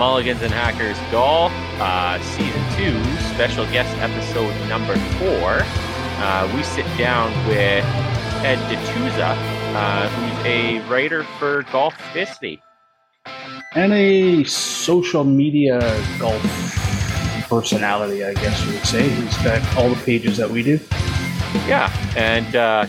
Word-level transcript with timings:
Mulligans 0.00 0.40
and 0.40 0.50
Hackers 0.50 0.96
Golf, 1.12 1.52
uh, 1.78 2.18
Season 2.22 2.64
2, 2.78 3.04
special 3.34 3.66
guest 3.66 3.94
episode 3.98 4.50
number 4.66 4.96
4. 4.96 5.60
Uh, 5.60 6.50
we 6.56 6.62
sit 6.62 6.86
down 6.96 7.30
with 7.46 7.84
Ed 8.42 8.56
Ditusa, 8.70 9.36
uh, 9.74 10.08
who's 10.08 10.46
a 10.46 10.80
writer 10.88 11.24
for 11.38 11.64
Golf 11.64 11.94
Fisty. 12.14 12.62
And 13.74 13.92
a 13.92 14.42
social 14.44 15.22
media 15.22 15.78
golf 16.18 16.42
personality, 17.50 18.24
I 18.24 18.32
guess 18.32 18.64
you 18.64 18.72
would 18.72 18.86
say. 18.86 19.06
He's 19.06 19.36
got 19.44 19.76
all 19.76 19.90
the 19.90 20.02
pages 20.06 20.38
that 20.38 20.48
we 20.48 20.62
do. 20.62 20.80
Yeah, 21.68 21.92
and 22.16 22.56
uh, 22.56 22.86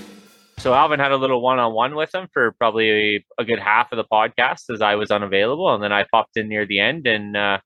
so 0.58 0.74
Alvin 0.74 1.00
had 1.00 1.12
a 1.12 1.18
little 1.18 1.42
one-on-one 1.42 1.96
with 1.96 2.14
him 2.14 2.28
for 2.34 2.52
probably 2.54 3.26
a, 3.40 3.46
good 3.46 3.60
half 3.60 3.92
of 3.92 3.98
the 3.98 4.04
podcast 4.04 4.74
as 4.74 4.82
I 4.82 4.96
was 4.96 5.12
unavailable, 5.12 5.74
and 5.74 5.84
then 5.84 5.92
I 5.92 6.06
popped 6.12 6.38
in 6.38 6.48
near 6.48 6.66
the 6.66 6.80
end 6.80 7.08
and 7.08 7.36
uh, 7.36 7.60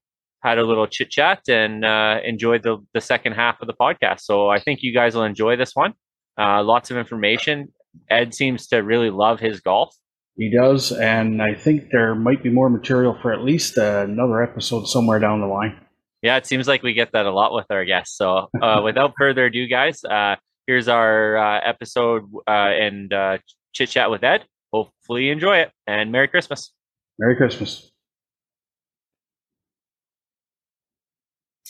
had 0.44 0.58
a 0.58 0.64
little 0.64 0.88
chit 0.88 1.10
chat 1.10 1.42
and 1.50 1.84
uh, 1.84 2.20
enjoyed 2.24 2.64
the 2.64 2.78
the 2.94 3.02
second 3.02 3.34
half 3.34 3.62
of 3.62 3.68
the 3.68 3.74
podcast. 3.74 4.22
So 4.22 4.50
I 4.50 4.60
think 4.60 4.80
you 4.82 4.94
guys 4.94 5.16
will 5.16 5.24
enjoy 5.24 5.56
this 5.56 5.72
one. 5.74 5.94
Uh, 6.38 6.64
lots 6.64 6.92
of 6.92 6.98
information. 6.98 7.74
Ed 8.10 8.34
seems 8.34 8.68
to 8.68 8.78
really 8.78 9.10
love 9.10 9.40
his 9.40 9.62
golf. 9.62 9.96
He 10.38 10.52
does, 10.52 10.92
and 10.92 11.42
I 11.42 11.56
think 11.56 11.92
there 11.92 12.14
might 12.14 12.44
be 12.44 12.50
more 12.50 12.70
material 12.70 13.18
for 13.22 13.32
at 13.32 13.42
least 13.42 13.78
another 13.78 14.44
episode 14.44 14.86
somewhere 14.86 15.20
down 15.20 15.40
the 15.40 15.48
line. 15.48 15.80
Yeah, 16.22 16.38
it 16.38 16.46
seems 16.46 16.68
like 16.68 16.84
we 16.84 16.94
get 16.94 17.12
that 17.14 17.26
a 17.26 17.32
lot 17.32 17.54
with 17.54 17.68
our 17.70 17.86
guests. 17.86 18.18
So 18.18 18.50
uh, 18.62 18.82
without 18.84 19.14
further 19.18 19.46
ado, 19.46 19.68
guys, 19.68 20.04
uh, 20.04 20.36
here's 20.68 20.88
our 20.88 21.38
uh, 21.38 21.60
episode 21.64 22.24
uh, 22.48 22.52
and 22.52 23.12
uh, 23.14 23.38
chit 23.74 23.90
chat 23.90 24.10
with 24.10 24.24
Ed. 24.24 24.46
Hopefully, 24.72 25.26
you 25.26 25.32
enjoy 25.32 25.58
it 25.58 25.72
and 25.88 26.12
Merry 26.12 26.28
Christmas. 26.28 26.74
Merry 27.18 27.36
Christmas. 27.36 27.92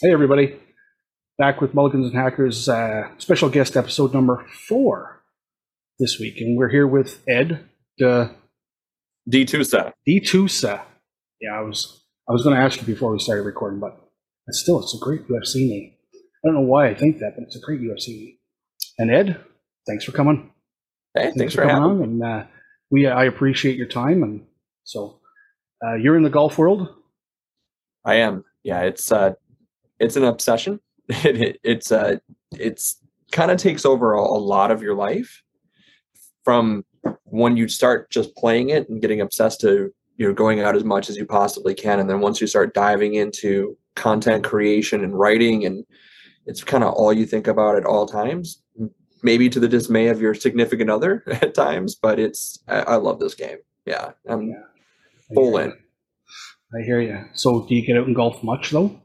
Hey, 0.02 0.12
everybody. 0.12 0.58
Back 1.38 1.62
with 1.62 1.74
Mulligans 1.74 2.08
and 2.08 2.16
Hackers, 2.16 2.70
uh, 2.70 3.10
special 3.18 3.50
guest 3.50 3.76
episode 3.76 4.14
number 4.14 4.46
four 4.68 5.24
this 6.00 6.18
week. 6.18 6.38
And 6.38 6.58
we're 6.58 6.70
here 6.70 6.88
with 6.88 7.22
Ed 7.28 7.66
De, 7.98 8.32
Ditusa. 9.30 9.92
Ditusa. 10.08 10.82
Yeah, 11.42 11.58
I 11.58 11.62
was 11.62 12.06
I 12.30 12.32
was 12.32 12.44
going 12.44 12.56
to 12.56 12.62
ask 12.62 12.80
you 12.80 12.88
before 12.88 13.12
we 13.12 13.20
started 13.20 13.44
recording, 13.44 13.80
but 13.80 13.98
still, 14.52 14.82
it's 14.82 14.96
a 14.96 15.04
great 15.04 15.28
UFC 15.28 15.68
name. 15.68 15.94
I 16.14 16.48
don't 16.48 16.56
know 16.56 16.62
why 16.62 16.88
I 16.88 16.96
think 16.96 17.20
that, 17.20 17.34
but 17.36 17.44
it's 17.44 17.56
a 17.56 17.60
great 17.60 17.82
UFC 17.82 18.08
name. 18.08 18.38
And 18.98 19.12
Ed, 19.12 19.40
thanks 19.88 20.04
for 20.04 20.12
coming. 20.12 20.52
Hey, 21.14 21.24
thanks, 21.24 21.38
thanks 21.38 21.56
for, 21.56 21.64
for, 21.64 21.70
coming 21.70 21.84
on. 21.84 22.04
And 22.04 22.24
uh, 22.24 22.44
we, 22.90 23.08
I 23.08 23.26
appreciate 23.26 23.78
your 23.78 23.88
time. 23.88 24.24
And 24.24 24.46
so, 24.84 25.20
uh, 25.86 25.96
you're 25.96 26.18
in 26.18 26.24
the 26.24 26.30
golf 26.30 26.58
world. 26.58 26.94
I 28.04 28.16
am. 28.16 28.44
Yeah, 28.64 28.82
it's 28.82 29.12
uh, 29.12 29.34
it's 30.00 30.16
an 30.16 30.24
obsession. 30.24 30.80
it, 31.10 31.42
it, 31.42 31.60
it's 31.64 31.92
uh, 31.92 32.18
it's 32.52 32.98
kind 33.32 33.52
of 33.52 33.58
takes 33.58 33.86
over 33.86 34.14
a, 34.14 34.22
a 34.22 34.40
lot 34.40 34.72
of 34.72 34.82
your 34.82 34.96
life 34.96 35.42
from 36.44 36.86
when 37.26 37.58
you 37.58 37.68
start 37.68 38.10
just 38.10 38.36
playing 38.36 38.70
it 38.70 38.88
and 38.90 39.02
getting 39.02 39.22
obsessed 39.22 39.62
to 39.62 39.92
you 40.18 40.28
know 40.28 40.34
going 40.34 40.62
out 40.62 40.76
as 40.76 40.84
much 40.84 41.10
as 41.10 41.18
you 41.18 41.26
possibly 41.26 41.74
can 41.74 42.00
and 42.00 42.10
then 42.10 42.22
once 42.22 42.40
you 42.40 42.48
start 42.48 42.74
diving 42.74 43.16
into 43.16 43.78
content 43.96 44.44
creation 44.44 45.04
and 45.04 45.18
writing 45.18 45.66
and 45.66 45.84
it's 46.46 46.64
kind 46.64 46.84
of 46.84 46.94
all 46.94 47.12
you 47.12 47.26
think 47.26 47.48
about 47.48 47.76
at 47.76 47.86
all 47.86 48.06
times 48.06 48.62
maybe 49.24 49.50
to 49.50 49.60
the 49.60 49.68
dismay 49.68 50.08
of 50.08 50.22
your 50.22 50.34
significant 50.34 50.90
other 50.90 51.24
at 51.42 51.54
times 51.54 51.96
but 51.96 52.20
it's 52.20 52.60
i, 52.68 52.80
I 52.80 52.96
love 52.96 53.20
this 53.20 53.36
game. 53.36 53.58
Yeah 53.86 54.12
i'm 54.28 54.50
yeah, 54.50 54.64
full 55.34 55.58
in. 55.58 55.74
i 56.78 56.82
hear 56.84 57.02
you 57.02 57.24
so 57.34 57.66
do 57.66 57.76
you 57.76 57.86
get 57.86 57.98
out 57.98 58.08
and 58.08 58.16
golf 58.16 58.44
much 58.44 58.72
though? 58.72 59.00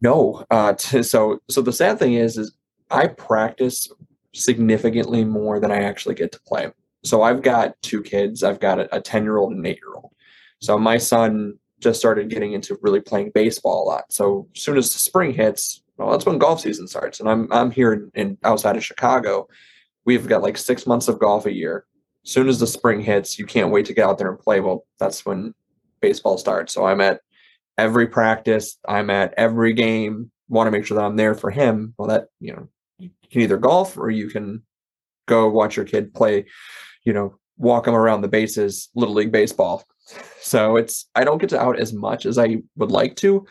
No 0.00 0.44
uh 0.50 0.74
t- 0.74 1.02
so 1.02 1.40
so 1.48 1.62
the 1.62 1.72
sad 1.72 1.98
thing 1.98 2.14
is 2.14 2.38
is 2.38 2.52
i 2.90 3.06
practice 3.06 3.90
significantly 4.32 5.24
more 5.24 5.58
than 5.58 5.70
i 5.70 5.82
actually 5.82 6.14
get 6.14 6.32
to 6.32 6.40
play. 6.46 6.70
So 7.04 7.22
i've 7.22 7.42
got 7.42 7.80
two 7.82 8.02
kids. 8.02 8.42
I've 8.42 8.60
got 8.60 8.88
a 8.92 9.00
10 9.00 9.24
year 9.24 9.38
old 9.38 9.52
and 9.52 9.60
an 9.60 9.66
8 9.66 9.76
year 9.76 9.94
old 9.94 10.10
so 10.60 10.78
my 10.78 10.98
son 10.98 11.58
just 11.80 11.98
started 11.98 12.28
getting 12.28 12.52
into 12.52 12.78
really 12.82 13.00
playing 13.00 13.30
baseball 13.34 13.82
a 13.82 13.88
lot. 13.88 14.12
So 14.12 14.46
as 14.54 14.62
soon 14.62 14.76
as 14.76 14.92
the 14.92 14.98
spring 14.98 15.32
hits 15.32 15.82
well, 16.00 16.12
that's 16.12 16.24
when 16.24 16.38
golf 16.38 16.60
season 16.60 16.88
starts. 16.88 17.20
And 17.20 17.28
I'm 17.28 17.52
I'm 17.52 17.70
here 17.70 17.92
in, 17.92 18.10
in 18.14 18.38
outside 18.42 18.76
of 18.76 18.84
Chicago. 18.84 19.48
We've 20.06 20.26
got 20.26 20.42
like 20.42 20.56
six 20.56 20.86
months 20.86 21.08
of 21.08 21.18
golf 21.18 21.44
a 21.44 21.52
year. 21.52 21.84
As 22.24 22.32
soon 22.32 22.48
as 22.48 22.58
the 22.58 22.66
spring 22.66 23.00
hits, 23.00 23.38
you 23.38 23.44
can't 23.44 23.70
wait 23.70 23.86
to 23.86 23.94
get 23.94 24.06
out 24.06 24.18
there 24.18 24.30
and 24.30 24.38
play. 24.38 24.60
Well, 24.60 24.86
that's 24.98 25.26
when 25.26 25.54
baseball 26.00 26.38
starts. 26.38 26.72
So 26.72 26.86
I'm 26.86 27.00
at 27.02 27.20
every 27.76 28.06
practice. 28.06 28.78
I'm 28.88 29.10
at 29.10 29.34
every 29.36 29.74
game. 29.74 30.30
Want 30.48 30.66
to 30.66 30.70
make 30.70 30.86
sure 30.86 30.96
that 30.96 31.04
I'm 31.04 31.16
there 31.16 31.34
for 31.34 31.50
him. 31.50 31.94
Well, 31.98 32.08
that 32.08 32.28
you 32.40 32.54
know, 32.54 32.68
you 32.98 33.10
can 33.30 33.42
either 33.42 33.58
golf 33.58 33.98
or 33.98 34.10
you 34.10 34.28
can 34.28 34.62
go 35.26 35.48
watch 35.50 35.76
your 35.76 35.84
kid 35.84 36.14
play. 36.14 36.46
You 37.04 37.12
know, 37.12 37.38
walk 37.58 37.86
him 37.86 37.94
around 37.94 38.22
the 38.22 38.28
bases, 38.28 38.88
little 38.94 39.14
league 39.14 39.32
baseball. 39.32 39.84
So 40.40 40.76
it's 40.76 41.08
I 41.14 41.24
don't 41.24 41.38
get 41.38 41.50
to 41.50 41.60
out 41.60 41.78
as 41.78 41.92
much 41.92 42.24
as 42.24 42.38
I 42.38 42.56
would 42.76 42.90
like 42.90 43.16
to, 43.16 43.46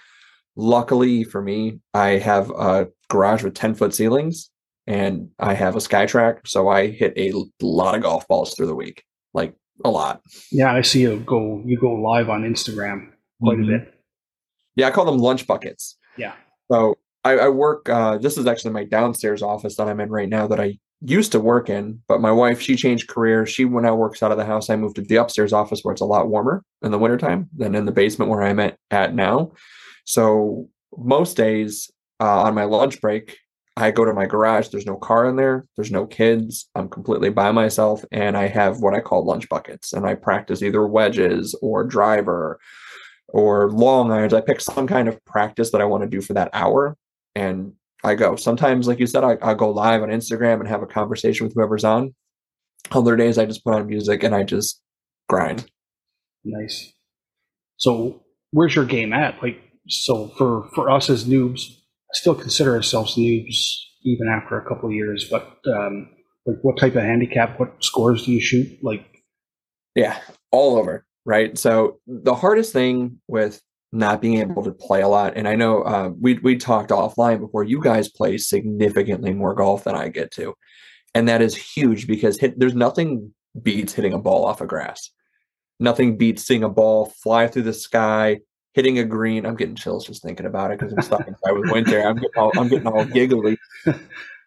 Luckily 0.56 1.24
for 1.24 1.42
me, 1.42 1.80
I 1.94 2.12
have 2.12 2.50
a 2.52 2.88
garage 3.10 3.44
with 3.44 3.54
10 3.54 3.76
foot 3.76 3.94
ceilings 3.94 4.50
and 4.88 5.30
I 5.40 5.54
have 5.54 5.76
a 5.76 5.80
SkyTrak. 5.80 6.48
So 6.48 6.70
I 6.70 6.88
hit 6.88 7.14
a 7.16 7.34
lot 7.62 7.96
of 7.96 8.02
golf 8.02 8.28
balls 8.28 8.56
through 8.56 8.68
the 8.68 8.76
week, 8.76 9.04
like 9.34 9.56
a 9.86 9.90
lot. 9.90 10.22
Yeah, 10.52 10.74
I 10.74 10.82
see 10.82 11.02
you 11.02 11.20
go, 11.20 11.62
you 11.66 11.78
go 11.80 11.94
live 11.94 12.30
on 12.30 12.44
Instagram 12.44 13.12
quite 13.42 13.58
mm-hmm. 13.58 13.74
a 13.74 13.78
bit. 13.80 13.94
Yeah, 14.76 14.88
I 14.88 14.92
call 14.92 15.06
them 15.06 15.18
lunch 15.18 15.48
buckets. 15.48 15.98
Yeah. 16.18 16.34
So 16.72 16.98
I, 17.24 17.38
I 17.38 17.50
work, 17.50 17.90
uh, 17.90 18.18
this 18.18 18.38
is 18.38 18.48
actually 18.48 18.72
my 18.72 18.84
downstairs 18.84 19.42
office 19.42 19.76
that 19.76 19.88
I'm 19.88 20.00
in 20.00 20.10
right 20.10 20.30
now 20.30 20.48
that 20.48 20.60
I 20.60 20.78
used 21.02 21.32
to 21.32 21.40
work 21.40 21.70
in, 21.70 22.02
but 22.08 22.22
my 22.22 22.32
wife, 22.32 22.62
she 22.62 22.76
changed 22.76 23.08
career. 23.08 23.46
She, 23.46 23.66
when 23.66 23.86
I 23.86 23.92
works 23.92 24.22
out 24.22 24.32
of 24.32 24.38
the 24.38 24.46
house, 24.46 24.70
I 24.70 24.76
moved 24.76 24.96
to 24.96 25.02
the 25.02 25.16
upstairs 25.16 25.54
office 25.54 25.82
where 25.82 25.94
it's 25.94 26.02
a 26.02 26.06
lot 26.06 26.30
warmer 26.30 26.64
in 26.82 26.92
the 26.92 27.00
wintertime 27.00 27.50
than 27.56 27.76
in 27.76 27.86
the 27.86 27.92
basement 27.92 28.30
where 28.30 28.44
I'm 28.44 28.60
at, 28.60 28.78
at 28.92 29.16
now. 29.16 29.52
So 30.06 30.68
most 30.98 31.38
days 31.38 31.90
uh, 32.20 32.42
on 32.44 32.56
my 32.56 32.64
lunch 32.64 33.00
break, 33.02 33.38
I 33.78 33.92
go 33.92 34.04
to 34.04 34.14
my 34.14 34.26
garage. 34.26 34.68
There's 34.68 34.86
no 34.86 34.98
car 34.98 35.28
in 35.28 35.38
there. 35.38 35.66
There's 35.78 35.92
no 35.92 36.06
kids. 36.06 36.70
I'm 36.76 36.90
completely 36.90 37.30
by 37.30 37.52
myself, 37.52 38.04
and 38.12 38.36
I 38.36 38.48
have 38.48 38.80
what 38.80 38.94
I 38.94 39.00
call 39.00 39.26
lunch 39.26 39.48
buckets. 39.48 39.94
And 39.94 40.06
I 40.06 40.16
practice 40.16 40.62
either 40.62 40.86
wedges 40.86 41.56
or 41.62 41.86
driver 41.86 42.60
or 43.30 43.72
long 43.72 44.12
irons. 44.12 44.34
I 44.34 44.42
pick 44.42 44.60
some 44.60 44.86
kind 44.86 45.08
of 45.08 45.24
practice 45.24 45.72
that 45.72 45.82
I 45.82 45.86
want 45.86 46.04
to 46.04 46.10
do 46.10 46.20
for 46.20 46.34
that 46.34 46.50
hour, 46.52 46.98
and 47.36 47.74
I 48.04 48.16
go. 48.16 48.36
Sometimes, 48.36 48.88
like 48.88 49.00
you 49.00 49.08
said, 49.08 49.24
I, 49.24 49.38
I 49.42 49.54
go 49.54 49.70
live 49.70 50.02
on 50.02 50.10
Instagram 50.10 50.60
and 50.60 50.68
have 50.68 50.82
a 50.82 50.88
conversation 50.88 51.46
with 51.46 51.54
whoever's 51.56 51.84
on. 51.84 52.14
Other 52.92 53.16
days, 53.16 53.38
I 53.38 53.46
just 53.46 53.64
put 53.64 53.76
on 53.76 53.88
music 53.88 54.24
and 54.24 54.34
I 54.34 54.44
just 54.44 54.82
grind. 55.28 55.70
Nice. 56.44 56.92
So, 57.78 58.24
where's 58.52 58.76
your 58.76 58.86
game 58.86 59.14
at? 59.14 59.42
Like, 59.42 59.62
so 59.90 60.30
for 60.38 60.70
for 60.74 60.90
us 60.90 61.10
as 61.10 61.26
noobs, 61.26 61.62
I 61.70 62.14
still 62.14 62.36
consider 62.36 62.76
ourselves 62.76 63.16
noobs 63.16 63.56
even 64.04 64.28
after 64.28 64.58
a 64.58 64.68
couple 64.68 64.90
of 64.90 64.96
years. 64.96 65.28
But 65.30 65.58
um, 65.68 66.10
like, 66.46 66.58
what 66.62 66.78
type 66.78 66.96
of 66.96 67.04
handicap? 67.04 67.60
What 67.60 67.84
scores 67.84 68.26
do 68.26 68.32
you 68.32 68.42
shoot? 68.42 68.80
Like, 68.82 69.06
yeah, 69.96 70.20
all 70.52 70.78
over. 70.78 71.06
Right. 71.26 71.58
So 71.58 72.00
the 72.08 72.36
hardest 72.36 72.74
thing 72.74 73.20
with 73.28 73.62
not 73.92 74.22
being 74.22 74.40
able 74.40 74.64
to 74.64 74.72
play 74.72 75.02
a 75.02 75.08
lot, 75.08 75.34
and 75.36 75.48
I 75.48 75.56
know 75.56 75.82
uh, 75.84 76.12
we 76.20 76.36
we 76.36 76.56
talked 76.56 76.92
offline 76.92 77.40
before. 77.40 77.64
You 77.64 77.82
guys 77.82 78.10
play 78.10 78.38
significantly 78.38 79.34
more 79.34 79.54
golf 79.54 79.84
than 79.84 79.96
I 79.96 80.10
get 80.10 80.32
to, 80.32 80.54
and 81.14 81.28
that 81.28 81.42
is 81.42 81.56
huge 81.56 82.08
because 82.08 82.40
hit, 82.40 82.60
there's 82.60 82.76
nothing 82.76 83.34
beats 83.62 83.94
hitting 83.94 84.14
a 84.14 84.20
ball 84.20 84.46
off 84.46 84.62
of 84.62 84.68
grass. 84.68 85.10
Nothing 85.80 86.18
beats 86.18 86.44
seeing 86.44 86.64
a 86.64 86.70
ball 86.70 87.14
fly 87.24 87.48
through 87.48 87.64
the 87.64 87.74
sky, 87.74 88.40
hitting 88.74 89.00
a 89.00 89.04
green. 89.04 89.46
I'm 89.46 89.56
getting 89.56 89.76
chills 89.76 90.06
just 90.06 90.24
thinking 90.24 90.46
about 90.46 90.72
it 90.72 90.80
because 90.80 90.94
I'm 90.94 91.02
stuck 91.02 91.28
inside 91.28 91.52
with 91.52 91.72
winter. 91.72 92.02
I'm 92.02 92.16
getting 92.16 92.38
all, 92.38 92.52
I'm 92.58 92.68
getting 92.68 92.88
all 92.88 93.06
giggly. 93.06 93.58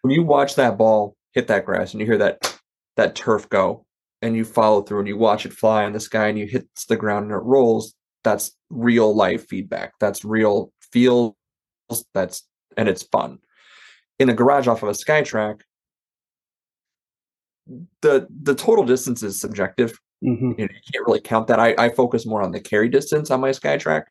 When 0.01 0.11
you 0.11 0.23
watch 0.23 0.55
that 0.55 0.77
ball 0.77 1.15
hit 1.31 1.47
that 1.47 1.65
grass 1.65 1.93
and 1.93 2.01
you 2.01 2.05
hear 2.05 2.17
that 2.17 2.59
that 2.97 3.15
turf 3.15 3.47
go 3.47 3.85
and 4.21 4.35
you 4.35 4.43
follow 4.43 4.81
through 4.81 4.99
and 4.99 5.07
you 5.07 5.17
watch 5.17 5.45
it 5.45 5.53
fly 5.53 5.85
in 5.85 5.93
the 5.93 5.99
sky 6.01 6.27
and 6.27 6.37
you 6.37 6.45
hits 6.45 6.85
the 6.87 6.97
ground 6.97 7.23
and 7.23 7.33
it 7.33 7.43
rolls, 7.43 7.93
that's 8.21 8.51
real 8.69 9.15
life 9.15 9.47
feedback. 9.47 9.93
That's 10.01 10.25
real 10.25 10.73
feels. 10.91 11.35
That's 12.13 12.45
and 12.75 12.89
it's 12.89 13.03
fun. 13.03 13.39
In 14.19 14.29
a 14.29 14.33
garage 14.33 14.67
off 14.67 14.83
of 14.83 14.89
a 14.89 14.91
SkyTrak, 14.91 15.61
the 18.01 18.27
the 18.41 18.55
total 18.55 18.83
distance 18.83 19.23
is 19.23 19.39
subjective 19.39 19.97
Mm-hmm. 20.23 20.51
You, 20.57 20.67
know, 20.67 20.73
you, 20.73 20.91
can't 20.93 21.05
really 21.05 21.21
count 21.21 21.47
that. 21.47 21.59
I, 21.59 21.75
I 21.77 21.89
focus 21.89 22.25
more 22.25 22.41
on 22.41 22.51
the 22.51 22.59
carry 22.59 22.89
distance 22.89 23.29
on 23.29 23.41
my 23.41 23.49
SkyTrak. 23.49 24.03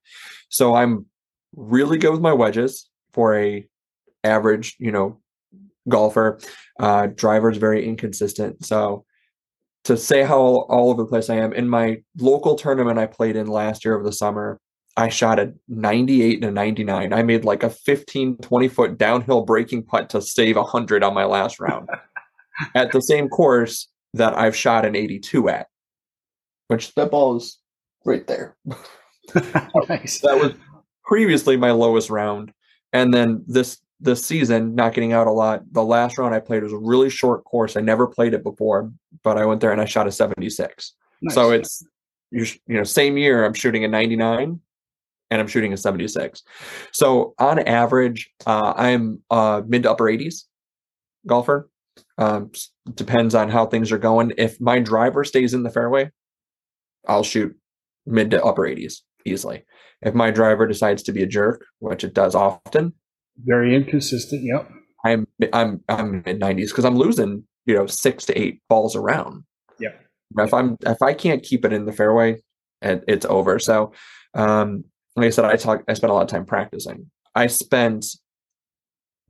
So 0.49 0.75
I'm 0.75 1.07
really 1.57 1.99
good 1.99 2.13
with 2.13 2.21
my 2.21 2.33
wedges 2.33 2.89
for 3.13 3.37
a 3.37 3.67
average, 4.25 4.77
you 4.79 4.93
know, 4.93 5.21
golfer. 5.89 6.39
Uh, 6.79 7.07
driver 7.07 7.51
is 7.51 7.59
very 7.59 7.87
inconsistent. 7.87 8.65
So 8.65 9.05
to 9.85 9.97
say 9.97 10.23
how 10.23 10.39
all 10.39 10.91
over 10.91 11.03
the 11.03 11.09
place 11.09 11.29
I 11.29 11.37
am 11.37 11.53
in 11.53 11.69
my 11.69 12.03
local 12.19 12.55
tournament 12.55 12.99
I 12.99 13.07
played 13.07 13.37
in 13.37 13.47
last 13.47 13.85
year 13.85 13.95
over 13.95 14.05
the 14.05 14.13
summer, 14.13 14.61
I 14.97 15.09
shot 15.09 15.39
a 15.39 15.55
98 15.69 16.37
and 16.37 16.45
a 16.45 16.51
99. 16.51 17.13
I 17.13 17.23
made 17.23 17.45
like 17.45 17.63
a 17.63 17.71
15, 17.71 18.37
20 18.39 18.69
foot 18.69 18.99
downhill 18.99 19.43
breaking 19.43 19.85
putt 19.85 20.11
to 20.11 20.21
save 20.21 20.57
100 20.57 21.03
on 21.03 21.15
my 21.15 21.25
last 21.25 21.59
round 21.59 21.89
at 22.75 22.93
the 22.93 23.01
same 23.01 23.29
course 23.29 23.89
that 24.15 24.37
I've 24.37 24.55
shot 24.55 24.85
an 24.85 24.95
82 24.95 25.49
at, 25.49 25.67
which 26.69 26.95
that 26.95 27.11
ball 27.11 27.37
is 27.37 27.59
right 28.05 28.27
there. 28.27 28.57
nice. 29.89 30.21
That 30.21 30.39
was 30.41 30.53
previously 31.05 31.57
my 31.57 31.71
lowest 31.71 32.11
round. 32.11 32.53
And 32.93 33.13
then 33.13 33.45
this 33.47 33.79
this 34.01 34.25
season, 34.25 34.75
not 34.75 34.95
getting 34.95 35.13
out 35.13 35.29
a 35.29 35.31
lot. 35.31 35.63
The 35.73 35.85
last 35.85 36.19
round 36.19 36.35
I 36.35 36.41
played 36.41 36.65
was 36.65 36.73
a 36.73 36.79
really 36.79 37.09
short 37.09 37.45
course. 37.45 37.77
I 37.77 37.81
never 37.81 38.09
played 38.09 38.35
it 38.35 38.43
before, 38.43 38.91
but 39.23 39.39
I 39.39 39.45
went 39.45 39.61
there 39.61 39.71
and 39.71 39.81
I 39.81 39.85
shot 39.85 40.09
a 40.09 40.13
76. 40.13 40.93
Nice. 41.23 41.35
So 41.35 41.53
it's 41.53 41.87
you 42.31 42.45
you 42.67 42.77
know 42.77 42.85
same 42.85 43.17
year 43.17 43.45
I'm 43.45 43.55
shooting 43.55 43.85
a 43.85 43.89
99 43.89 44.61
and 45.31 45.41
I'm 45.41 45.47
shooting 45.47 45.73
a 45.73 45.77
76. 45.77 46.43
So 46.93 47.35
on 47.39 47.61
average, 47.61 48.31
uh, 48.45 48.75
I'm 48.77 49.21
uh, 49.31 49.63
mid 49.67 49.85
to 49.85 49.91
upper 49.91 50.05
80s 50.05 50.45
golfer. 51.27 51.71
Um, 52.19 52.51
depends 52.95 53.35
on 53.35 53.49
how 53.49 53.67
things 53.67 53.93
are 53.93 53.99
going. 53.99 54.33
If 54.37 54.61
my 54.61 54.79
driver 54.79 55.25
stays 55.25 55.55
in 55.55 55.63
the 55.63 55.71
fairway, 55.71 56.11
I'll 57.07 57.25
shoot 57.25 57.57
mid 58.07 58.31
to 58.31 58.45
upper 58.45 58.63
80s 58.63 59.01
easily. 59.25 59.65
If 60.03 60.15
my 60.15 60.31
driver 60.31 60.67
decides 60.67 61.03
to 61.05 61.13
be 61.13 61.23
a 61.23 61.27
jerk, 61.27 61.65
which 61.79 62.05
it 62.05 62.15
does 62.15 62.35
often, 62.35 62.93
Very 63.45 63.75
inconsistent. 63.75 64.43
Yep. 64.43 64.71
I'm 65.05 65.27
I'm 65.53 65.83
I'm 65.89 66.23
mid 66.25 66.41
90s 66.41 66.69
because 66.69 66.85
I'm 66.85 66.97
losing 66.97 67.45
you 67.67 67.75
know 67.75 67.87
six 67.87 68.25
to 68.27 68.39
eight 68.39 68.61
balls 68.69 68.97
around. 68.97 69.45
Yeah. 69.79 69.93
If 70.39 70.55
I'm 70.55 70.77
if 70.87 71.03
I 71.03 71.15
can't 71.15 71.43
keep 71.43 71.65
it 71.65 71.73
in 71.73 71.87
the 71.87 71.93
fairway, 71.93 72.41
it, 72.81 73.05
it's 73.09 73.27
over. 73.27 73.59
So, 73.59 73.93
um, 74.35 74.85
like 75.17 75.27
I 75.27 75.31
said, 75.31 75.45
I 75.45 75.57
talk 75.57 75.83
I 75.89 75.95
spent 75.95 76.11
a 76.11 76.15
lot 76.15 76.23
of 76.23 76.29
time 76.29 76.47
practicing. 76.47 77.11
I 77.35 77.47
spent 77.47 78.07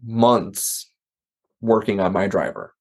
months 0.03 0.91
working 1.61 2.01
on 2.01 2.13
my 2.13 2.27
driver. 2.27 2.75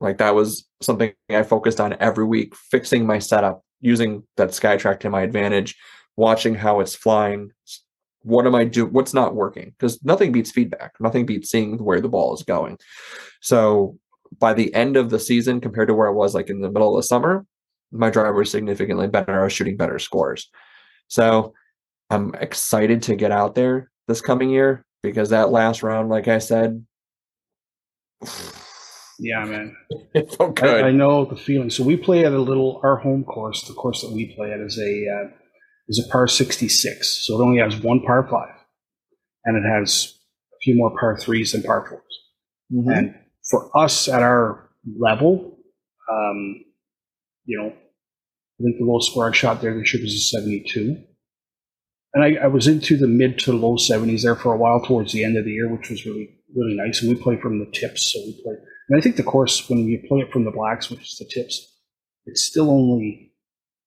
Like 0.00 0.18
that 0.18 0.34
was 0.34 0.66
something 0.82 1.12
I 1.30 1.42
focused 1.44 1.80
on 1.80 1.96
every 2.00 2.24
week, 2.24 2.54
fixing 2.54 3.06
my 3.06 3.18
setup, 3.18 3.62
using 3.84 4.22
that 4.36 4.48
SkyTrak 4.48 4.98
to 5.00 5.10
my 5.10 5.20
advantage, 5.20 5.76
watching 6.16 6.54
how 6.54 6.80
it's 6.80 6.96
flying. 6.96 7.52
What 8.22 8.46
am 8.46 8.54
I 8.54 8.64
do? 8.64 8.86
What's 8.86 9.12
not 9.12 9.34
working? 9.34 9.74
Because 9.78 10.02
nothing 10.02 10.32
beats 10.32 10.50
feedback. 10.50 10.94
Nothing 10.98 11.26
beats 11.26 11.50
seeing 11.50 11.76
where 11.76 12.00
the 12.00 12.08
ball 12.08 12.34
is 12.34 12.42
going. 12.42 12.78
So 13.42 13.98
by 14.38 14.54
the 14.54 14.74
end 14.74 14.96
of 14.96 15.10
the 15.10 15.18
season, 15.18 15.60
compared 15.60 15.88
to 15.88 15.94
where 15.94 16.08
I 16.08 16.12
was 16.12 16.34
like 16.34 16.48
in 16.48 16.62
the 16.62 16.70
middle 16.70 16.96
of 16.96 17.02
the 17.02 17.06
summer, 17.06 17.44
my 17.92 18.08
driver 18.08 18.38
was 18.38 18.50
significantly 18.50 19.06
better. 19.06 19.38
I 19.38 19.44
was 19.44 19.52
shooting 19.52 19.76
better 19.76 19.98
scores. 19.98 20.50
So 21.08 21.52
I'm 22.08 22.34
excited 22.36 23.02
to 23.02 23.16
get 23.16 23.32
out 23.32 23.54
there 23.54 23.90
this 24.08 24.22
coming 24.22 24.48
year 24.48 24.86
because 25.02 25.28
that 25.28 25.50
last 25.50 25.82
round, 25.82 26.08
like 26.08 26.26
I 26.26 26.38
said, 26.38 26.84
Yeah, 29.18 29.44
man. 29.44 29.76
it 30.14 30.32
felt 30.32 30.62
I, 30.62 30.66
good. 30.66 30.84
I 30.84 30.90
know 30.90 31.24
the 31.24 31.36
feeling. 31.36 31.70
So 31.70 31.84
we 31.84 31.96
play 31.96 32.24
at 32.24 32.32
a 32.32 32.38
little 32.38 32.80
our 32.82 32.96
home 32.96 33.24
course. 33.24 33.66
The 33.66 33.74
course 33.74 34.02
that 34.02 34.12
we 34.12 34.34
play 34.34 34.52
at 34.52 34.60
is 34.60 34.78
a 34.78 35.06
uh, 35.08 35.30
is 35.88 36.04
a 36.04 36.10
par 36.10 36.26
sixty 36.28 36.68
six. 36.68 37.26
So 37.26 37.40
it 37.40 37.44
only 37.44 37.60
has 37.60 37.76
one 37.76 38.00
par 38.00 38.26
five, 38.30 38.54
and 39.44 39.56
it 39.56 39.68
has 39.68 40.14
a 40.52 40.56
few 40.62 40.76
more 40.76 40.96
par 40.98 41.18
threes 41.18 41.52
than 41.52 41.62
par 41.62 41.88
4s 41.88 42.00
Mhm. 42.72 42.98
And 42.98 43.14
for 43.50 43.70
us 43.76 44.08
at 44.08 44.22
our 44.22 44.70
level, 44.98 45.58
um, 46.10 46.64
you 47.44 47.58
know, 47.58 47.68
I 47.68 48.62
think 48.62 48.78
the 48.78 48.84
lowest 48.84 49.10
score 49.10 49.28
I 49.28 49.32
shot 49.32 49.60
there 49.60 49.78
this 49.78 49.92
year 49.92 50.02
was 50.02 50.14
a 50.14 50.18
72. 50.18 50.96
And 52.14 52.24
I, 52.24 52.44
I 52.44 52.46
was 52.46 52.68
into 52.68 52.96
the 52.96 53.08
mid 53.08 53.38
to 53.40 53.52
low 53.52 53.76
70s 53.76 54.22
there 54.22 54.36
for 54.36 54.54
a 54.54 54.56
while 54.56 54.80
towards 54.80 55.12
the 55.12 55.24
end 55.24 55.36
of 55.36 55.44
the 55.44 55.50
year, 55.50 55.68
which 55.68 55.90
was 55.90 56.06
really, 56.06 56.30
really 56.54 56.76
nice. 56.76 57.02
And 57.02 57.14
we 57.14 57.20
play 57.20 57.36
from 57.36 57.58
the 57.58 57.70
tips. 57.72 58.12
So 58.12 58.20
we 58.20 58.40
play, 58.42 58.54
and 58.88 58.98
I 58.98 59.00
think 59.00 59.16
the 59.16 59.22
course, 59.22 59.68
when 59.68 59.80
you 59.88 60.02
play 60.08 60.20
it 60.20 60.32
from 60.32 60.44
the 60.44 60.50
blacks, 60.50 60.90
which 60.90 61.00
is 61.02 61.16
the 61.18 61.24
tips, 61.26 61.72
it's 62.26 62.42
still 62.44 62.70
only 62.70 63.32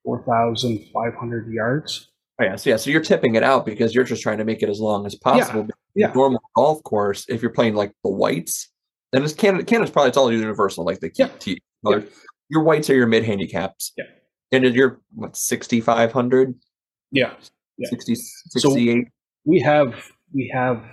4,500 0.04 1.52
yards. 1.52 2.10
Oh, 2.40 2.44
yeah, 2.46 2.56
so 2.56 2.70
yeah, 2.70 2.76
so 2.78 2.90
you're 2.92 3.02
tipping 3.02 3.36
it 3.36 3.44
out 3.44 3.66
because 3.66 3.96
you're 3.96 4.04
just 4.04 4.22
trying 4.22 4.38
to 4.38 4.46
make 4.46 4.62
it 4.62 4.70
as 4.70 4.80
long 4.80 5.06
as 5.06 5.16
possible. 5.16 5.64
But 5.64 5.76
yeah. 5.96 6.12
Normal 6.14 6.40
golf 6.56 6.84
course, 6.84 7.26
if 7.30 7.42
you're 7.42 7.52
playing 7.52 7.74
like 7.74 7.92
the 8.04 8.12
whites, 8.12 8.70
then 9.12 9.24
it's 9.24 9.34
Canada. 9.34 9.64
Canada's 9.64 9.90
probably 9.90 10.10
it's 10.10 10.18
all 10.18 10.32
universal, 10.32 10.86
like 10.86 11.00
the 11.00 11.12
Yeah. 11.16 11.30
T. 11.40 11.60
colors. 11.84 12.04
Your 12.50 12.64
whites 12.64 12.90
are 12.92 12.96
your 12.96 13.08
mid 13.08 13.24
handicaps. 13.24 13.94
Yeah. 13.98 14.04
And 14.52 14.64
you're 14.76 15.02
what 15.16 15.36
6,500, 15.36 16.54
Yeah. 17.12 17.34
Yeah. 17.78 17.90
60, 17.90 18.16
So- 18.16 18.60
68. 18.60 19.08
we 19.46 19.60
have 19.62 19.96
we 20.34 20.52
have 20.54 20.84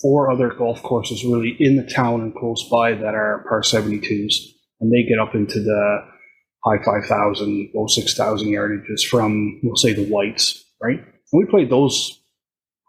four 0.00 0.30
other 0.30 0.50
golf 0.50 0.82
courses 0.82 1.24
really 1.24 1.56
in 1.58 1.76
the 1.76 1.86
town 1.86 2.20
and 2.20 2.34
close 2.34 2.68
by 2.70 2.92
that 2.92 3.14
are 3.14 3.44
par 3.48 3.62
72s 3.62 4.34
and 4.80 4.92
they 4.92 5.02
get 5.02 5.18
up 5.18 5.34
into 5.34 5.60
the 5.60 5.98
high 6.64 6.82
5000 6.84 7.70
low 7.74 7.86
6000 7.86 8.48
yardages 8.48 9.06
from 9.08 9.60
we'll 9.62 9.76
say 9.76 9.92
the 9.92 10.06
whites 10.06 10.64
right? 10.80 10.98
And 10.98 11.32
we 11.32 11.44
played 11.44 11.70
those 11.70 12.20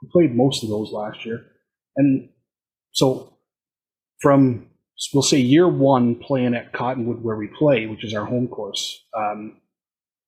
we 0.02 0.10
played 0.12 0.36
most 0.36 0.64
of 0.64 0.70
those 0.70 0.92
last 0.92 1.26
year. 1.26 1.46
And 1.98 2.30
so 2.92 3.38
from 4.20 4.68
we'll 5.14 5.24
say 5.24 5.40
year 5.40 5.68
one 5.68 6.16
playing 6.16 6.56
at 6.56 6.74
cottonwood 6.74 7.24
where 7.24 7.36
we 7.38 7.48
play 7.48 7.86
which 7.86 8.04
is 8.04 8.14
our 8.14 8.26
home 8.26 8.48
course 8.48 9.04
um, 9.18 9.58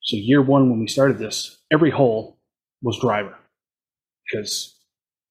so 0.02 0.16
year 0.16 0.42
one 0.42 0.70
when 0.70 0.80
we 0.80 0.88
started 0.88 1.20
this 1.20 1.58
every 1.72 1.92
hole 1.92 2.40
was 2.82 3.00
driver. 3.00 3.38
Because 4.32 4.76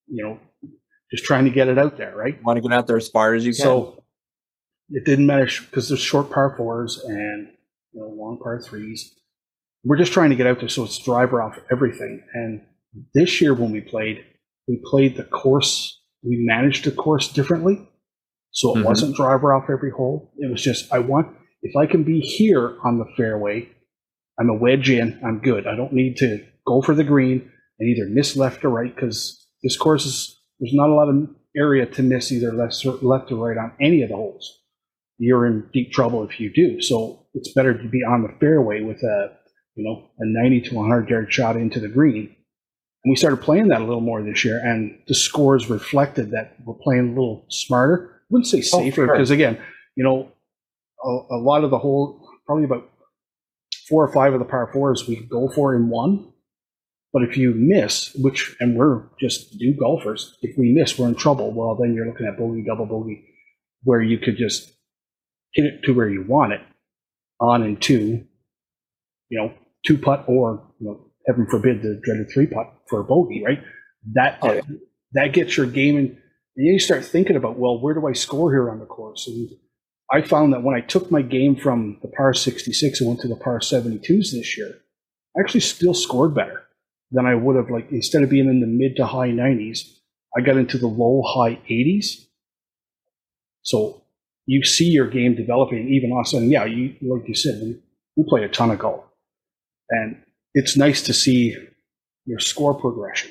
you 0.06 0.25
know 0.25 0.38
just 1.11 1.25
trying 1.25 1.45
to 1.45 1.51
get 1.51 1.69
it 1.69 1.79
out 1.79 1.97
there 1.97 2.15
right? 2.17 2.43
Want 2.43 2.57
to 2.57 2.62
get 2.62 2.73
out 2.73 2.87
there 2.87 2.97
as 2.97 3.09
far 3.09 3.35
as 3.35 3.45
you 3.45 3.53
can. 3.53 3.62
so 3.62 4.05
it 4.91 5.05
didn't 5.05 5.27
matter 5.27 5.47
because 5.69 5.89
there's 5.89 6.01
short 6.01 6.31
par 6.31 6.55
fours 6.57 7.03
and 7.05 7.49
you 7.93 8.01
know 8.01 8.09
long 8.09 8.39
par 8.43 8.61
threes. 8.61 9.15
We're 9.85 9.97
just 9.97 10.12
trying 10.12 10.31
to 10.31 10.37
get 10.37 10.47
out 10.47 10.61
there 10.61 10.69
so 10.69 10.85
it's 10.85 10.99
driver 10.99 11.41
off 11.43 11.59
everything. 11.71 12.23
And 12.35 12.62
this 13.15 13.41
year 13.41 13.55
when 13.55 13.73
we 13.73 13.81
played 13.81 14.25
we 14.69 14.81
played 14.85 15.17
the 15.17 15.25
course 15.25 16.01
we 16.23 16.37
managed 16.47 16.85
the 16.85 16.91
course 16.93 17.29
differently. 17.33 17.89
So 18.53 18.77
it 18.77 18.81
Mhm. 18.81 18.85
wasn't 18.85 19.17
driver 19.17 19.55
off 19.55 19.71
every 19.71 19.91
hole. 19.91 20.33
It 20.39 20.51
was 20.51 20.62
just 20.62 20.93
i 20.93 20.99
want 20.99 21.37
if 21.62 21.76
i 21.76 21.87
can 21.87 22.02
be 22.05 22.21
here 22.21 22.76
on 22.85 22.99
the 22.99 23.05
fairway 23.17 23.69
i'm 24.38 24.49
a 24.50 24.55
wedge 24.57 24.90
in 24.90 25.21
i'm 25.25 25.38
good. 25.40 25.67
I 25.67 25.76
don't 25.76 25.93
need 25.93 26.17
to 26.19 26.45
go 26.67 26.83
for 26.83 26.95
the 26.95 27.05
green 27.05 27.50
and 27.79 27.88
either 27.88 28.09
miss 28.11 28.37
left 28.37 28.64
or 28.64 28.71
right 28.71 28.95
because 28.95 29.47
this 29.62 29.76
course 29.76 30.05
is 30.05 30.39
there's 30.61 30.75
not 30.75 30.90
a 30.90 30.95
lot 30.95 31.09
of 31.09 31.29
area 31.57 31.87
to 31.87 32.02
miss 32.02 32.31
either 32.31 32.52
left 32.52 32.85
or, 32.87 32.93
left 33.02 33.33
or 33.33 33.49
right 33.49 33.59
on 33.59 33.73
any 33.81 34.02
of 34.02 34.11
the 34.11 34.17
holes. 34.17 34.59
You're 35.19 35.47
in 35.47 35.69
deep 35.73 35.93
trouble 35.93 36.23
if 36.29 36.38
you 36.40 36.52
do. 36.52 36.81
So 36.81 37.26
it's 37.35 37.52
better 37.52 37.76
to 37.76 37.88
be 37.88 37.99
on 38.05 38.23
the 38.23 38.35
fairway 38.38 38.83
with 38.83 39.02
a 39.02 39.33
you 39.75 39.85
know 39.85 40.09
a 40.19 40.25
90 40.26 40.61
to 40.71 40.75
100 40.76 41.09
yard 41.11 41.33
shot 41.33 41.57
into 41.57 41.81
the 41.81 41.88
green. 41.88 42.35
And 43.05 43.11
we 43.11 43.17
started 43.17 43.38
playing 43.38 43.69
that 43.69 43.81
a 43.81 43.85
little 43.85 44.02
more 44.02 44.23
this 44.23 44.45
year, 44.45 44.61
and 44.62 44.99
the 45.09 45.14
scores 45.14 45.71
reflected 45.71 46.33
that 46.33 46.57
we're 46.64 46.75
playing 46.75 47.07
a 47.09 47.11
little 47.11 47.47
smarter. 47.49 48.21
I 48.23 48.26
wouldn't 48.31 48.47
say 48.47 48.59
Oh, 48.59 48.83
safer 48.83 49.07
sure. 49.07 49.07
because 49.07 49.31
again, 49.31 49.59
you 49.97 50.05
know, 50.05 50.31
a, 51.02 51.35
a 51.37 51.40
lot 51.40 51.64
of 51.64 51.71
the 51.71 51.79
whole 51.79 52.29
probably 52.47 52.64
about 52.64 52.88
four 53.88 54.05
or 54.07 54.12
five 54.12 54.35
of 54.35 54.38
the 54.38 54.45
par 54.45 54.71
fours 54.73 55.09
we 55.09 55.17
go 55.17 55.49
for 55.49 55.75
in 55.75 55.88
one. 55.88 56.31
But 57.12 57.23
if 57.25 57.37
you 57.37 57.52
miss, 57.55 58.14
which, 58.14 58.55
and 58.61 58.76
we're 58.76 59.02
just 59.19 59.55
new 59.57 59.75
golfers, 59.75 60.37
if 60.43 60.57
we 60.57 60.73
miss, 60.73 60.99
we're 60.99 61.09
in 61.09 61.17
trouble. 61.17 61.52
Well, 61.52 61.76
then 61.76 61.95
you're 61.95 62.07
looking 62.07 62.26
at 62.26 62.38
bogey, 62.38 62.62
double 62.62 62.87
bogey, 62.87 63.25
where 63.83 64.00
you 64.00 64.19
could 64.19 64.37
just 64.37 64.73
hit 65.52 65.64
it 65.64 65.83
to 65.85 65.93
where 65.93 66.09
you 66.09 66.25
want 66.29 66.52
it 66.52 66.61
on 67.40 67.62
and 67.62 67.81
two, 67.83 68.25
you 69.29 69.38
know, 69.38 69.52
two 69.85 69.99
putt 69.99 70.25
or, 70.29 70.62
you 70.79 70.87
know, 70.87 71.11
heaven 71.26 71.47
forbid 71.50 71.83
the 71.83 72.00
dreaded 72.05 72.29
three 72.33 72.47
putt 72.47 72.73
for 72.88 73.00
a 73.00 73.05
bogey, 73.05 73.43
right? 73.45 73.61
That, 74.14 74.38
Oh, 74.43 74.52
yeah. 74.52 74.61
that 75.12 75.33
gets 75.33 75.57
your 75.57 75.67
game 75.67 75.99
in. 75.99 76.17
And 76.57 76.67
you 76.67 76.79
start 76.79 77.05
thinking 77.05 77.37
about, 77.37 77.59
well, 77.59 77.81
where 77.81 77.95
do 77.95 78.07
I 78.07 78.12
score 78.12 78.52
here 78.52 78.71
on 78.71 78.79
the 78.79 78.87
course? 78.87 79.26
And 79.26 79.49
I 80.12 80.23
found 80.23 80.52
that 80.52 80.62
when 80.62 80.76
I 80.76 80.81
took 80.81 81.11
my 81.11 81.23
game 81.23 81.57
from 81.57 81.99
the 82.02 82.09
par 82.09 82.35
66 82.35 83.00
and 83.00 83.09
went 83.09 83.21
to 83.21 83.29
the 83.29 83.37
par 83.37 83.61
72s 83.61 84.33
this 84.33 84.57
year, 84.57 84.75
I 85.37 85.40
actually 85.40 85.61
still 85.61 85.95
scored 85.95 86.35
better 86.35 86.62
than 87.11 87.26
I 87.26 87.35
would 87.35 87.57
have. 87.57 87.71
Like 87.71 87.90
instead 87.90 88.23
of 88.23 88.31
being 88.31 88.49
in 88.49 88.61
the 88.61 88.67
mid 88.67 88.97
to 88.97 89.07
high 89.07 89.31
90s, 89.31 89.81
I 90.37 90.40
got 90.43 90.57
into 90.57 90.79
the 90.79 90.87
low 90.87 91.23
high 91.26 91.57
80s. 91.69 92.26
So 93.62 94.02
you 94.47 94.64
see 94.64 94.87
your 94.87 95.09
game 95.09 95.35
developing, 95.35 95.88
even 95.93 96.17
us. 96.19 96.33
And 96.33 96.50
yeah, 96.50 96.64
you 96.64 96.95
like 97.02 97.29
you 97.29 97.35
said, 97.35 97.61
we, 97.62 97.79
we 98.17 98.25
play 98.29 98.45
a 98.45 98.49
ton 98.49 98.71
of 98.71 98.79
golf, 98.79 99.05
and 99.90 100.23
it's 100.55 100.76
nice 100.76 101.02
to 101.02 101.12
see 101.12 101.57
your 102.26 102.38
score 102.38 102.75
progression 102.75 103.31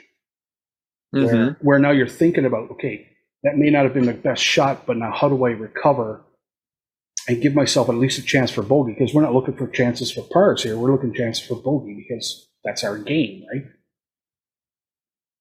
Mhm. 1.13 1.23
where, 1.25 1.57
where 1.61 1.79
now 1.79 1.91
you're 1.91 2.07
thinking 2.07 2.45
about, 2.45 2.71
okay, 2.71 3.07
that 3.43 3.57
may 3.57 3.69
not 3.69 3.83
have 3.83 3.93
been 3.93 4.05
the 4.05 4.13
best 4.13 4.43
shot, 4.43 4.85
but 4.85 4.97
now 4.97 5.11
how 5.11 5.29
do 5.29 5.45
I 5.45 5.51
recover 5.51 6.23
and 7.27 7.41
give 7.41 7.55
myself 7.55 7.87
at 7.89 7.95
least 7.95 8.19
a 8.19 8.23
chance 8.23 8.51
for 8.51 8.61
bogey? 8.63 8.93
Because 8.97 9.13
we're 9.13 9.21
not 9.21 9.33
looking 9.33 9.55
for 9.55 9.67
chances 9.67 10.11
for 10.11 10.23
pars 10.33 10.63
here. 10.63 10.77
We're 10.77 10.91
looking 10.91 11.13
chances 11.13 11.45
for 11.45 11.55
bogey 11.55 11.93
because 11.95 12.48
that's 12.63 12.83
our 12.83 12.97
game, 12.97 13.45
right? 13.51 13.65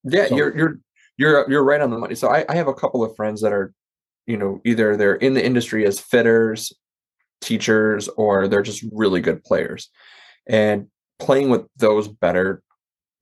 Yeah, 0.04 0.28
So- 0.28 0.36
you're 0.36 0.56
you're 0.56 0.78
you're 1.16 1.50
you're 1.50 1.64
right 1.64 1.80
on 1.80 1.90
the 1.90 1.98
money. 1.98 2.14
So 2.14 2.28
I, 2.28 2.44
I 2.48 2.54
have 2.54 2.68
a 2.68 2.74
couple 2.74 3.02
of 3.02 3.14
friends 3.16 3.42
that 3.42 3.52
are, 3.52 3.72
you 4.26 4.36
know, 4.36 4.60
either 4.64 4.96
they're 4.96 5.16
in 5.16 5.34
the 5.34 5.44
industry 5.44 5.84
as 5.86 5.98
fitters, 5.98 6.72
teachers, 7.40 8.08
or 8.08 8.46
they're 8.48 8.62
just 8.62 8.84
really 8.92 9.20
good 9.20 9.42
players. 9.42 9.90
And 10.46 10.86
playing 11.18 11.50
with 11.50 11.66
those 11.76 12.06
better 12.08 12.62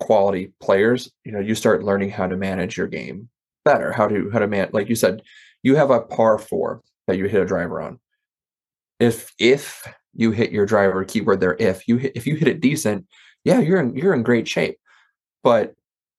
quality 0.01 0.53
players, 0.61 1.11
you 1.25 1.33
know, 1.33 1.41
you 1.41 1.55
start 1.55 1.83
learning 1.83 2.11
how 2.11 2.27
to 2.27 2.37
manage 2.37 2.77
your 2.77 2.87
game 2.87 3.29
better. 3.65 3.93
How 3.93 4.07
to 4.09 4.31
how 4.31 4.39
to 4.41 4.47
man 4.47 4.69
like 4.73 4.89
you 4.89 4.95
said, 4.97 5.23
you 5.63 5.77
have 5.77 5.91
a 5.91 6.01
par 6.03 6.39
four 6.39 6.83
that 7.07 7.17
you 7.17 7.27
hit 7.27 7.41
a 7.43 7.47
driver 7.47 7.81
on. 7.81 7.99
If 9.01 9.33
if 9.39 9.87
you 10.15 10.31
hit 10.33 10.53
your 10.53 10.67
driver, 10.67 11.03
keyword 11.05 11.41
there, 11.41 11.57
if 11.59 11.89
you 11.89 11.97
hit 11.97 12.13
if 12.15 12.27
you 12.27 12.37
hit 12.37 12.49
it 12.49 12.61
decent, 12.61 13.07
yeah, 13.47 13.61
you're 13.61 13.79
in 13.81 13.97
you're 13.97 14.13
in 14.13 14.25
great 14.25 14.49
shape. 14.49 14.77
But 15.45 15.75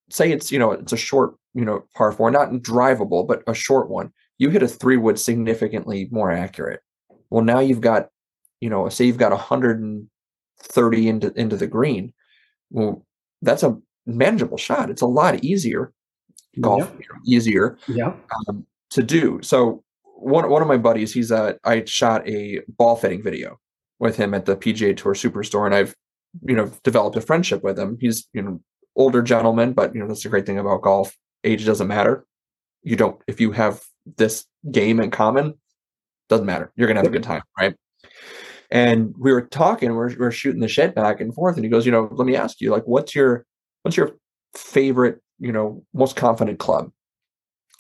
say 0.10 0.32
it's 0.32 0.52
you 0.52 0.58
know 0.60 0.72
it's 0.72 0.94
a 0.94 0.98
short 0.98 1.36
you 1.54 1.66
know 1.66 1.84
par 1.94 2.12
four, 2.14 2.32
not 2.32 2.50
drivable, 2.54 3.28
but 3.28 3.44
a 3.48 3.54
short 3.54 3.90
one. 3.90 4.12
You 4.38 4.50
hit 4.50 4.64
a 4.64 4.68
three 4.68 4.96
wood 4.98 5.20
significantly 5.20 6.08
more 6.12 6.32
accurate. 6.32 6.80
Well, 7.30 7.44
now 7.44 7.60
you've 7.60 7.82
got 7.82 8.10
you 8.62 8.70
know 8.70 8.88
say 8.90 9.06
you've 9.06 9.18
got 9.18 9.32
130 9.32 11.08
into 11.10 11.34
into 11.40 11.58
the 11.58 11.68
green. 11.68 12.14
Well, 12.72 13.06
that's 13.42 13.64
a 13.64 13.78
manageable 14.06 14.58
shot. 14.58 14.90
It's 14.90 15.02
a 15.02 15.08
lot 15.08 15.44
easier 15.44 15.92
golf 16.62 16.90
easier 17.26 17.78
Yeah. 17.88 18.14
um, 18.50 18.66
to 18.92 19.04
do. 19.04 19.40
So 19.44 19.84
one 20.04 20.50
one 20.50 20.62
of 20.62 20.68
my 20.68 20.78
buddies, 20.78 21.14
he's 21.14 21.32
uh 21.32 21.54
I 21.66 21.84
shot 21.86 22.28
a 22.28 22.62
ball 22.70 22.96
fitting 22.96 23.22
video 23.22 23.60
with 24.00 24.16
him 24.16 24.34
at 24.34 24.46
the 24.46 24.56
PGA 24.56 24.96
Tour 24.96 25.14
Superstore, 25.14 25.66
and 25.66 25.76
I've 25.76 25.94
you 26.44 26.56
know 26.56 26.72
developed 26.84 27.16
a 27.16 27.22
friendship 27.22 27.64
with 27.64 27.78
him. 27.78 27.98
He's 28.00 28.28
you 28.34 28.42
know 28.42 28.62
older 28.96 29.22
gentleman, 29.22 29.74
but 29.74 29.94
you 29.94 30.02
know 30.02 30.08
that's 30.08 30.24
the 30.24 30.30
great 30.30 30.46
thing 30.46 30.60
about 30.60 30.82
golf. 30.82 31.16
Age 31.44 31.66
doesn't 31.66 31.88
matter. 31.88 32.26
You 32.84 32.96
don't 32.96 33.22
if 33.28 33.40
you 33.40 33.52
have 33.52 33.82
this 34.18 34.46
game 34.72 35.00
in 35.00 35.12
common, 35.12 35.54
doesn't 36.30 36.46
matter. 36.46 36.72
You're 36.76 36.88
gonna 36.88 37.00
have 37.00 37.08
a 37.08 37.12
good 37.12 37.24
time, 37.24 37.42
right? 37.58 37.76
And 38.70 39.16
we 39.18 39.32
were 39.32 39.44
talking, 39.44 39.94
we're 39.96 40.16
we're 40.18 40.32
shooting 40.32 40.62
the 40.62 40.68
shit 40.68 40.94
back 40.94 41.22
and 41.22 41.34
forth, 41.34 41.56
and 41.56 41.64
he 41.64 41.70
goes, 41.70 41.86
you 41.86 41.92
know, 41.92 42.10
let 42.12 42.26
me 42.26 42.36
ask 42.36 42.60
you, 42.60 42.72
like, 42.72 42.84
what's 42.84 43.16
your 43.16 43.46
what's 43.84 43.96
your 43.96 44.12
favorite, 44.56 45.22
you 45.40 45.52
know, 45.52 45.84
most 45.94 46.16
confident 46.16 46.60
club? 46.60 46.92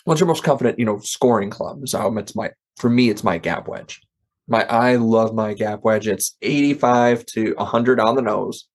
What's 0.05 0.21
your 0.21 0.27
most 0.27 0.43
confident, 0.43 0.79
you 0.79 0.85
know, 0.85 0.99
scoring 0.99 1.49
club? 1.49 1.87
So 1.89 2.17
it's 2.17 2.35
my 2.35 2.51
for 2.77 2.89
me, 2.89 3.09
it's 3.09 3.23
my 3.23 3.37
gap 3.37 3.67
wedge. 3.67 4.01
My 4.47 4.63
I 4.65 4.95
love 4.95 5.33
my 5.33 5.53
gap 5.53 5.83
wedge. 5.83 6.07
It's 6.07 6.35
85 6.41 7.25
to 7.27 7.53
100 7.57 7.99
on 7.99 8.15
the 8.15 8.21
nose. 8.21 8.67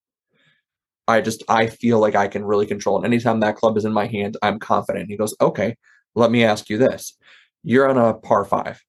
I 1.07 1.21
just 1.21 1.43
I 1.49 1.67
feel 1.67 1.99
like 1.99 2.15
I 2.15 2.27
can 2.27 2.45
really 2.45 2.65
control 2.65 3.01
it. 3.01 3.05
Anytime 3.05 3.39
that 3.41 3.57
club 3.57 3.77
is 3.77 3.85
in 3.85 3.93
my 3.93 4.07
hand, 4.07 4.37
I'm 4.41 4.59
confident. 4.59 5.09
He 5.09 5.17
goes, 5.17 5.35
okay, 5.41 5.75
let 6.15 6.31
me 6.31 6.43
ask 6.43 6.69
you 6.69 6.77
this: 6.77 7.17
You're 7.63 7.89
on 7.89 7.97
a 7.97 8.13
par 8.13 8.45
five, 8.45 8.81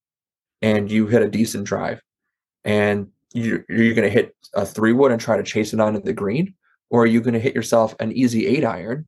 and 0.62 0.90
you 0.90 1.06
hit 1.06 1.22
a 1.22 1.28
decent 1.28 1.64
drive, 1.64 2.00
and 2.64 3.08
you 3.32 3.64
you're 3.68 3.94
going 3.94 4.08
to 4.08 4.10
hit 4.10 4.36
a 4.54 4.64
three 4.64 4.92
wood 4.92 5.10
and 5.10 5.20
try 5.20 5.36
to 5.36 5.42
chase 5.42 5.72
it 5.72 5.80
onto 5.80 6.00
the 6.00 6.12
green, 6.12 6.54
or 6.90 7.02
are 7.02 7.06
you 7.06 7.20
going 7.20 7.34
to 7.34 7.40
hit 7.40 7.54
yourself 7.54 7.94
an 7.98 8.12
easy 8.12 8.46
eight 8.46 8.64
iron 8.64 9.06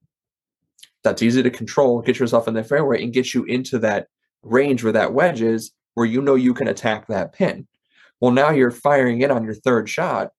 that's 1.05 1.23
easy 1.23 1.43
to 1.43 1.51
control, 1.51 2.03
get 2.03 2.19
yourself 2.19 2.49
in 2.49 2.55
the 2.55 2.65
fairway, 2.65 3.03
and 3.03 3.13
get 3.13 3.33
you 3.33 3.45
into 3.45 3.79
that 3.79 4.09
range 4.43 4.83
where 4.83 4.93
that 4.93 5.13
wedge 5.13 5.41
is, 5.41 5.73
where 5.97 6.07
you 6.07 6.21
know 6.21 6.35
you 6.35 6.53
can 6.53 6.69
attack 6.69 7.07
that 7.07 7.33
pin. 7.33 7.67
Well, 8.21 8.31
now 8.31 8.51
you're 8.51 8.71
firing 8.71 9.23
in 9.23 9.31
on 9.31 9.45
your 9.45 9.55
third 9.55 9.89
shot 9.89 10.31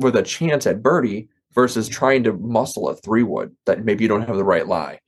with 0.00 0.16
a 0.16 0.22
chance 0.24 0.66
at 0.66 0.82
birdie 0.82 1.28
versus 1.54 1.88
trying 1.88 2.24
to 2.24 2.32
muscle 2.32 2.88
a 2.88 2.96
three 2.96 3.22
wood 3.22 3.54
that 3.64 3.84
maybe 3.84 4.02
you 4.02 4.08
don't 4.08 4.26
have 4.26 4.36
the 4.36 4.44
right 4.44 4.66
lie. 4.66 4.98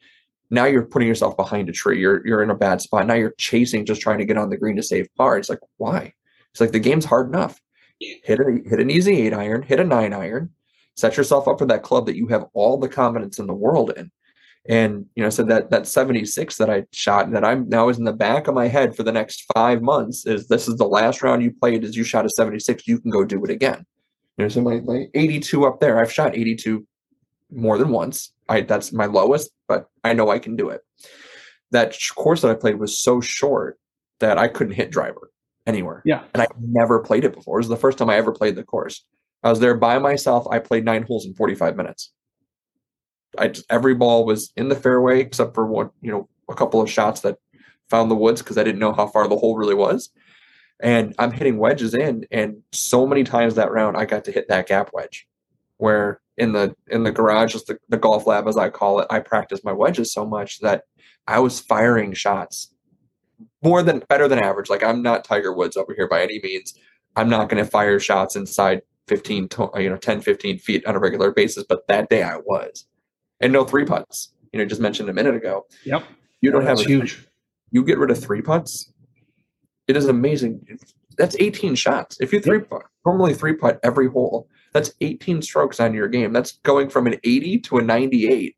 Now 0.48 0.66
you're 0.66 0.84
putting 0.84 1.08
yourself 1.08 1.36
behind 1.36 1.68
a 1.68 1.72
tree. 1.72 2.00
You're 2.00 2.24
you're 2.24 2.42
in 2.42 2.50
a 2.50 2.56
bad 2.56 2.80
spot. 2.80 3.08
Now 3.08 3.14
you're 3.14 3.34
chasing, 3.36 3.84
just 3.84 4.00
trying 4.00 4.18
to 4.18 4.24
get 4.24 4.38
on 4.38 4.48
the 4.48 4.56
green 4.56 4.76
to 4.76 4.82
save 4.82 5.12
par. 5.16 5.36
It's 5.36 5.48
like 5.48 5.60
why? 5.78 6.14
It's 6.52 6.60
like 6.60 6.72
the 6.72 6.78
game's 6.78 7.04
hard 7.04 7.28
enough. 7.28 7.60
Hit 7.98 8.38
a 8.38 8.60
hit 8.64 8.80
an 8.80 8.90
easy 8.90 9.26
eight 9.26 9.34
iron, 9.34 9.62
hit 9.62 9.80
a 9.80 9.84
nine 9.84 10.12
iron, 10.12 10.50
set 10.96 11.16
yourself 11.16 11.48
up 11.48 11.58
for 11.58 11.66
that 11.66 11.82
club 11.82 12.06
that 12.06 12.16
you 12.16 12.28
have 12.28 12.46
all 12.54 12.78
the 12.78 12.88
confidence 12.88 13.40
in 13.40 13.48
the 13.48 13.54
world 13.54 13.92
in. 13.96 14.12
And 14.70 15.06
you 15.16 15.24
know, 15.24 15.30
so 15.30 15.42
that 15.42 15.70
that 15.70 15.88
76 15.88 16.56
that 16.58 16.70
I 16.70 16.86
shot 16.92 17.32
that 17.32 17.44
I'm 17.44 17.68
now 17.68 17.88
is 17.88 17.98
in 17.98 18.04
the 18.04 18.12
back 18.12 18.46
of 18.46 18.54
my 18.54 18.68
head 18.68 18.94
for 18.94 19.02
the 19.02 19.10
next 19.10 19.44
five 19.52 19.82
months 19.82 20.24
is 20.26 20.46
this 20.46 20.68
is 20.68 20.76
the 20.76 20.86
last 20.86 21.24
round 21.24 21.42
you 21.42 21.52
played 21.52 21.82
is 21.82 21.96
you 21.96 22.04
shot 22.04 22.24
a 22.24 22.30
76, 22.30 22.86
you 22.86 23.00
can 23.00 23.10
go 23.10 23.24
do 23.24 23.44
it 23.44 23.50
again. 23.50 23.84
You 24.38 24.44
know, 24.44 24.48
so 24.48 24.60
my, 24.60 24.78
my 24.78 25.06
82 25.12 25.66
up 25.66 25.80
there, 25.80 25.98
I've 25.98 26.12
shot 26.12 26.36
82 26.36 26.86
more 27.50 27.78
than 27.78 27.88
once. 27.88 28.32
I 28.48 28.60
that's 28.60 28.92
my 28.92 29.06
lowest, 29.06 29.50
but 29.66 29.90
I 30.04 30.12
know 30.12 30.30
I 30.30 30.38
can 30.38 30.54
do 30.54 30.68
it. 30.68 30.82
That 31.72 31.98
course 32.14 32.42
that 32.42 32.52
I 32.52 32.54
played 32.54 32.78
was 32.78 32.96
so 32.96 33.20
short 33.20 33.76
that 34.20 34.38
I 34.38 34.46
couldn't 34.46 34.74
hit 34.74 34.92
driver 34.92 35.32
anywhere. 35.66 36.00
Yeah. 36.04 36.22
And 36.32 36.44
I 36.44 36.46
never 36.60 37.00
played 37.00 37.24
it 37.24 37.34
before. 37.34 37.58
It 37.58 37.62
was 37.62 37.68
the 37.68 37.76
first 37.76 37.98
time 37.98 38.08
I 38.08 38.18
ever 38.18 38.30
played 38.30 38.54
the 38.54 38.62
course. 38.62 39.04
I 39.42 39.50
was 39.50 39.58
there 39.58 39.74
by 39.74 39.98
myself. 39.98 40.46
I 40.48 40.60
played 40.60 40.84
nine 40.84 41.02
holes 41.02 41.26
in 41.26 41.34
45 41.34 41.74
minutes. 41.74 42.12
I 43.38 43.48
just, 43.48 43.66
every 43.70 43.94
ball 43.94 44.24
was 44.24 44.52
in 44.56 44.68
the 44.68 44.76
fairway 44.76 45.20
except 45.20 45.54
for 45.54 45.66
one, 45.66 45.90
you 46.00 46.10
know, 46.10 46.28
a 46.48 46.54
couple 46.54 46.80
of 46.80 46.90
shots 46.90 47.20
that 47.20 47.38
found 47.88 48.10
the 48.10 48.16
woods 48.16 48.42
because 48.42 48.58
I 48.58 48.64
didn't 48.64 48.80
know 48.80 48.92
how 48.92 49.06
far 49.06 49.28
the 49.28 49.36
hole 49.36 49.56
really 49.56 49.74
was. 49.74 50.10
And 50.82 51.14
I'm 51.18 51.30
hitting 51.30 51.58
wedges 51.58 51.94
in, 51.94 52.24
and 52.30 52.62
so 52.72 53.06
many 53.06 53.22
times 53.22 53.54
that 53.56 53.70
round 53.70 53.98
I 53.98 54.06
got 54.06 54.24
to 54.24 54.32
hit 54.32 54.48
that 54.48 54.66
gap 54.66 54.90
wedge, 54.94 55.28
where 55.76 56.20
in 56.38 56.52
the 56.52 56.74
in 56.88 57.02
the 57.02 57.12
garage, 57.12 57.52
just 57.52 57.66
the, 57.66 57.78
the 57.90 57.98
golf 57.98 58.26
lab 58.26 58.48
as 58.48 58.56
I 58.56 58.70
call 58.70 59.00
it, 59.00 59.06
I 59.10 59.20
practiced 59.20 59.64
my 59.64 59.72
wedges 59.72 60.10
so 60.12 60.24
much 60.24 60.60
that 60.60 60.84
I 61.26 61.38
was 61.40 61.60
firing 61.60 62.14
shots 62.14 62.72
more 63.62 63.82
than 63.82 64.02
better 64.08 64.26
than 64.26 64.38
average. 64.38 64.70
Like 64.70 64.82
I'm 64.82 65.02
not 65.02 65.24
Tiger 65.24 65.52
Woods 65.52 65.76
over 65.76 65.94
here 65.94 66.08
by 66.08 66.22
any 66.22 66.40
means. 66.42 66.74
I'm 67.16 67.28
not 67.28 67.48
going 67.48 67.62
to 67.62 67.70
fire 67.70 67.98
shots 67.98 68.36
inside 68.36 68.82
15, 69.08 69.48
to- 69.48 69.70
you 69.76 69.90
know, 69.90 69.96
10, 69.96 70.20
15 70.20 70.58
feet 70.58 70.86
on 70.86 70.94
a 70.94 70.98
regular 70.98 71.32
basis. 71.32 71.64
But 71.68 71.86
that 71.88 72.08
day 72.08 72.22
I 72.22 72.36
was, 72.36 72.86
and 73.40 73.52
no 73.52 73.64
three 73.64 73.84
putts. 73.84 74.32
You 74.52 74.58
know, 74.58 74.64
just 74.64 74.80
mentioned 74.80 75.08
a 75.08 75.12
minute 75.12 75.34
ago. 75.34 75.66
Yep. 75.84 76.04
You 76.40 76.50
don't 76.50 76.64
have 76.66 76.80
a, 76.80 76.84
huge. 76.84 77.26
you 77.70 77.84
get 77.84 77.98
rid 77.98 78.10
of 78.10 78.18
three 78.22 78.42
putts. 78.42 78.92
It 79.86 79.96
is 79.96 80.06
amazing. 80.06 80.78
That's 81.16 81.36
18 81.38 81.74
shots. 81.74 82.18
If 82.20 82.32
you 82.32 82.40
three 82.40 82.60
putt, 82.60 82.82
normally 83.04 83.34
three 83.34 83.54
putt 83.54 83.78
every 83.82 84.08
hole, 84.08 84.48
that's 84.72 84.92
18 85.00 85.42
strokes 85.42 85.80
on 85.80 85.92
your 85.94 86.08
game. 86.08 86.32
That's 86.32 86.52
going 86.62 86.88
from 86.90 87.06
an 87.06 87.16
80 87.24 87.58
to 87.60 87.78
a 87.78 87.82
98 87.82 88.56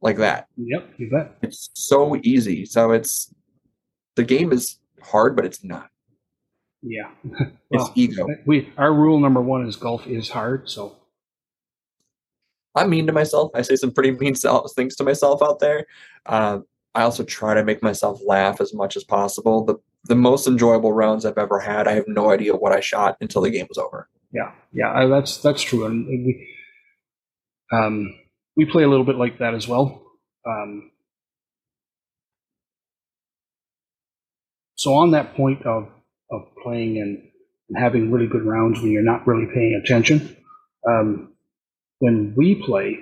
like 0.00 0.16
that. 0.18 0.46
Yep. 0.56 0.88
You 0.96 1.10
bet. 1.10 1.36
It's 1.42 1.70
so 1.74 2.16
easy. 2.22 2.64
So 2.64 2.92
it's 2.92 3.32
the 4.16 4.24
game 4.24 4.52
is 4.52 4.78
hard, 5.02 5.36
but 5.36 5.44
it's 5.44 5.62
not. 5.62 5.88
Yeah. 6.82 7.10
It's 7.70 7.82
Well, 7.84 7.92
ego. 7.96 8.26
we 8.46 8.72
our 8.78 8.94
rule 8.94 9.20
number 9.20 9.42
one 9.42 9.66
is 9.68 9.76
golf 9.76 10.06
is 10.06 10.30
hard. 10.30 10.70
So 10.70 10.96
I'm 12.78 12.90
mean 12.90 13.06
to 13.06 13.12
myself. 13.12 13.50
I 13.54 13.62
say 13.62 13.76
some 13.76 13.92
pretty 13.92 14.12
mean 14.12 14.34
things 14.34 14.96
to 14.96 15.04
myself 15.04 15.42
out 15.42 15.60
there. 15.60 15.86
Uh, 16.26 16.60
I 16.94 17.02
also 17.02 17.22
try 17.24 17.54
to 17.54 17.64
make 17.64 17.82
myself 17.82 18.20
laugh 18.26 18.60
as 18.60 18.74
much 18.74 18.96
as 18.96 19.04
possible. 19.04 19.64
The 19.64 19.76
the 20.04 20.14
most 20.14 20.46
enjoyable 20.46 20.92
rounds 20.92 21.26
I've 21.26 21.38
ever 21.38 21.60
had. 21.60 21.86
I 21.86 21.92
have 21.92 22.08
no 22.08 22.30
idea 22.30 22.56
what 22.56 22.72
I 22.72 22.80
shot 22.80 23.16
until 23.20 23.42
the 23.42 23.50
game 23.50 23.66
was 23.68 23.78
over. 23.78 24.08
yeah, 24.32 24.52
yeah, 24.72 24.92
I, 24.92 25.06
that's 25.06 25.38
that's 25.38 25.62
true, 25.62 25.84
and 25.86 26.06
we 26.06 26.48
um 27.72 28.14
we 28.56 28.64
play 28.64 28.82
a 28.84 28.88
little 28.88 29.04
bit 29.04 29.16
like 29.16 29.38
that 29.38 29.54
as 29.54 29.68
well. 29.68 30.02
Um, 30.46 30.90
so 34.76 34.94
on 34.94 35.10
that 35.12 35.34
point 35.34 35.66
of 35.66 35.88
of 36.30 36.42
playing 36.62 36.98
and, 36.98 37.22
and 37.68 37.78
having 37.78 38.10
really 38.10 38.26
good 38.26 38.44
rounds 38.44 38.80
when 38.80 38.90
you're 38.90 39.02
not 39.02 39.26
really 39.26 39.46
paying 39.52 39.80
attention, 39.82 40.36
um, 40.88 41.32
when 41.98 42.34
we 42.36 42.54
play, 42.54 42.98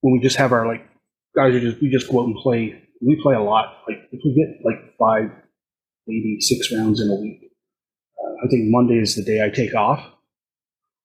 when 0.00 0.12
we 0.12 0.20
just 0.20 0.36
have 0.36 0.52
our 0.52 0.66
like 0.66 0.86
guys 1.34 1.54
are 1.54 1.60
just 1.60 1.80
we 1.80 1.88
just 1.88 2.10
go 2.10 2.20
out 2.20 2.26
and 2.26 2.36
play. 2.36 2.82
We 3.00 3.20
play 3.22 3.34
a 3.34 3.42
lot. 3.42 3.78
Like 3.86 3.98
if 4.10 4.20
we 4.24 4.34
get 4.34 4.64
like 4.64 4.96
five, 4.98 5.30
maybe 6.06 6.40
six 6.40 6.72
rounds 6.72 7.00
in 7.00 7.10
a 7.10 7.14
week. 7.14 7.52
Uh, 8.18 8.44
I 8.44 8.48
think 8.48 8.64
Monday 8.66 8.98
is 8.98 9.14
the 9.14 9.22
day 9.22 9.44
I 9.44 9.50
take 9.50 9.74
off. 9.74 10.04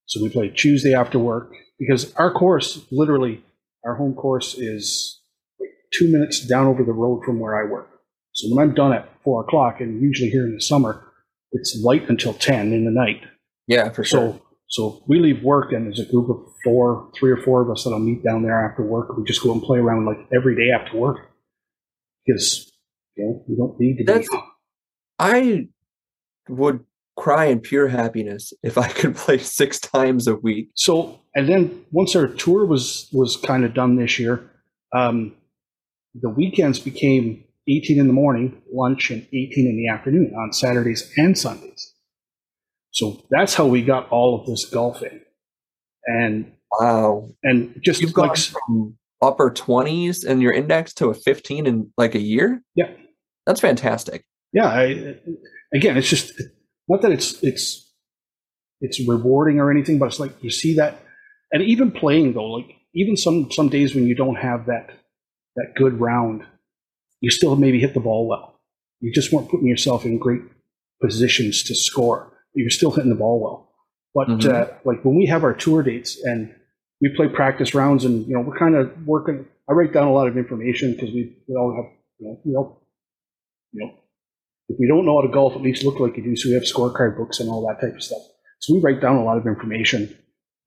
So 0.06 0.22
we 0.22 0.30
play 0.30 0.50
Tuesday 0.50 0.94
after 0.94 1.20
work 1.20 1.54
because 1.80 2.14
our 2.16 2.32
course, 2.32 2.86
literally, 2.92 3.44
our 3.86 3.96
home 3.96 4.16
course 4.16 4.56
is 4.56 5.20
like 5.60 5.70
two 5.94 6.12
minutes 6.12 6.40
down 6.42 6.68
over 6.68 6.84
the 6.84 6.94
road 6.94 7.24
from 7.24 7.40
where 7.40 7.56
I 7.56 7.70
work. 7.70 7.90
So 8.34 8.48
when 8.50 8.64
I'm 8.64 8.74
done 8.74 8.94
at 8.94 9.10
four 9.24 9.42
o'clock, 9.42 9.80
and 9.80 10.02
usually 10.02 10.30
here 10.30 10.46
in 10.46 10.56
the 10.56 10.62
summer, 10.62 11.06
it's 11.52 11.80
light 11.84 12.10
until 12.10 12.34
10 12.34 12.74
in 12.74 12.86
the 12.86 12.92
night. 12.92 13.22
Yeah, 13.68 13.90
for 13.90 14.04
So, 14.04 14.42
so 14.74 15.04
we 15.06 15.20
leave 15.20 15.44
work 15.44 15.72
and 15.72 15.86
there's 15.86 16.00
a 16.00 16.12
group 16.12 16.32
of 16.32 16.52
four, 16.64 17.12
three 17.16 17.30
or 17.30 17.38
four 17.38 17.62
of 17.62 17.70
us 17.70 17.84
that'll 17.84 18.00
meet 18.00 18.24
down 18.24 18.42
there 18.42 18.68
after 18.68 18.82
work. 18.82 19.16
We 19.16 19.24
just 19.24 19.44
go 19.44 19.52
and 19.52 19.62
play 19.62 19.78
around 19.78 20.06
like 20.06 20.18
every 20.36 20.56
day 20.56 20.72
after 20.72 20.98
work 20.98 21.30
because, 22.26 22.72
you 23.16 23.24
know, 23.24 23.44
we 23.48 23.56
don't 23.56 23.80
need 23.80 23.98
to 23.98 24.04
That's- 24.04 24.28
be. 24.28 24.40
I 25.20 25.68
would 26.50 26.84
cry 27.16 27.46
in 27.46 27.60
pure 27.60 27.88
happiness 27.88 28.52
if 28.64 28.80
I 28.80 28.88
could 28.88 29.16
play 29.24 29.38
six 29.38 29.80
times 29.80 30.28
a 30.28 30.38
week. 30.38 30.72
So, 30.74 31.20
and 31.36 31.48
then 31.48 31.86
once 31.92 32.16
our 32.16 32.26
tour 32.26 32.66
was 32.66 33.10
was 33.14 33.38
kind 33.38 33.66
of 33.66 33.76
done 33.76 33.98
this 33.98 34.18
year, 34.18 34.50
um, 34.92 35.36
the 36.16 36.30
weekends 36.30 36.80
became 36.80 37.44
18 37.68 38.00
in 38.00 38.08
the 38.08 38.14
morning, 38.14 38.60
lunch, 38.74 39.12
and 39.12 39.22
18 39.22 39.68
in 39.68 39.78
the 39.78 39.88
afternoon 39.88 40.34
on 40.36 40.52
Saturdays 40.52 41.14
and 41.16 41.38
Sundays. 41.38 41.93
So 42.94 43.22
that's 43.30 43.54
how 43.56 43.66
we 43.68 43.82
got 43.84 44.08
all 44.10 44.40
of 44.40 44.46
this 44.48 44.66
golf 44.66 45.02
in. 45.02 45.22
And 46.06 46.52
Wow. 46.80 47.30
and 47.44 47.80
just 47.84 48.02
You've 48.02 48.18
like 48.18 48.30
gone 48.34 48.36
from 48.68 48.98
upper 49.22 49.52
20s 49.52 50.26
and 50.26 50.42
your 50.42 50.52
index 50.52 50.94
to 50.96 51.10
a 51.10 51.14
15 51.14 51.68
in 51.68 51.92
like 51.98 52.16
a 52.16 52.20
year? 52.20 52.64
Yeah. 52.76 52.90
That's 53.46 53.60
fantastic. 53.60 54.24
yeah, 54.54 54.68
I, 54.68 55.18
again, 55.74 55.98
it's 55.98 56.10
just 56.10 56.32
not 56.88 57.02
that 57.04 57.12
it's 57.12 57.42
it's 57.44 57.92
it's 58.82 59.06
rewarding 59.08 59.60
or 59.60 59.70
anything, 59.70 60.00
but 60.00 60.06
it's 60.08 60.20
like 60.20 60.32
you 60.44 60.50
see 60.50 60.76
that, 60.76 61.00
and 61.52 61.62
even 61.64 61.92
playing 61.92 62.34
though, 62.34 62.46
like 62.46 62.76
even 62.96 63.16
some 63.18 63.52
some 63.52 63.70
days 63.70 63.94
when 63.94 64.08
you 64.08 64.16
don't 64.16 64.36
have 64.38 64.66
that 64.68 64.92
that 65.56 65.74
good 65.76 66.00
round, 66.00 66.44
you 67.22 67.30
still 67.30 67.56
maybe 67.56 67.80
hit 67.80 67.94
the 67.94 68.00
ball 68.00 68.28
well. 68.28 68.60
You 69.00 69.12
just 69.14 69.32
weren't 69.32 69.50
putting 69.50 69.68
yourself 69.68 70.06
in 70.06 70.18
great 70.18 70.42
positions 71.02 71.64
to 71.64 71.76
score. 71.76 72.33
You're 72.54 72.70
still 72.70 72.92
hitting 72.92 73.10
the 73.10 73.16
ball 73.16 73.40
well. 73.40 73.70
But 74.14 74.28
Mhm. 74.28 74.46
uh, 74.54 74.68
like 74.86 75.04
when 75.04 75.16
we 75.16 75.26
have 75.28 75.44
our 75.44 75.54
tour 75.54 75.82
dates 75.84 76.24
and 76.24 76.54
we 77.02 77.10
play 77.10 77.28
practice 77.28 77.74
rounds, 77.74 78.06
and 78.06 78.26
you 78.28 78.34
know 78.34 78.42
we're 78.42 78.58
kind 78.58 78.76
of 78.76 78.92
working. 79.08 79.46
I 79.70 79.74
write 79.74 79.94
down 79.94 80.08
a 80.08 80.14
lot 80.14 80.28
of 80.28 80.38
information 80.38 80.94
because 80.94 81.12
we, 81.12 81.36
we 81.48 81.56
all 81.56 81.74
have 81.76 81.86
you 82.20 82.28
know 82.28 82.40
we 82.46 82.56
all 82.56 82.88
you 83.72 83.86
know 83.86 83.92
if 84.70 84.78
we 84.80 84.88
don't 84.88 85.06
know 85.06 85.18
how 85.20 85.28
to 85.28 85.34
golf, 85.34 85.56
at 85.56 85.62
least 85.62 85.84
look 85.84 86.00
like 86.00 86.16
you 86.16 86.24
do. 86.24 86.36
So 86.36 86.50
we 86.50 86.54
have 86.54 86.64
scorecard 86.64 87.18
books 87.18 87.40
and 87.40 87.50
all 87.50 87.68
that 87.68 87.82
type 87.82 87.96
of 87.96 88.04
stuff. 88.04 88.22
So 88.60 88.74
we 88.74 88.80
write 88.82 89.02
down 89.02 89.18
a 89.18 89.24
lot 89.24 89.38
of 89.38 89.46
information 89.48 90.16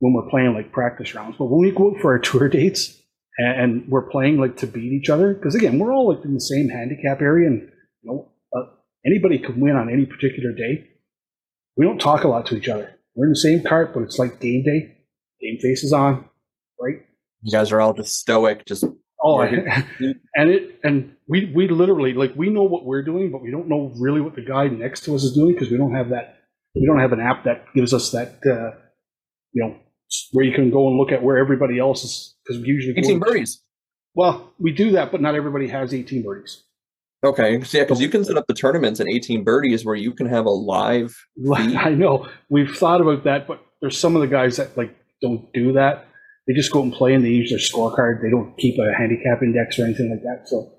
when 0.00 0.12
we're 0.12 0.28
playing 0.28 0.52
like 0.52 0.72
practice 0.72 1.14
rounds. 1.14 1.36
But 1.38 1.46
when 1.46 1.60
we 1.60 1.70
go 1.70 1.92
out 1.94 2.00
for 2.02 2.12
our 2.12 2.18
tour 2.30 2.48
dates 2.48 3.00
and, 3.38 3.60
and 3.60 3.88
we're 3.88 4.10
playing 4.10 4.38
like 4.38 4.56
to 4.58 4.66
beat 4.66 4.92
each 4.92 5.08
other, 5.08 5.32
because 5.34 5.54
again, 5.54 5.78
we're 5.78 5.94
all 5.94 6.08
like 6.12 6.24
in 6.24 6.34
the 6.34 6.40
same 6.40 6.68
handicap 6.68 7.22
area, 7.22 7.46
and 7.48 7.62
you 8.02 8.10
know 8.10 8.28
uh, 8.54 8.66
anybody 9.06 9.38
can 9.38 9.60
win 9.60 9.76
on 9.76 9.88
any 9.90 10.04
particular 10.04 10.52
day. 10.52 10.88
We 11.76 11.84
don't 11.84 11.98
talk 11.98 12.24
a 12.24 12.28
lot 12.28 12.46
to 12.46 12.56
each 12.56 12.68
other. 12.68 12.94
We're 13.14 13.26
in 13.26 13.32
the 13.32 13.36
same 13.36 13.62
cart, 13.62 13.92
but 13.94 14.02
it's 14.02 14.18
like 14.18 14.40
game 14.40 14.62
day. 14.62 14.96
Game 15.40 15.58
face 15.60 15.84
is 15.84 15.92
on, 15.92 16.28
right? 16.80 17.02
You 17.42 17.52
guys 17.52 17.72
are 17.72 17.80
all 17.80 17.92
just 17.92 18.18
stoic, 18.18 18.64
just 18.66 18.84
Oh, 19.22 19.40
and 19.40 20.50
it 20.50 20.78
and 20.84 21.16
we 21.26 21.50
we 21.54 21.68
literally 21.68 22.12
like 22.12 22.34
we 22.36 22.50
know 22.50 22.62
what 22.62 22.84
we're 22.84 23.02
doing, 23.02 23.32
but 23.32 23.42
we 23.42 23.50
don't 23.50 23.68
know 23.68 23.92
really 23.98 24.20
what 24.20 24.36
the 24.36 24.42
guy 24.42 24.68
next 24.68 25.04
to 25.04 25.14
us 25.14 25.24
is 25.24 25.32
doing 25.32 25.52
because 25.52 25.70
we 25.70 25.76
don't 25.76 25.94
have 25.94 26.10
that 26.10 26.38
we 26.74 26.86
don't 26.86 27.00
have 27.00 27.12
an 27.12 27.20
app 27.20 27.44
that 27.44 27.64
gives 27.74 27.94
us 27.94 28.10
that 28.12 28.38
uh, 28.46 28.78
you 29.52 29.64
know 29.64 29.76
where 30.32 30.44
you 30.44 30.54
can 30.54 30.70
go 30.70 30.88
and 30.88 30.98
look 30.98 31.12
at 31.12 31.22
where 31.22 31.38
everybody 31.38 31.78
else 31.78 32.04
is 32.04 32.36
because 32.44 32.62
we 32.62 32.68
usually 32.68 32.94
go 32.94 33.00
18 33.00 33.18
birdies. 33.18 33.62
well 34.14 34.52
we 34.58 34.70
do 34.70 34.92
that, 34.92 35.10
but 35.10 35.20
not 35.20 35.34
everybody 35.34 35.66
has 35.68 35.94
18 35.94 36.22
birdies. 36.22 36.62
Okay. 37.26 37.60
So 37.62 37.78
yeah, 37.78 37.84
because 37.84 38.00
you 38.00 38.08
can 38.08 38.24
set 38.24 38.36
up 38.36 38.46
the 38.46 38.54
tournaments 38.54 39.00
in 39.00 39.08
18 39.08 39.42
birdies 39.42 39.84
where 39.84 39.96
you 39.96 40.12
can 40.12 40.28
have 40.28 40.46
a 40.46 40.50
live. 40.50 41.16
Feed. 41.36 41.76
I 41.76 41.90
know 41.90 42.28
we've 42.48 42.74
thought 42.74 43.00
about 43.00 43.24
that, 43.24 43.48
but 43.48 43.60
there's 43.80 43.98
some 43.98 44.14
of 44.14 44.22
the 44.22 44.28
guys 44.28 44.56
that 44.56 44.76
like 44.76 44.96
don't 45.20 45.52
do 45.52 45.72
that. 45.72 46.06
They 46.46 46.54
just 46.54 46.72
go 46.72 46.82
and 46.82 46.92
play 46.92 47.14
and 47.14 47.24
they 47.24 47.30
use 47.30 47.50
their 47.50 47.58
scorecard. 47.58 48.22
They 48.22 48.30
don't 48.30 48.56
keep 48.56 48.78
a 48.78 48.96
handicap 48.96 49.42
index 49.42 49.78
or 49.78 49.84
anything 49.84 50.10
like 50.10 50.22
that. 50.22 50.48
So, 50.48 50.72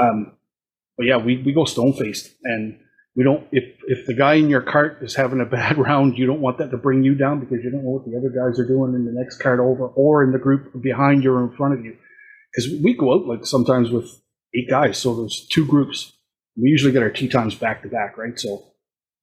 um, 0.00 0.32
but 0.96 1.04
yeah, 1.04 1.18
we, 1.18 1.42
we 1.42 1.52
go 1.52 1.66
stone 1.66 1.92
faced 1.92 2.34
and 2.44 2.78
we 3.14 3.22
don't, 3.22 3.46
if, 3.52 3.64
if 3.88 4.06
the 4.06 4.14
guy 4.14 4.34
in 4.34 4.48
your 4.48 4.62
cart 4.62 4.98
is 5.02 5.14
having 5.14 5.40
a 5.40 5.44
bad 5.44 5.76
round, 5.86 6.16
you 6.16 6.26
don't 6.26 6.40
want 6.40 6.56
that 6.58 6.70
to 6.70 6.78
bring 6.78 7.04
you 7.04 7.14
down 7.14 7.40
because 7.40 7.62
you 7.62 7.70
don't 7.70 7.84
know 7.84 7.90
what 7.90 8.06
the 8.06 8.16
other 8.16 8.30
guys 8.30 8.58
are 8.58 8.66
doing 8.66 8.94
in 8.94 9.04
the 9.04 9.12
next 9.12 9.38
cart 9.38 9.60
over 9.60 9.88
or 9.88 10.24
in 10.24 10.32
the 10.32 10.38
group 10.38 10.80
behind 10.80 11.22
you 11.22 11.32
or 11.34 11.44
in 11.44 11.54
front 11.54 11.78
of 11.78 11.84
you. 11.84 11.94
Because 12.50 12.82
we 12.82 12.94
go 12.94 13.12
out 13.12 13.26
like 13.26 13.44
sometimes 13.44 13.90
with 13.90 14.08
eight 14.56 14.68
guys. 14.68 14.98
So 14.98 15.14
there's 15.14 15.46
two 15.50 15.66
groups. 15.66 16.12
We 16.56 16.70
usually 16.70 16.92
get 16.92 17.02
our 17.02 17.10
tee 17.10 17.28
times 17.28 17.54
back 17.54 17.82
to 17.82 17.88
back, 17.88 18.16
right? 18.16 18.38
So 18.38 18.64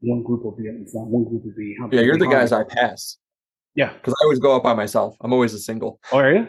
one 0.02 0.22
group 0.24 0.44
will 0.44 0.56
be 0.56 0.68
in 0.68 0.86
front, 0.92 1.08
one 1.08 1.24
group 1.26 1.44
will 1.46 1.54
be. 1.58 1.76
Yeah, 1.96 2.02
you're 2.02 2.18
the 2.18 2.28
guys 2.28 2.52
I 2.52 2.64
pass 2.64 3.18
Yeah. 3.76 3.94
because 3.94 4.14
I 4.14 4.24
always 4.26 4.40
go 4.40 4.56
out 4.56 4.64
by 4.64 4.74
myself. 4.74 5.16
I'm 5.22 5.34
always 5.34 5.54
a 5.54 5.60
single. 5.60 6.00
Oh, 6.12 6.18
are 6.20 6.34
you? 6.34 6.48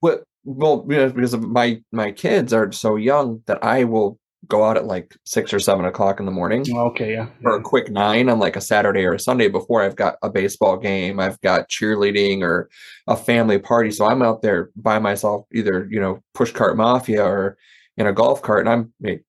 What? 0.00 0.24
Well, 0.44 0.86
you 0.88 0.96
know, 0.96 1.10
because 1.10 1.34
of 1.34 1.42
my 1.42 1.82
my 1.92 2.10
kids 2.12 2.52
are 2.54 2.72
so 2.72 2.96
young 2.96 3.42
that 3.46 3.62
I 3.62 3.84
will 3.84 4.18
go 4.48 4.64
out 4.64 4.78
at 4.78 4.86
like 4.86 5.14
six 5.26 5.52
or 5.52 5.60
seven 5.60 5.84
o'clock 5.84 6.18
in 6.18 6.24
the 6.24 6.32
morning 6.32 6.64
Oh, 6.74 6.86
okay, 6.88 7.12
yeah. 7.12 7.26
for 7.42 7.56
a 7.56 7.60
quick 7.62 7.90
nine 7.90 8.30
on 8.30 8.38
like 8.38 8.56
a 8.56 8.60
Saturday 8.62 9.04
or 9.04 9.12
a 9.12 9.20
Sunday 9.20 9.48
before 9.48 9.82
I've 9.82 9.96
got 9.96 10.16
a 10.22 10.30
baseball 10.30 10.78
game, 10.78 11.20
I've 11.20 11.38
got 11.42 11.68
cheerleading 11.68 12.40
or 12.40 12.70
a 13.06 13.16
family 13.18 13.58
party. 13.58 13.90
So 13.90 14.06
I'm 14.06 14.22
out 14.22 14.40
there 14.40 14.70
by 14.74 14.98
myself, 14.98 15.44
either 15.52 15.86
you 15.90 16.00
know 16.00 16.22
push 16.32 16.52
cart 16.52 16.74
mafia 16.78 17.22
or 17.22 17.58
in 17.96 18.06
a 18.06 18.12
golf 18.12 18.42
cart, 18.42 18.66
and 18.66 18.68
I'm 19.04 19.20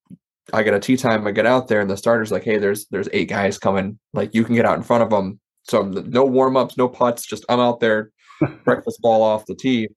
I 0.54 0.64
get 0.64 0.74
a 0.74 0.80
tee 0.80 0.98
time. 0.98 1.26
I 1.28 1.32
get 1.32 1.46
out 1.46 1.68
there, 1.68 1.80
and 1.82 1.90
the 1.90 1.98
starter's 1.98 2.32
like, 2.32 2.44
"Hey, 2.44 2.58
there's 2.58 2.88
there's 2.88 3.10
eight 3.14 3.30
guys 3.30 3.58
coming. 3.58 4.00
Like 4.14 4.34
you 4.34 4.44
can 4.44 4.56
get 4.56 4.66
out 4.66 4.78
in 4.78 4.84
front 4.84 5.04
of 5.04 5.10
them." 5.10 5.40
So 5.64 5.84
no 5.84 6.26
warm 6.26 6.58
ups, 6.58 6.78
no 6.78 6.88
putts. 6.90 7.26
Just 7.26 7.46
I'm 7.50 7.60
out 7.60 7.80
there, 7.80 8.12
breakfast 8.66 9.00
ball 9.02 9.22
off 9.22 9.46
the 9.46 9.56
tee. 9.56 9.88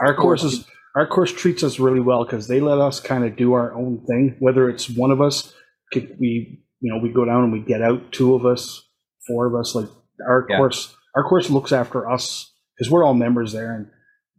Our 0.00 0.14
course 0.14 0.44
is 0.44 0.64
our 0.96 1.06
course 1.06 1.32
treats 1.32 1.62
us 1.62 1.78
really 1.78 2.00
well 2.00 2.24
because 2.24 2.48
they 2.48 2.60
let 2.60 2.78
us 2.78 3.00
kind 3.00 3.24
of 3.24 3.36
do 3.36 3.52
our 3.54 3.72
own 3.74 4.04
thing. 4.06 4.36
Whether 4.38 4.68
it's 4.68 4.88
one 4.90 5.10
of 5.10 5.20
us, 5.20 5.52
could 5.92 6.16
we 6.20 6.62
you 6.80 6.92
know 6.92 7.00
we 7.02 7.10
go 7.10 7.24
down 7.24 7.44
and 7.44 7.52
we 7.52 7.60
get 7.60 7.82
out, 7.82 8.12
two 8.12 8.34
of 8.34 8.44
us, 8.46 8.82
four 9.26 9.46
of 9.46 9.54
us. 9.54 9.74
Like 9.74 9.88
our 10.26 10.46
Yeah. 10.48 10.58
course, 10.58 10.94
our 11.16 11.24
course 11.24 11.50
looks 11.50 11.72
after 11.72 12.08
us 12.10 12.52
because 12.76 12.90
we're 12.90 13.04
all 13.04 13.14
members 13.14 13.52
there, 13.52 13.74
and 13.74 13.86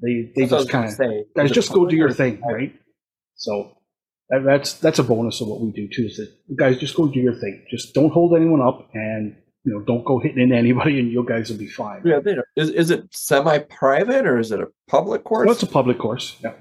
they 0.02 0.32
they 0.36 0.46
That's 0.48 0.52
what 0.52 0.58
I 0.58 0.58
was 0.58 0.66
just 0.66 0.72
kind 0.72 0.86
of 0.86 0.92
say. 0.94 1.26
guys 1.36 1.52
just 1.52 1.72
go 1.74 1.86
do 1.86 1.96
your 1.96 2.12
thing, 2.12 2.42
right? 2.42 2.74
So 3.42 3.78
that, 4.30 4.44
that's 4.46 4.74
that's 4.76 5.00
a 5.00 5.04
bonus 5.04 5.42
of 5.42 5.48
what 5.48 5.62
we 5.62 5.72
do 5.72 5.88
too. 5.94 6.06
Is 6.06 6.18
that 6.18 6.32
guys 6.58 6.80
just 6.80 6.96
go 6.96 7.08
do 7.08 7.20
your 7.20 7.34
thing. 7.36 7.66
Just 7.70 7.94
don't 7.94 8.12
hold 8.12 8.36
anyone 8.36 8.62
up, 8.62 8.90
and 8.94 9.36
you 9.66 9.74
know 9.74 9.82
don't 9.82 10.06
go 10.06 10.20
hitting 10.20 10.42
into 10.42 10.56
anybody, 10.56 11.00
and 11.00 11.12
you 11.12 11.26
guys 11.28 11.50
will 11.50 11.58
be 11.58 11.68
fine. 11.68 12.02
Yeah, 12.06 12.20
is 12.56 12.70
is 12.70 12.90
it 12.92 13.06
semi 13.12 13.58
private 13.60 14.26
or 14.26 14.40
is 14.40 14.52
it 14.52 14.60
a 14.62 14.68
public 14.88 15.24
course? 15.24 15.46
Well, 15.48 15.54
it's 15.54 15.64
a 15.64 15.68
public 15.68 15.98
course. 16.00 16.38
Yeah. 16.44 16.54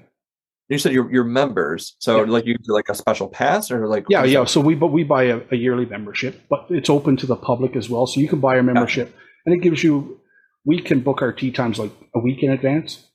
you 0.69 0.79
said 0.79 0.93
you're, 0.93 1.11
you're 1.13 1.25
members, 1.25 1.97
so 1.99 2.25
Yeah. 2.25 2.31
like 2.31 2.47
you 2.47 2.57
like 2.69 2.89
a 2.89 2.95
special 2.95 3.29
pass 3.29 3.71
or 3.71 3.87
like 3.89 4.05
Yeah, 4.09 4.25
yeah. 4.25 4.45
So 4.45 4.61
we 4.61 4.75
but 4.75 4.89
we 4.89 5.05
buy 5.05 5.25
a, 5.25 5.41
a 5.51 5.57
yearly 5.57 5.87
membership, 5.87 6.43
but 6.49 6.67
it's 6.71 6.89
open 6.91 7.17
to 7.19 7.27
the 7.27 7.37
public 7.37 7.77
as 7.77 7.91
well. 7.91 8.07
So 8.07 8.21
you 8.21 8.29
can 8.29 8.41
buy 8.41 8.57
a 8.57 8.63
membership, 8.63 9.15
and 9.45 9.55
it 9.55 9.61
gives 9.63 9.85
you. 9.85 10.17
We 10.65 10.81
can 10.83 11.01
book 11.01 11.23
our 11.23 11.33
tee 11.33 11.51
times 11.53 11.79
like 11.79 11.93
a 12.15 12.21
week 12.21 12.43
in 12.43 12.51
advance, 12.51 13.07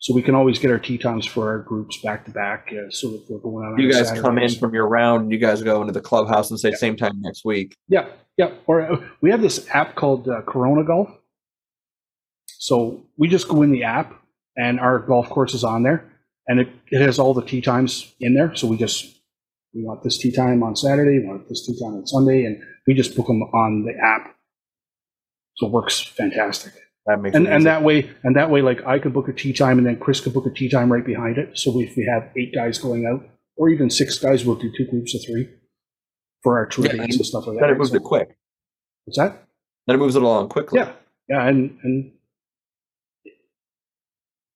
so 0.00 0.14
we 0.14 0.22
can 0.22 0.34
always 0.34 0.58
get 0.58 0.70
our 0.70 0.78
tee 0.78 0.96
times 0.98 1.26
for 1.26 1.48
our 1.48 1.58
groups 1.58 1.98
back 2.02 2.24
to 2.24 2.30
back. 2.30 2.68
uh, 2.72 2.90
So 2.90 3.14
if 3.14 3.28
we're 3.28 3.38
going 3.38 3.66
on, 3.66 3.78
You 3.78 3.92
guys 3.92 4.10
come 4.20 4.38
in 4.38 4.50
from 4.54 4.74
your 4.74 4.88
round, 4.88 5.22
and 5.24 5.32
you 5.32 5.38
guys 5.38 5.62
go 5.62 5.80
into 5.82 5.92
the 5.92 6.00
clubhouse 6.00 6.50
and 6.50 6.58
say 6.58 6.70
Yeah. 6.70 6.76
same 6.76 6.96
time 6.96 7.20
next 7.20 7.44
week. 7.44 7.76
Yeah, 7.88 8.08
yeah. 8.38 8.52
Or 8.66 8.80
uh, 8.80 9.08
we 9.20 9.30
have 9.30 9.42
this 9.42 9.68
app 9.72 9.94
called 9.94 10.26
uh, 10.28 10.40
Chronogolf. 10.42 11.14
So 12.46 13.02
we 13.18 13.28
just 13.28 13.48
go 13.48 13.62
in 13.62 13.70
the 13.72 13.84
app, 13.84 14.14
and 14.56 14.80
our 14.80 14.98
golf 14.98 15.28
course 15.28 15.54
is 15.54 15.64
on 15.64 15.82
there, 15.82 16.10
and 16.46 16.60
it, 16.60 16.68
it 16.90 17.00
has 17.00 17.18
all 17.18 17.34
the 17.34 17.44
tee 17.44 17.60
times 17.60 18.14
in 18.20 18.34
there. 18.34 18.54
So 18.54 18.66
we 18.66 18.76
just 18.76 19.16
we 19.74 19.84
want 19.84 20.02
this 20.02 20.18
tee 20.18 20.32
time 20.32 20.62
on 20.62 20.76
Saturday, 20.76 21.18
we 21.20 21.26
want 21.26 21.48
this 21.48 21.64
tee 21.66 21.78
time 21.78 21.94
on 21.94 22.06
Sunday, 22.06 22.44
and 22.44 22.60
we 22.86 22.94
just 22.94 23.14
book 23.16 23.26
them 23.26 23.42
on 23.42 23.84
the 23.84 23.92
app. 24.02 24.34
So 25.56 25.66
it 25.66 25.72
works 25.72 26.00
fantastic. 26.00 26.72
That 27.10 27.20
makes 27.22 27.34
And 27.36 27.48
and 27.48 27.66
that 27.66 27.82
way 27.82 28.08
and 28.22 28.36
that 28.36 28.50
way, 28.50 28.62
like 28.62 28.86
I 28.86 28.98
could 29.00 29.12
book 29.12 29.28
a 29.28 29.32
tee 29.32 29.52
time, 29.52 29.78
and 29.78 29.86
then 29.86 29.98
Chris 29.98 30.20
could 30.20 30.32
book 30.32 30.46
a 30.46 30.50
tee 30.50 30.68
time 30.68 30.92
right 30.92 31.04
behind 31.04 31.38
it. 31.38 31.58
So 31.58 31.80
if 31.80 31.96
we 31.96 32.04
have 32.12 32.30
eight 32.36 32.54
guys 32.54 32.78
going 32.78 33.04
out, 33.06 33.26
or 33.56 33.68
even 33.68 33.90
six 33.90 34.16
guys, 34.18 34.44
we'll 34.44 34.54
do 34.56 34.70
two 34.76 34.86
groups 34.86 35.12
of 35.14 35.22
three 35.26 35.48
for 36.42 36.56
our 36.58 36.66
tour 36.66 36.86
Yeah, 36.86 36.92
dates 37.04 37.16
and 37.16 37.26
stuff 37.26 37.46
like 37.48 37.56
that. 37.56 37.62
then 37.62 37.70
it 37.70 37.78
moves 37.78 37.90
So- 37.90 37.96
it 37.96 38.04
quick. 38.04 38.36
What's 39.04 39.18
that? 39.18 39.48
Then 39.86 39.96
it 39.96 39.98
moves 39.98 40.14
it 40.14 40.22
along 40.22 40.50
quickly. 40.50 40.78
Yeah, 40.78 40.92
yeah, 41.28 41.48
and 41.48 41.76
and 41.82 42.12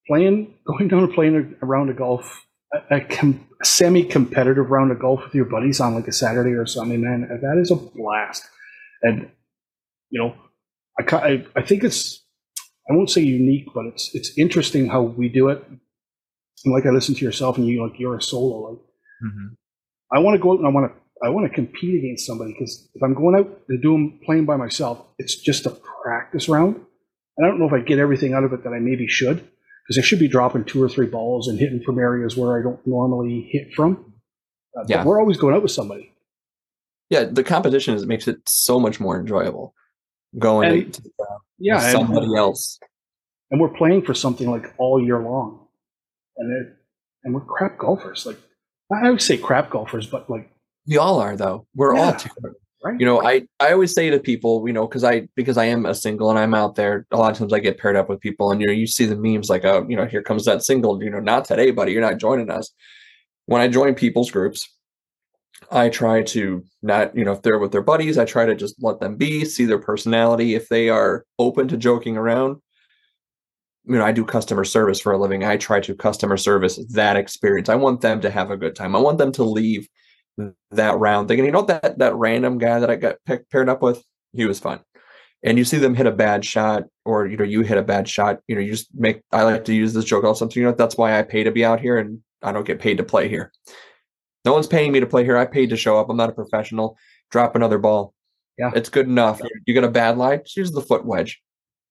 playing, 0.07 0.55
going 0.67 0.89
down 0.89 1.05
and 1.05 1.13
playing 1.15 1.37
a, 1.61 1.65
a 1.65 1.67
round 1.67 1.91
of 1.91 1.97
golf, 1.97 2.47
a, 2.73 2.97
a, 2.97 3.01
com, 3.01 3.47
semi-competitive 3.63 4.71
round 4.71 4.93
of 4.93 4.99
golf 5.01 5.25
with 5.25 5.35
your 5.35 5.47
buddies 5.47 5.81
on 5.81 5.95
like 5.95 6.07
a 6.09 6.13
Saturday 6.13 6.51
or 6.51 6.67
Sunday, 6.67 6.97
man, 6.99 7.23
that 7.43 7.59
is 7.59 7.71
a 7.71 7.77
blast. 7.77 8.45
And 9.03 9.31
you 10.11 10.21
know, 10.21 10.35
I 11.01 11.17
I, 11.17 11.47
I 11.57 11.63
think 11.63 11.85
it's 11.85 12.24
I 12.91 12.95
won't 12.95 13.11
say 13.11 13.23
unique, 13.23 13.67
but 13.75 13.87
it's 13.87 14.15
it's 14.15 14.37
interesting 14.39 14.89
how 14.89 15.03
we 15.03 15.29
do 15.29 15.49
it. 15.49 15.65
And 15.69 16.73
like 16.75 16.87
I 16.87 16.91
listen 16.91 17.15
to 17.15 17.25
yourself, 17.25 17.57
and 17.59 17.67
you 17.67 17.83
like 17.87 17.99
you're 17.99 18.17
a 18.17 18.23
solo. 18.23 18.71
Like 18.71 18.79
Mhm. 19.25 19.57
I 20.13 20.19
want 20.21 20.35
to 20.37 20.43
go 20.43 20.53
out 20.53 20.59
and 20.59 20.67
I 20.67 20.71
want 20.71 20.93
to 20.93 21.01
I 21.25 21.31
want 21.31 21.47
to 21.49 21.55
compete 21.55 21.95
against 21.99 22.27
somebody 22.27 22.53
because 22.53 22.89
if 22.95 23.03
I'm 23.03 23.15
going 23.15 23.37
out 23.37 23.61
and 23.69 23.81
doing 23.81 24.21
playing 24.27 24.45
by 24.45 24.57
myself, 24.57 25.05
it's 25.19 25.37
just 25.37 25.65
a 25.67 25.71
practice 26.03 26.49
round. 26.49 26.77
And 27.37 27.47
I 27.47 27.49
don't 27.49 27.59
know 27.59 27.67
if 27.67 27.73
I 27.73 27.81
get 27.81 27.99
everything 27.99 28.35
out 28.35 28.45
of 28.45 28.53
it 28.53 28.63
that 28.65 28.73
I 28.73 28.79
maybe 28.81 29.07
should 29.07 29.37
because 29.87 29.99
I 29.99 30.03
should 30.03 30.19
be 30.19 30.29
dropping 30.29 30.65
two 30.65 30.83
or 30.83 30.89
three 30.89 31.07
balls 31.07 31.49
and 31.49 31.59
hitting 31.59 31.83
from 31.85 31.99
areas 31.99 32.37
where 32.37 32.59
I 32.59 32.63
don't 32.63 32.85
normally 32.87 33.49
hit 33.51 33.73
from. 33.75 34.13
Uh, 34.77 34.85
Yeah. 34.89 35.05
We're 35.05 35.21
always 35.21 35.37
going 35.39 35.55
out 35.55 35.63
with 35.63 35.73
somebody. 35.73 36.13
Yeah, 37.11 37.25
the 37.25 37.45
competition 37.45 37.95
is 37.95 38.05
makes 38.07 38.27
it 38.29 38.39
so 38.49 38.79
much 38.81 38.99
more 39.01 39.19
enjoyable. 39.19 39.75
Going 40.39 40.73
And- 40.83 40.95
to, 40.95 41.03
uh, 41.21 41.39
Yeah, 41.59 41.77
with 41.77 41.85
and, 41.85 41.93
somebody 41.93 42.37
else. 42.37 42.79
and 43.51 43.61
we're 43.61 43.69
playing 43.77 44.03
for 44.03 44.15
something 44.15 44.51
like 44.51 44.75
all 44.79 45.03
year 45.03 45.21
long. 45.21 45.67
And 46.37 46.53
it, 46.53 46.73
and 47.23 47.35
we're 47.35 47.41
crap 47.45 47.79
golfers. 47.79 48.27
Like 48.27 48.39
I 48.93 49.11
would 49.11 49.23
say 49.23 49.37
crap 49.39 49.71
golfers, 49.71 50.07
but 50.07 50.29
like 50.29 50.51
we 50.87 50.99
all 50.99 51.21
are 51.21 51.37
though. 51.37 51.67
We're 51.75 51.95
Yeah. 51.97 52.03
all 52.03 52.13
terrible. 52.15 52.59
right. 52.85 52.99
You 53.01 53.07
know, 53.07 53.23
I 53.25 53.47
I 53.61 53.73
always 53.73 53.93
say 53.95 54.11
to 54.11 54.19
people, 54.19 54.65
you 54.67 54.73
know, 54.73 54.87
because 54.87 55.05
I 55.05 55.29
because 55.37 55.57
I 55.57 55.67
am 55.67 55.87
a 55.87 55.95
single 55.95 56.29
and 56.31 56.39
I'm 56.39 56.55
out 56.55 56.75
there. 56.75 57.07
A 57.13 57.17
lot 57.17 57.31
of 57.33 57.39
times 57.39 57.53
I 57.53 57.61
get 57.61 57.79
paired 57.79 57.97
up 57.97 58.09
with 58.09 58.21
people, 58.21 58.51
and 58.51 58.61
you 58.61 58.67
know, 58.67 58.73
you 58.73 58.87
see 58.87 59.07
the 59.07 59.17
memes 59.17 59.49
like, 59.49 59.65
oh, 59.65 59.87
you 59.89 59.97
know, 59.97 60.07
here 60.07 60.23
comes 60.23 60.45
that 60.47 60.63
single. 60.65 61.03
You 61.03 61.11
know, 61.11 61.21
not 61.21 61.45
today, 61.47 61.71
buddy. 61.71 61.93
You're 61.93 62.03
not 62.03 62.19
joining 62.19 62.51
us. 62.51 62.71
When 63.47 63.61
I 63.63 63.69
join 63.69 63.95
people's 63.95 64.31
groups, 64.31 64.69
I 65.71 65.89
try 65.89 66.23
to 66.23 66.65
not, 66.83 67.17
you 67.17 67.25
know, 67.25 67.33
if 67.33 67.43
they're 67.43 67.59
with 67.59 67.73
their 67.73 67.83
buddies, 67.83 68.19
I 68.19 68.25
try 68.25 68.47
to 68.47 68.55
just 68.55 68.77
let 68.83 69.01
them 69.01 69.17
be, 69.17 69.45
see 69.45 69.65
their 69.65 69.79
personality. 69.79 70.55
If 70.55 70.69
they 70.69 70.89
are 70.89 71.25
open 71.39 71.69
to 71.69 71.77
joking 71.77 72.17
around, 72.17 72.57
you 73.85 73.97
know, 73.97 74.05
I 74.05 74.13
do 74.13 74.25
customer 74.25 74.65
service 74.65 75.01
for 75.01 75.13
a 75.13 75.19
living. 75.19 75.45
I 75.45 75.57
try 75.57 75.81
to 75.81 75.95
customer 75.95 76.37
service 76.37 76.79
that 76.93 77.17
experience. 77.17 77.69
I 77.69 77.75
want 77.75 78.01
them 78.01 78.21
to 78.23 78.31
have 78.31 78.51
a 78.51 78.57
good 78.57 78.75
time. 78.75 78.97
I 78.97 79.01
want 79.01 79.19
them 79.19 79.33
to 79.33 79.45
leave 79.45 79.89
that 80.71 80.99
round 80.99 81.29
thinking, 81.29 81.45
you 81.45 81.53
know, 81.53 81.63
that 81.63 81.99
that 81.99 82.15
random 82.15 82.59
guy 82.59 82.81
that 82.81 82.91
I 82.91 82.97
got 82.97 83.17
pick, 83.27 83.49
paired 83.51 83.69
up 83.69 83.83
with, 83.83 84.03
he 84.33 84.47
was 84.47 84.59
fun. 84.59 84.81
And 85.43 85.59
you 85.59 85.65
see 85.65 85.77
them 85.77 85.95
hit 85.95 86.07
a 86.07 86.11
bad 86.11 86.45
shot, 86.45 86.85
or 87.05 87.27
you 87.27 87.37
know, 87.37 87.45
you 87.45 87.61
hit 87.61 87.77
a 87.77 87.83
bad 87.83 88.09
shot. 88.09 88.41
You 88.49 88.55
know, 88.55 88.63
you 88.63 88.73
just 88.73 88.89
make. 88.95 89.21
I 89.31 89.43
like 89.43 89.67
to 89.67 89.75
use 89.75 89.93
this 89.93 90.07
joke 90.07 90.25
all 90.25 90.35
something. 90.35 90.59
You 90.59 90.69
know, 90.69 90.75
that's 90.75 90.97
why 90.97 91.19
I 91.19 91.23
pay 91.23 91.45
to 91.45 91.51
be 91.51 91.65
out 91.65 91.81
here, 91.81 91.99
and 91.99 92.21
I 92.43 92.51
don't 92.53 92.67
get 92.67 92.81
paid 92.81 92.97
to 92.97 93.05
play 93.05 93.29
here. 93.29 93.53
No 94.45 94.53
one's 94.53 94.67
paying 94.67 94.93
me 94.93 95.01
to 95.01 95.07
play 95.07 95.25
here. 95.25 95.37
I 95.37 95.47
paid 95.47 95.71
to 95.71 95.77
show 95.77 95.99
up. 95.99 96.09
I'm 96.11 96.17
not 96.17 96.31
a 96.31 96.35
professional. 96.35 96.99
Drop 97.31 97.57
another 97.57 97.79
ball. 97.79 98.15
Yeah. 98.59 98.71
it's 98.75 98.89
good 98.89 99.07
enough. 99.07 99.41
You 99.67 99.75
got 99.75 99.83
a 99.85 99.91
bad 99.91 100.17
lie. 100.17 100.37
Just 100.37 100.57
use 100.57 100.71
the 100.71 100.81
foot 100.81 101.05
wedge. 101.05 101.43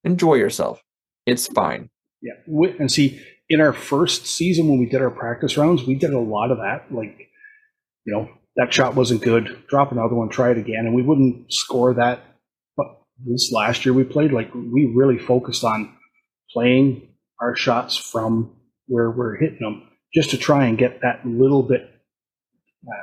Enjoy 0.05 0.35
yourself. 0.35 0.81
It's 1.25 1.47
fine. 1.47 1.89
Yeah, 2.21 2.33
and 2.79 2.89
see, 2.89 3.21
in 3.49 3.59
our 3.59 3.73
first 3.73 4.25
season 4.25 4.69
when 4.69 4.79
we 4.79 4.85
did 4.85 5.01
our 5.01 5.11
practice 5.11 5.57
rounds, 5.57 5.83
we 5.85 5.95
did 5.95 6.13
a 6.13 6.19
lot 6.19 6.51
of 6.51 6.57
that. 6.59 6.85
Like, 6.89 7.27
you 8.05 8.13
know, 8.13 8.29
that 8.55 8.73
shot 8.73 8.95
wasn't 8.95 9.21
good. 9.21 9.63
Drop 9.67 9.91
another 9.91 10.15
one, 10.15 10.29
try 10.29 10.51
it 10.51 10.57
again, 10.57 10.85
and 10.85 10.95
we 10.95 11.01
wouldn't 11.01 11.51
score 11.51 11.93
that. 11.95 12.21
But 12.77 12.97
this 13.25 13.51
last 13.51 13.85
year 13.85 13.93
we 13.93 14.03
played, 14.03 14.31
like, 14.31 14.53
we 14.53 14.85
really 14.95 15.17
focused 15.17 15.63
on 15.63 15.93
playing 16.51 17.09
our 17.41 17.55
shots 17.55 17.97
from 17.97 18.55
where 18.87 19.11
we're 19.11 19.35
hitting 19.35 19.59
them, 19.59 19.83
just 20.13 20.29
to 20.31 20.37
try 20.37 20.65
and 20.65 20.77
get 20.77 21.01
that 21.01 21.25
little 21.25 21.63
bit, 21.63 21.89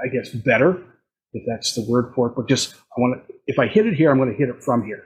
I 0.05 0.09
guess, 0.09 0.31
better, 0.31 0.83
if 1.33 1.43
that's 1.47 1.75
the 1.75 1.85
word 1.89 2.13
for 2.15 2.29
it. 2.29 2.35
But 2.37 2.49
just, 2.49 2.75
I 2.75 3.01
want 3.01 3.27
to, 3.27 3.35
if 3.47 3.59
I 3.59 3.67
hit 3.67 3.87
it 3.87 3.95
here, 3.95 4.11
I'm 4.11 4.19
going 4.19 4.31
to 4.31 4.37
hit 4.37 4.49
it 4.49 4.63
from 4.63 4.85
here. 4.85 5.05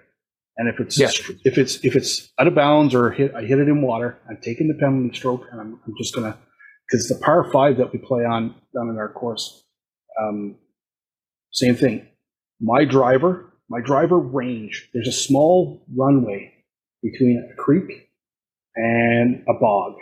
And 0.57 0.69
if 0.69 0.79
it's 0.79 0.99
Yeah. 0.99 1.09
if 1.45 1.59
it's 1.59 1.85
if 1.85 1.97
it's 1.97 2.33
out 2.39 2.47
of 2.47 2.55
bounds 2.55 2.95
or 2.95 3.11
hit, 3.11 3.35
I 3.35 3.43
hit 3.43 3.59
it 3.59 3.69
in 3.69 3.83
water, 3.83 4.19
I'm 4.29 4.39
taking 4.41 4.69
the 4.69 4.75
penalty 4.75 5.13
stroke, 5.17 5.47
and 5.51 5.61
I'm, 5.61 5.81
I'm 5.85 5.95
just 5.99 6.15
gonna 6.15 6.39
because 6.89 7.09
the 7.09 7.17
par 7.17 7.51
five 7.53 7.77
that 7.79 7.93
we 7.93 7.99
play 7.99 8.25
on 8.25 8.55
down 8.73 8.89
in 8.89 8.97
our 8.97 9.09
course, 9.13 9.65
um, 10.21 10.57
same 11.51 11.75
thing. 11.75 12.07
My 12.61 12.85
driver, 12.85 13.53
my 13.69 13.81
driver 13.81 14.17
range. 14.17 14.91
There's 14.95 15.09
a 15.09 15.13
small 15.13 15.85
runway 15.93 16.53
between 17.03 17.51
a 17.53 17.57
creek 17.61 18.09
and 18.77 19.43
a 19.49 19.55
bog, 19.55 19.95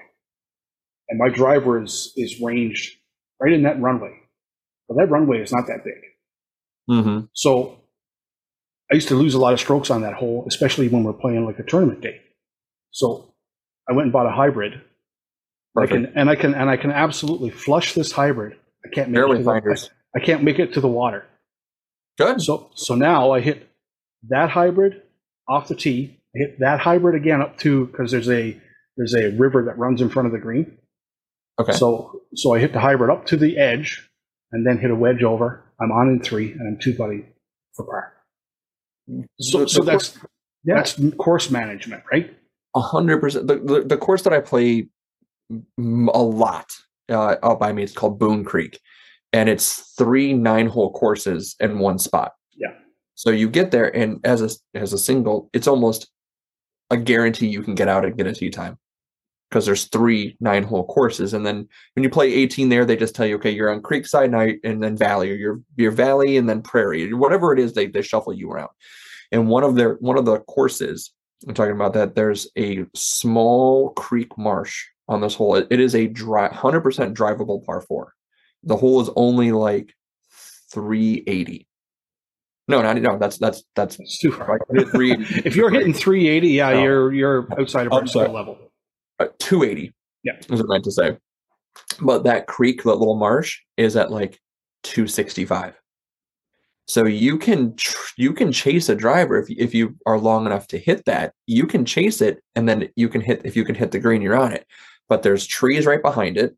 and 1.08 1.18
my 1.18 1.30
driver 1.30 1.82
is 1.82 2.12
is 2.18 2.42
ranged 2.42 2.98
right 3.40 3.54
in 3.54 3.62
that 3.62 3.80
runway. 3.80 4.18
But 4.88 4.96
that 4.96 5.10
runway 5.10 5.40
is 5.40 5.52
not 5.52 5.66
that 5.66 5.84
big. 5.84 5.94
Mm-hmm. 6.90 7.26
So 7.32 7.78
I 8.90 8.94
used 8.94 9.08
to 9.08 9.14
lose 9.14 9.34
a 9.34 9.38
lot 9.38 9.52
of 9.52 9.60
strokes 9.60 9.90
on 9.90 10.02
that 10.02 10.14
hole, 10.14 10.44
especially 10.46 10.88
when 10.88 11.04
we're 11.04 11.12
playing 11.12 11.46
like 11.46 11.58
a 11.58 11.62
tournament 11.62 12.00
day. 12.00 12.20
So 12.90 13.32
I 13.88 13.92
went 13.92 14.04
and 14.04 14.12
bought 14.12 14.26
a 14.26 14.30
hybrid. 14.30 14.80
I 15.76 15.86
can 15.86 16.12
and 16.14 16.28
I 16.28 16.36
can 16.36 16.54
and 16.54 16.68
I 16.68 16.76
can 16.76 16.90
absolutely 16.90 17.48
flush 17.48 17.94
this 17.94 18.12
hybrid. 18.12 18.58
I 18.84 18.88
can't 18.88 19.08
make 19.08 19.18
it 19.18 19.20
Barely 19.20 19.38
to 19.38 19.44
the. 19.44 19.90
I, 20.14 20.20
I 20.20 20.24
can't 20.24 20.42
make 20.42 20.58
it 20.58 20.74
to 20.74 20.80
the 20.80 20.88
water. 20.88 21.24
Good. 22.18 22.42
So 22.42 22.70
so 22.74 22.94
now 22.94 23.30
I 23.30 23.40
hit 23.40 23.70
that 24.28 24.50
hybrid 24.50 25.00
off 25.48 25.68
the 25.68 25.74
tee. 25.74 26.20
I 26.36 26.38
hit 26.38 26.60
that 26.60 26.80
hybrid 26.80 27.14
again 27.14 27.40
up 27.40 27.56
to 27.58 27.86
because 27.86 28.10
there's 28.10 28.28
a 28.28 28.60
there's 28.98 29.14
a 29.14 29.30
river 29.30 29.64
that 29.64 29.78
runs 29.78 30.02
in 30.02 30.10
front 30.10 30.26
of 30.26 30.32
the 30.32 30.38
green. 30.38 30.76
Okay. 31.58 31.72
So 31.72 32.20
so 32.34 32.54
I 32.54 32.58
hit 32.58 32.74
the 32.74 32.80
hybrid 32.80 33.10
up 33.10 33.24
to 33.26 33.38
the 33.38 33.56
edge 33.56 34.06
and 34.52 34.66
then 34.66 34.78
hit 34.78 34.90
a 34.90 34.94
wedge 34.94 35.22
over. 35.22 35.64
I'm 35.80 35.90
on 35.90 36.08
in 36.08 36.20
three 36.20 36.52
and 36.52 36.66
I'm 36.68 36.78
two 36.80 36.94
buddy 36.96 37.24
for 37.74 37.84
par. 37.84 38.12
So 39.40 39.60
The- 39.60 39.68
so 39.68 39.80
the 39.80 39.90
that's 39.90 40.18
that's 40.64 41.00
course 41.18 41.50
management, 41.50 42.04
right? 42.12 42.36
A 42.76 42.80
hundred 42.80 43.20
percent. 43.20 43.48
The, 43.48 43.56
the 43.56 43.82
the 43.82 43.96
course 43.96 44.22
that 44.22 44.32
I 44.32 44.40
play 44.40 44.88
a 45.50 46.22
lot 46.22 46.70
uh, 47.10 47.36
out 47.42 47.58
by 47.58 47.72
me, 47.72 47.82
it's 47.82 47.92
called 47.92 48.18
Boone 48.18 48.44
Creek, 48.44 48.78
and 49.32 49.48
it's 49.48 49.92
three 49.98 50.32
nine 50.32 50.68
hole 50.68 50.92
courses 50.92 51.56
in 51.60 51.78
one 51.80 51.98
spot. 51.98 52.32
Yeah. 52.56 52.72
So 53.14 53.30
you 53.30 53.50
get 53.50 53.72
there, 53.72 53.94
and 53.94 54.20
as 54.24 54.40
a 54.40 54.50
as 54.78 54.92
a 54.92 54.98
single, 54.98 55.50
it's 55.52 55.66
almost 55.66 56.10
a 56.90 56.96
guarantee 56.96 57.48
you 57.48 57.62
can 57.62 57.74
get 57.74 57.88
out 57.88 58.04
and 58.04 58.16
get 58.16 58.26
a 58.26 58.32
tee 58.32 58.50
time 58.50 58.78
because 59.52 59.66
there's 59.66 59.84
three 59.84 60.34
nine 60.40 60.62
hole 60.62 60.86
courses, 60.86 61.34
and 61.34 61.44
then 61.44 61.68
when 61.94 62.02
you 62.02 62.08
play 62.08 62.32
18 62.32 62.70
there, 62.70 62.86
they 62.86 62.96
just 62.96 63.14
tell 63.14 63.26
you, 63.26 63.34
okay, 63.36 63.50
you're 63.50 63.70
on 63.70 63.82
Creekside 63.82 64.30
night, 64.30 64.60
and 64.64 64.82
then 64.82 64.96
Valley, 64.96 65.30
or 65.30 65.34
your 65.34 65.60
your 65.76 65.90
Valley, 65.90 66.38
and 66.38 66.48
then 66.48 66.62
Prairie, 66.62 67.12
whatever 67.12 67.52
it 67.52 67.58
is, 67.58 67.74
they 67.74 67.86
they 67.86 68.00
shuffle 68.00 68.32
you 68.32 68.50
around. 68.50 68.70
And 69.30 69.48
one 69.48 69.62
of 69.62 69.74
their 69.74 69.94
one 69.96 70.16
of 70.16 70.24
the 70.24 70.40
courses 70.40 71.12
I'm 71.46 71.54
talking 71.54 71.74
about 71.74 71.92
that 71.94 72.14
there's 72.14 72.48
a 72.56 72.86
small 72.94 73.90
creek 73.90 74.36
marsh 74.38 74.84
on 75.08 75.20
this 75.20 75.34
hole. 75.34 75.56
It, 75.56 75.66
it 75.70 75.80
is 75.80 75.94
a 75.94 76.06
dry, 76.06 76.48
100% 76.48 77.14
drivable 77.14 77.64
par 77.64 77.80
four. 77.80 78.14
The 78.62 78.76
hole 78.76 79.00
is 79.00 79.10
only 79.16 79.52
like 79.52 79.94
380. 80.70 81.66
No, 82.68 82.80
not 82.80 82.96
no. 82.98 83.18
That's 83.18 83.38
that's 83.38 83.64
that's 83.74 83.96
far. 84.22 84.60
like 84.70 84.90
380, 84.92 85.42
If 85.44 85.56
you're 85.56 85.70
hitting 85.70 85.92
380, 85.92 86.48
yeah, 86.48 86.70
No. 86.70 86.82
you're 86.82 87.12
you're 87.12 87.60
outside 87.60 87.88
of 87.88 87.92
our 87.92 88.28
level. 88.28 88.71
Uh, 89.22 89.32
280. 89.38 89.92
Yeah. 90.24 90.38
is 90.38 90.48
what 90.48 90.70
I 90.70 90.74
meant 90.74 90.84
to 90.84 90.92
say. 90.92 91.16
But 92.00 92.24
that 92.24 92.46
creek, 92.46 92.82
that 92.84 92.94
little 92.94 93.16
marsh, 93.16 93.60
is 93.76 93.96
at 93.96 94.10
like 94.10 94.40
265. 94.84 95.78
So 96.86 97.06
you 97.06 97.38
can 97.38 97.74
tr- 97.76 98.12
you 98.16 98.32
can 98.32 98.52
chase 98.52 98.88
a 98.88 98.94
driver 98.94 99.38
if 99.38 99.48
if 99.50 99.74
you 99.74 99.96
are 100.04 100.18
long 100.18 100.46
enough 100.46 100.66
to 100.68 100.78
hit 100.78 101.04
that. 101.06 101.32
You 101.46 101.66
can 101.66 101.84
chase 101.84 102.20
it, 102.20 102.42
and 102.54 102.68
then 102.68 102.88
you 102.96 103.08
can 103.08 103.20
hit 103.20 103.42
if 103.44 103.56
you 103.56 103.64
can 103.64 103.74
hit 103.74 103.92
the 103.92 104.00
green, 104.00 104.20
you're 104.20 104.36
on 104.36 104.52
it. 104.52 104.66
But 105.08 105.22
there's 105.22 105.46
trees 105.46 105.86
right 105.86 106.02
behind 106.02 106.36
it 106.36 106.56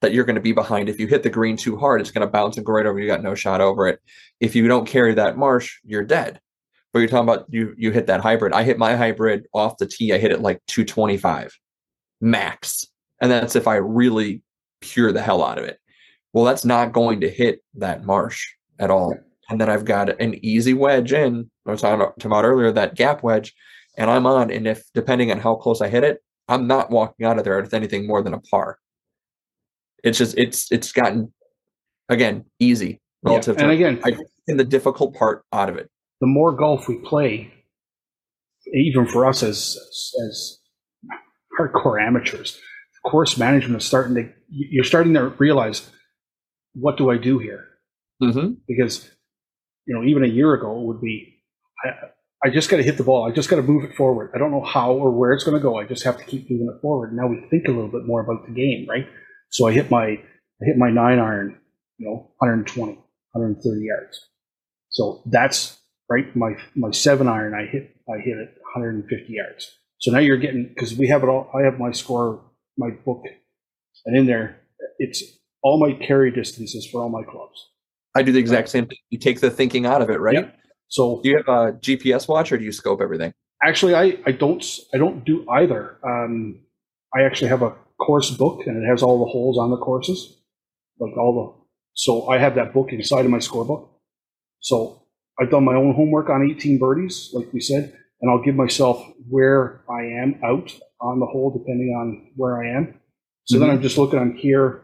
that 0.00 0.12
you're 0.12 0.24
going 0.24 0.36
to 0.36 0.42
be 0.42 0.52
behind. 0.52 0.88
If 0.88 0.98
you 0.98 1.06
hit 1.06 1.22
the 1.22 1.30
green 1.30 1.56
too 1.56 1.76
hard, 1.76 2.00
it's 2.00 2.10
going 2.10 2.26
to 2.26 2.30
bounce 2.30 2.56
and 2.56 2.66
go 2.66 2.72
right 2.72 2.86
over. 2.86 2.98
You 2.98 3.06
got 3.06 3.22
no 3.22 3.34
shot 3.34 3.60
over 3.60 3.86
it. 3.86 4.00
If 4.40 4.56
you 4.56 4.66
don't 4.66 4.86
carry 4.86 5.14
that 5.14 5.38
marsh, 5.38 5.78
you're 5.84 6.04
dead. 6.04 6.40
But 6.92 7.00
you're 7.00 7.08
talking 7.08 7.28
about 7.28 7.46
you 7.48 7.74
you 7.78 7.90
hit 7.90 8.06
that 8.06 8.20
hybrid. 8.20 8.52
I 8.52 8.62
hit 8.64 8.78
my 8.78 8.96
hybrid 8.96 9.46
off 9.54 9.78
the 9.78 9.86
tee. 9.86 10.12
I 10.12 10.18
hit 10.18 10.32
it 10.32 10.42
like 10.42 10.60
225 10.66 11.58
max. 12.20 12.86
And 13.20 13.30
that's 13.30 13.56
if 13.56 13.66
I 13.66 13.76
really 13.76 14.42
cure 14.80 15.12
the 15.12 15.22
hell 15.22 15.42
out 15.42 15.58
of 15.58 15.64
it. 15.64 15.78
Well, 16.32 16.44
that's 16.44 16.64
not 16.64 16.92
going 16.92 17.20
to 17.20 17.30
hit 17.30 17.62
that 17.74 18.04
marsh 18.04 18.46
at 18.78 18.90
all. 18.90 19.14
And 19.48 19.60
then 19.60 19.68
I've 19.68 19.84
got 19.84 20.20
an 20.20 20.38
easy 20.44 20.74
wedge 20.74 21.12
in. 21.12 21.50
I 21.66 21.70
was 21.70 21.82
talking 21.82 22.00
about, 22.24 22.44
earlier 22.44 22.72
that 22.72 22.94
gap 22.94 23.22
wedge, 23.22 23.54
and 23.98 24.10
I'm 24.10 24.26
on. 24.26 24.50
And 24.50 24.66
if 24.66 24.82
depending 24.94 25.30
on 25.30 25.38
how 25.38 25.56
close 25.56 25.80
I 25.80 25.88
hit 25.88 26.04
it, 26.04 26.22
I'm 26.48 26.66
not 26.66 26.90
walking 26.90 27.26
out 27.26 27.38
of 27.38 27.44
there 27.44 27.60
with 27.60 27.74
anything 27.74 28.06
more 28.06 28.22
than 28.22 28.34
a 28.34 28.40
par. 28.40 28.78
It's 30.02 30.18
just 30.18 30.36
it's 30.36 30.72
it's 30.72 30.90
gotten 30.90 31.32
again 32.08 32.44
easy 32.58 33.00
relative 33.22 33.56
and 33.58 33.68
to 33.68 33.70
again, 33.70 34.00
I 34.04 34.16
in 34.48 34.56
the 34.56 34.64
difficult 34.64 35.14
part 35.14 35.44
out 35.52 35.68
of 35.68 35.76
it. 35.76 35.88
The 36.22 36.28
more 36.28 36.52
golf 36.52 36.86
we 36.86 36.94
play, 36.98 37.52
even 38.72 39.06
for 39.06 39.26
us 39.26 39.42
as 39.42 39.76
as 40.28 40.58
hardcore 41.58 42.00
amateurs, 42.00 42.58
course 43.04 43.36
management 43.36 43.82
is 43.82 43.86
starting 43.86 44.14
to 44.14 44.32
you're 44.48 44.84
starting 44.84 45.14
to 45.14 45.28
realize 45.38 45.90
what 46.74 46.96
do 46.96 47.10
I 47.10 47.18
do 47.18 47.38
here? 47.38 47.66
Mm-hmm. 48.22 48.52
Because 48.68 49.10
you 49.86 49.94
know, 49.96 50.04
even 50.04 50.22
a 50.22 50.28
year 50.28 50.54
ago 50.54 50.80
it 50.80 50.86
would 50.86 51.00
be 51.00 51.42
I, 51.84 51.88
I 52.46 52.50
just 52.50 52.70
got 52.70 52.76
to 52.76 52.84
hit 52.84 52.98
the 52.98 53.04
ball. 53.04 53.28
I 53.28 53.32
just 53.32 53.50
got 53.50 53.56
to 53.56 53.62
move 53.62 53.82
it 53.82 53.96
forward. 53.96 54.30
I 54.32 54.38
don't 54.38 54.52
know 54.52 54.64
how 54.64 54.92
or 54.92 55.10
where 55.10 55.32
it's 55.32 55.42
going 55.42 55.56
to 55.56 55.62
go. 55.62 55.76
I 55.76 55.84
just 55.84 56.04
have 56.04 56.18
to 56.18 56.24
keep 56.24 56.48
moving 56.48 56.72
it 56.72 56.80
forward. 56.80 57.12
Now 57.16 57.26
we 57.26 57.44
think 57.50 57.66
a 57.66 57.72
little 57.72 57.90
bit 57.90 58.06
more 58.06 58.20
about 58.20 58.46
the 58.46 58.54
game, 58.54 58.86
right? 58.88 59.08
So 59.50 59.66
I 59.66 59.72
hit 59.72 59.90
my 59.90 60.04
I 60.04 60.64
hit 60.64 60.78
my 60.78 60.90
nine 60.90 61.18
iron, 61.18 61.58
you 61.98 62.06
know, 62.06 62.30
120, 62.38 62.92
130 63.32 63.84
yards. 63.84 64.28
So 64.90 65.24
that's 65.26 65.81
right. 66.12 66.36
My 66.36 66.52
my 66.74 66.90
seven 66.90 67.28
iron, 67.28 67.54
I 67.54 67.66
hit 67.66 67.96
I 68.08 68.18
hit 68.18 68.36
it 68.38 68.54
150 68.74 69.32
yards. 69.32 69.78
So 69.98 70.10
now 70.10 70.18
you're 70.18 70.36
getting 70.36 70.68
because 70.68 70.96
we 70.96 71.08
have 71.08 71.22
it 71.22 71.28
all. 71.28 71.50
I 71.54 71.62
have 71.62 71.78
my 71.78 71.92
score, 71.92 72.42
my 72.76 72.90
book, 72.90 73.22
and 74.06 74.16
in 74.16 74.26
there 74.26 74.60
it's 74.98 75.22
all 75.62 75.78
my 75.78 75.92
carry 76.06 76.30
distances 76.30 76.86
for 76.90 77.02
all 77.02 77.08
my 77.08 77.22
clubs. 77.22 77.68
I 78.14 78.22
do 78.22 78.32
the 78.32 78.38
exact 78.40 78.68
same 78.68 78.86
thing. 78.86 78.98
You 79.10 79.18
take 79.18 79.40
the 79.40 79.50
thinking 79.50 79.86
out 79.86 80.02
of 80.02 80.10
it, 80.10 80.20
right? 80.20 80.34
Yep. 80.34 80.58
So 80.88 81.20
Do 81.22 81.30
you 81.30 81.36
have 81.38 81.48
a 81.48 81.72
GPS 81.72 82.28
watch 82.28 82.52
or 82.52 82.58
do 82.58 82.64
you 82.64 82.72
scope 82.72 83.00
everything? 83.00 83.32
actually, 83.62 83.94
I 83.94 84.18
I 84.26 84.32
don't 84.32 84.64
I 84.92 84.98
don't 84.98 85.24
do 85.24 85.46
either. 85.48 85.98
Um, 86.04 86.60
I 87.14 87.22
actually 87.22 87.48
have 87.48 87.62
a 87.62 87.74
course 87.98 88.30
book, 88.30 88.66
and 88.66 88.82
it 88.82 88.86
has 88.88 89.02
all 89.02 89.18
the 89.24 89.30
holes 89.30 89.56
on 89.58 89.70
the 89.70 89.76
courses, 89.76 90.36
like 90.98 91.16
all 91.16 91.32
the. 91.38 91.62
So 91.94 92.28
I 92.28 92.38
have 92.38 92.54
that 92.56 92.72
book 92.74 92.88
inside 92.92 93.24
of 93.24 93.30
my 93.30 93.38
scorebook. 93.38 93.88
So 94.60 95.01
I've 95.40 95.50
done 95.50 95.64
my 95.64 95.74
own 95.74 95.94
homework 95.94 96.28
on 96.30 96.48
18 96.48 96.78
birdies, 96.78 97.30
like 97.32 97.52
we 97.52 97.60
said, 97.60 97.96
and 98.20 98.30
I'll 98.30 98.42
give 98.42 98.54
myself 98.54 99.04
where 99.28 99.82
I 99.90 100.02
am 100.04 100.40
out 100.44 100.72
on 101.00 101.20
the 101.20 101.26
hole, 101.26 101.50
depending 101.50 101.88
on 101.88 102.30
where 102.36 102.62
I 102.62 102.68
am. 102.76 103.00
So 103.44 103.58
then 103.58 103.70
I'm 103.70 103.82
just 103.82 103.98
looking 103.98 104.18
on 104.18 104.36
here. 104.36 104.82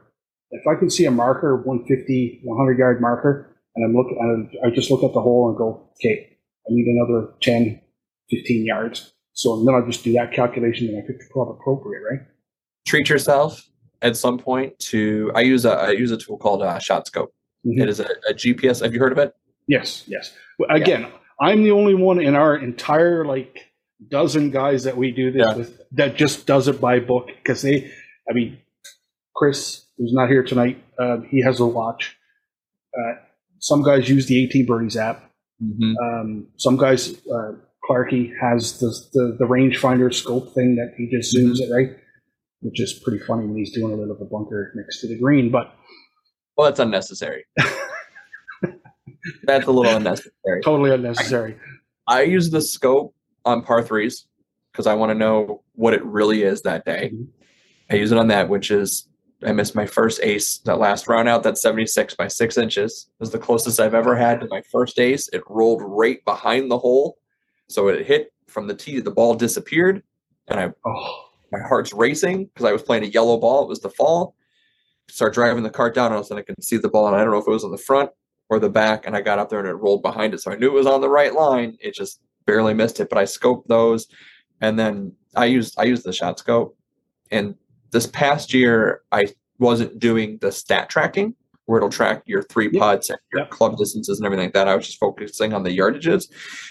If 0.50 0.66
I 0.66 0.74
can 0.74 0.90
see 0.90 1.04
a 1.04 1.10
marker, 1.10 1.56
150, 1.62 2.40
100 2.42 2.78
yard 2.78 3.00
marker, 3.00 3.56
and 3.76 3.84
I'm 3.84 3.94
looking, 3.94 4.50
I 4.64 4.70
just 4.70 4.90
look 4.90 5.04
at 5.04 5.12
the 5.12 5.20
hole 5.20 5.48
and 5.48 5.56
go, 5.56 5.88
okay, 5.94 6.36
I 6.66 6.70
need 6.70 6.86
another 6.86 7.32
10, 7.42 7.80
15 8.30 8.66
yards. 8.66 9.12
So 9.32 9.62
then 9.64 9.74
I'll 9.74 9.86
just 9.86 10.02
do 10.02 10.12
that 10.14 10.32
calculation 10.32 10.88
and 10.88 10.98
I 10.98 11.06
pick 11.06 11.20
the 11.20 11.26
club 11.32 11.48
appropriate, 11.48 12.02
right? 12.10 12.20
Treat 12.86 13.08
yourself 13.08 13.68
at 14.02 14.16
some 14.16 14.38
point 14.38 14.76
to. 14.80 15.30
I 15.36 15.42
use 15.42 15.64
a 15.64 15.72
I 15.72 15.90
use 15.90 16.10
a 16.10 16.16
tool 16.16 16.38
called 16.38 16.62
uh, 16.62 16.78
Shot 16.80 17.06
Scope. 17.06 17.32
Mhm. 17.64 17.80
It 17.80 17.88
is 17.88 18.00
a, 18.00 18.08
a 18.28 18.34
GPS. 18.34 18.82
Have 18.82 18.92
you 18.94 18.98
heard 18.98 19.12
of 19.12 19.18
it? 19.18 19.34
Yes, 19.68 20.02
yes. 20.08 20.34
Again, 20.70 21.06
I'm 21.40 21.62
the 21.62 21.70
only 21.70 21.94
one 21.94 22.20
in 22.20 22.34
our 22.34 22.56
entire 22.56 23.24
like 23.24 23.58
dozen 24.08 24.50
guys 24.50 24.84
that 24.84 24.96
we 24.96 25.12
do 25.12 25.30
this 25.30 25.44
Yeah. 25.48 25.56
with 25.56 25.80
that 25.92 26.16
just 26.16 26.46
does 26.46 26.66
it 26.68 26.80
by 26.80 26.98
book 27.00 27.26
because 27.28 27.62
they, 27.62 27.90
I 28.28 28.32
mean, 28.32 28.58
Chris, 29.36 29.84
who's 29.96 30.12
not 30.12 30.28
here 30.28 30.42
tonight, 30.42 30.82
uh, 30.98 31.18
he 31.28 31.42
has 31.42 31.60
a 31.60 31.66
watch. 31.66 32.16
Uh, 32.96 33.14
some 33.60 33.82
guys 33.82 34.08
use 34.08 34.26
the 34.26 34.42
18 34.44 34.66
Birdies 34.66 34.96
app. 34.96 35.30
Mm-hmm. 35.62 35.92
Um, 36.02 36.46
some 36.56 36.76
guys, 36.76 37.14
uh, 37.26 37.52
Clarky 37.88 38.32
has 38.40 38.78
the, 38.80 38.88
the 39.12 39.36
the 39.40 39.44
rangefinder 39.44 40.12
scope 40.12 40.54
thing 40.54 40.76
that 40.76 40.94
he 40.96 41.08
just 41.10 41.34
zooms 41.34 41.60
it 41.60 41.72
right, 41.72 41.96
which 42.60 42.80
is 42.80 42.92
pretty 42.92 43.18
funny 43.24 43.46
when 43.46 43.56
he's 43.56 43.72
doing 43.72 43.92
a 43.92 43.96
little 43.96 44.14
of 44.14 44.20
a 44.20 44.24
bunker 44.24 44.72
next 44.76 45.00
to 45.00 45.08
the 45.08 45.18
green. 45.18 45.50
But 45.50 45.72
Well, 46.56 46.66
that's 46.66 46.80
unnecessary. 46.80 47.44
that's 49.44 49.66
a 49.66 49.70
little 49.70 49.94
unnecessary. 49.96 50.62
totally 50.62 50.90
unnecessary. 50.92 51.56
I 52.06 52.22
use 52.22 52.50
the 52.50 52.60
scope 52.60 53.14
on 53.44 53.62
par 53.62 53.82
threes 53.82 54.26
because 54.72 54.86
I 54.86 54.94
want 54.94 55.10
to 55.10 55.14
know 55.14 55.62
what 55.74 55.94
it 55.94 56.04
really 56.04 56.42
is 56.42 56.62
that 56.62 56.84
day. 56.84 57.10
Mhm. 57.14 57.28
I 57.90 57.96
use 57.96 58.12
it 58.12 58.18
on 58.18 58.28
that, 58.28 58.48
which 58.48 58.70
is 58.70 59.08
I 59.44 59.52
missed 59.52 59.74
my 59.76 59.86
first 59.86 60.20
ace 60.22 60.58
that 60.64 60.78
last 60.78 61.06
round 61.08 61.28
out. 61.28 61.42
That's 61.44 61.62
76 61.62 62.14
by 62.16 62.26
six 62.28 62.58
inches. 62.58 63.06
It 63.08 63.20
was 63.20 63.30
the 63.30 63.38
closest 63.38 63.78
I've 63.78 63.94
ever 63.94 64.16
had 64.16 64.40
to 64.40 64.48
my 64.48 64.62
first 64.72 64.98
ace. 64.98 65.28
It 65.32 65.42
rolled 65.48 65.80
right 65.84 66.24
behind 66.24 66.70
the 66.70 66.78
hole. 66.78 67.18
So 67.68 67.88
it 67.88 68.04
hit 68.06 68.32
from 68.48 68.66
the 68.66 68.74
tee, 68.74 69.00
the 69.00 69.10
ball 69.10 69.34
disappeared, 69.34 70.02
and 70.48 70.58
I 70.58 70.72
Oh, 70.84 71.24
my 71.52 71.60
heart's 71.60 71.92
racing 71.92 72.46
because 72.46 72.64
I 72.66 72.72
was 72.72 72.82
playing 72.82 73.04
a 73.04 73.08
yellow 73.08 73.36
ball. 73.38 73.62
It 73.62 73.68
was 73.68 73.80
the 73.80 73.90
fall. 73.90 74.34
Start 75.08 75.34
driving 75.34 75.62
the 75.62 75.70
cart 75.70 75.94
down, 75.94 76.06
and 76.06 76.14
all 76.14 76.20
of 76.20 76.26
a 76.26 76.28
sudden 76.28 76.42
I 76.42 76.52
can 76.52 76.60
see 76.62 76.76
the 76.76 76.88
ball, 76.88 77.06
and 77.06 77.16
I 77.16 77.20
don't 77.22 77.30
know 77.30 77.38
if 77.38 77.46
it 77.46 77.50
was 77.50 77.64
on 77.64 77.70
the 77.70 77.78
front 77.78 78.10
or 78.48 78.58
the 78.58 78.70
back, 78.70 79.06
and 79.06 79.14
I 79.14 79.20
got 79.20 79.38
up 79.38 79.48
there 79.50 79.60
and 79.60 79.68
it 79.68 79.74
rolled 79.74 80.02
behind 80.02 80.34
it. 80.34 80.40
So 80.40 80.50
I 80.50 80.56
knew 80.56 80.68
it 80.68 80.72
was 80.72 80.86
on 80.86 81.00
the 81.00 81.08
right 81.08 81.34
line. 81.34 81.76
It 81.80 81.94
just 81.94 82.20
barely 82.46 82.74
missed 82.74 83.00
it, 83.00 83.08
but 83.08 83.18
I 83.18 83.24
scoped 83.24 83.66
those, 83.66 84.06
and 84.60 84.78
then 84.78 85.12
I 85.36 85.46
used 85.46 85.74
I 85.78 85.84
used 85.84 86.04
the 86.04 86.12
shot 86.12 86.38
scope. 86.38 86.76
And 87.30 87.54
this 87.90 88.06
past 88.06 88.54
year, 88.54 89.02
I 89.12 89.28
wasn't 89.58 89.98
doing 89.98 90.38
the 90.40 90.52
stat 90.52 90.88
tracking 90.88 91.34
where 91.68 91.76
it'll 91.76 91.90
track 91.90 92.22
your 92.24 92.42
three 92.44 92.70
putts 92.70 93.10
and 93.10 93.18
your 93.34 93.44
club 93.44 93.76
distances 93.76 94.18
and 94.18 94.24
everything 94.24 94.46
like 94.46 94.54
that. 94.54 94.66
I 94.66 94.74
was 94.74 94.86
just 94.86 94.98
focusing 94.98 95.52
on 95.52 95.64
the 95.64 95.76
yardages. 95.76 96.30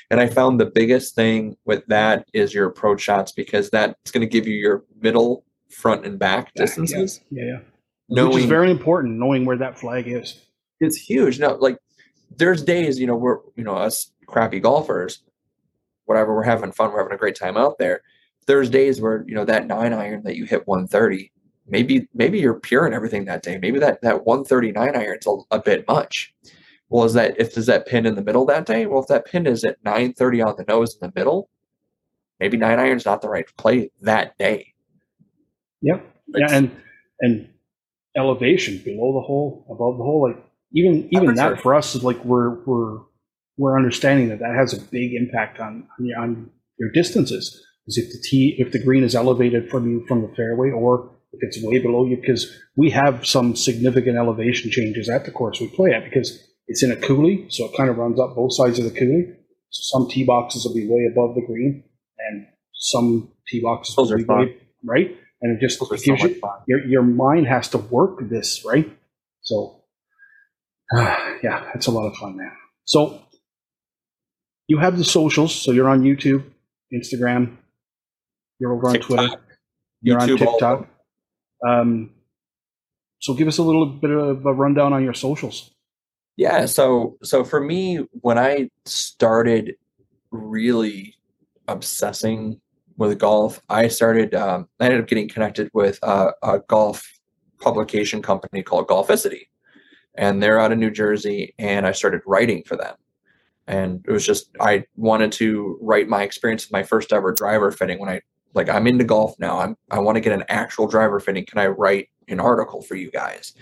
And 0.09 0.19
I 0.19 0.25
found 0.25 0.59
the 0.59 0.65
biggest 0.65 1.13
thing 1.13 1.55
with 1.65 1.85
that 1.85 2.27
is 2.33 2.51
your 2.51 2.65
approach 2.65 3.01
shots 3.01 3.31
because 3.31 3.69
that's 3.69 4.09
going 4.09 4.21
to 4.21 4.27
give 4.27 4.47
you 4.47 4.55
your 4.55 4.85
middle, 4.99 5.45
front, 5.69 6.03
and 6.03 6.17
back 6.17 6.51
distances. 6.55 7.21
yeah, 7.29 7.43
yeah. 7.43 7.59
Which 8.07 8.17
Knowing 8.17 8.37
is 8.39 8.45
very 8.45 8.71
important, 8.71 9.19
knowing 9.19 9.45
where 9.45 9.57
that 9.57 9.77
flag 9.77 10.07
is. 10.07 10.41
It's 10.79 10.97
huge. 10.97 11.39
Now, 11.39 11.55
like 11.57 11.77
there's 12.35 12.63
days, 12.63 12.99
you 12.99 13.07
know, 13.07 13.15
we're 13.15 13.39
you 13.55 13.63
know 13.63 13.75
us 13.75 14.11
crappy 14.25 14.59
golfers, 14.59 15.23
whatever. 16.05 16.35
We're 16.35 16.43
having 16.43 16.71
fun. 16.71 16.91
We're 16.91 16.99
having 16.99 17.13
a 17.13 17.17
great 17.17 17.35
time 17.35 17.57
out 17.57 17.77
there. 17.79 18.01
There's 18.45 18.69
days 18.69 19.01
where 19.01 19.23
you 19.27 19.35
know 19.35 19.45
that 19.45 19.67
nine 19.67 19.93
iron 19.93 20.23
that 20.23 20.35
you 20.35 20.45
hit 20.45 20.67
130. 20.67 21.31
Maybe 21.67 22.07
maybe 22.13 22.39
you're 22.39 22.59
pure 22.59 22.85
and 22.85 22.95
everything 22.95 23.25
that 23.25 23.43
day. 23.43 23.57
Maybe 23.57 23.79
that 23.79 24.01
that 24.01 24.25
139 24.25 24.95
iron's 24.95 25.27
a, 25.27 25.37
a 25.51 25.59
bit 25.59 25.87
much. 25.87 26.33
Well, 26.89 27.03
is 27.03 27.13
that 27.13 27.39
if 27.39 27.57
is 27.57 27.65
that 27.65 27.87
pin 27.87 28.05
in 28.05 28.15
the 28.15 28.23
middle 28.23 28.45
that 28.45 28.65
day? 28.65 28.85
Well, 28.85 29.01
if 29.01 29.07
that 29.07 29.25
pin 29.25 29.45
is 29.45 29.63
at 29.65 29.77
930 29.83 30.41
on 30.41 30.55
the 30.57 30.65
nose 30.67 30.95
in 30.95 31.07
the 31.07 31.19
middle, 31.19 31.49
maybe 32.39 32.55
nine 32.55 32.79
iron's 32.79 33.05
not 33.05 33.21
the 33.21 33.29
right 33.29 33.45
play 33.57 33.91
that 34.01 34.37
day. 34.37 34.73
Yep. 35.81 36.13
Yeah, 36.29 36.47
and 36.51 36.71
and 37.19 37.49
elevation 38.15 38.79
below 38.79 39.13
the 39.13 39.25
hole, 39.25 39.65
above 39.69 39.97
the 39.97 40.03
hole, 40.03 40.27
like 40.29 40.46
even 40.73 41.07
even 41.11 41.35
that 41.35 41.61
for 41.61 41.75
us 41.75 41.95
is 41.95 42.03
like 42.03 42.23
we're 42.23 42.63
we're 42.65 42.99
we're 43.57 43.77
understanding 43.77 44.29
that 44.29 44.39
that 44.39 44.55
has 44.55 44.73
a 44.73 44.81
big 44.81 45.13
impact 45.13 45.59
on 45.59 45.87
on 45.99 46.05
your, 46.05 46.19
on 46.19 46.49
your 46.79 46.91
distances. 46.91 47.63
Is 47.87 47.97
if 47.97 48.09
the 48.11 48.21
tee, 48.21 48.55
if 48.57 48.73
the 48.73 48.83
green 48.83 49.03
is 49.03 49.15
elevated 49.15 49.69
from 49.69 49.89
you 49.89 50.05
from 50.07 50.21
the 50.21 50.33
fairway, 50.35 50.71
or 50.71 51.09
if 51.31 51.39
it's 51.41 51.63
way 51.63 51.79
below 51.79 52.05
you, 52.05 52.17
because 52.17 52.51
we 52.75 52.89
have 52.89 53.25
some 53.25 53.55
significant 53.55 54.17
elevation 54.17 54.69
changes 54.71 55.07
at 55.09 55.23
the 55.25 55.31
course 55.31 55.61
we 55.61 55.67
play 55.67 55.93
at, 55.93 56.03
because 56.03 56.37
it's 56.67 56.83
in 56.83 56.91
a 56.91 56.97
coulee, 56.97 57.45
so 57.49 57.65
it 57.65 57.71
kind 57.77 57.89
of 57.89 57.97
runs 57.97 58.19
up 58.19 58.35
both 58.35 58.53
sides 58.53 58.77
of 58.77 58.85
the 58.85 58.91
coulee. 58.91 59.33
So 59.69 59.99
some 59.99 60.09
tee 60.09 60.25
boxes 60.25 60.65
will 60.65 60.73
be 60.73 60.87
way 60.87 61.07
above 61.09 61.35
the 61.35 61.45
green, 61.47 61.83
and 62.19 62.47
some 62.73 63.31
tee 63.47 63.61
boxes 63.61 63.95
Those 63.95 64.11
will 64.11 64.17
be 64.17 64.23
fun. 64.25 64.39
way 64.39 64.57
right, 64.83 65.17
and 65.41 65.57
it 65.57 65.61
just 65.65 65.79
Those 65.79 65.93
it 65.93 65.99
so 65.99 66.11
gives 66.11 66.23
much 66.23 66.31
you 66.33 66.41
your 66.67 66.85
your 66.85 67.03
mind 67.03 67.47
has 67.47 67.69
to 67.69 67.77
work 67.77 68.19
this 68.29 68.65
right. 68.65 68.89
So, 69.41 69.76
yeah, 71.43 71.69
it's 71.75 71.87
a 71.87 71.91
lot 71.91 72.07
of 72.07 72.15
fun, 72.15 72.37
man. 72.37 72.51
So, 72.85 73.21
you 74.67 74.77
have 74.77 74.97
the 74.97 75.03
socials. 75.03 75.55
So 75.55 75.71
you're 75.71 75.89
on 75.89 76.01
YouTube, 76.01 76.43
Instagram. 76.93 77.57
You're 78.59 78.73
over 78.73 78.87
on 78.87 78.93
TikTok, 78.93 79.07
Twitter. 79.07 79.41
You're 80.01 80.19
on 80.19 80.29
YouTube, 80.29 80.33
of 80.33 80.39
TikTok. 80.39 80.87
Um, 81.67 82.11
so 83.19 83.33
give 83.33 83.47
us 83.47 83.57
a 83.57 83.63
little 83.63 83.85
bit 83.85 84.11
of 84.11 84.45
a 84.45 84.53
rundown 84.53 84.93
on 84.93 85.03
your 85.03 85.13
socials. 85.13 85.71
Yeah, 86.35 86.67
so 86.67 87.17
so 87.23 87.43
for 87.43 87.59
me, 87.59 88.05
when 88.21 88.37
I 88.37 88.69
started 88.85 89.75
really 90.29 91.15
obsessing 91.67 92.61
with 92.95 93.17
golf, 93.17 93.59
I 93.69 93.87
started. 93.87 94.35
Um, 94.35 94.67
I 94.79 94.85
ended 94.85 95.01
up 95.01 95.07
getting 95.07 95.27
connected 95.27 95.71
with 95.73 95.97
uh, 96.03 96.33
a 96.43 96.59
golf 96.59 97.11
publication 97.59 98.21
company 98.21 98.61
called 98.61 98.87
Golficity, 98.87 99.47
and 100.17 100.41
they're 100.41 100.59
out 100.59 100.71
of 100.71 100.77
New 100.77 100.91
Jersey. 100.91 101.53
And 101.57 101.85
I 101.87 101.91
started 101.93 102.21
writing 102.25 102.63
for 102.63 102.75
them, 102.75 102.95
and 103.67 104.03
it 104.07 104.11
was 104.11 104.25
just 104.25 104.49
I 104.59 104.85
wanted 104.95 105.31
to 105.33 105.77
write 105.81 106.09
my 106.09 106.23
experience 106.23 106.65
with 106.65 106.73
my 106.73 106.83
first 106.83 107.13
ever 107.13 107.31
driver 107.31 107.71
fitting. 107.71 107.99
When 107.99 108.09
I 108.09 108.21
like, 108.53 108.69
I'm 108.69 108.87
into 108.87 109.03
golf 109.03 109.35
now. 109.39 109.59
I'm 109.59 109.77
I 109.91 109.99
want 109.99 110.15
to 110.15 110.21
get 110.21 110.33
an 110.33 110.43
actual 110.49 110.87
driver 110.87 111.19
fitting. 111.19 111.45
Can 111.45 111.59
I 111.59 111.67
write 111.67 112.09
an 112.27 112.39
article 112.39 112.81
for 112.81 112.95
you 112.95 113.11
guys? 113.11 113.53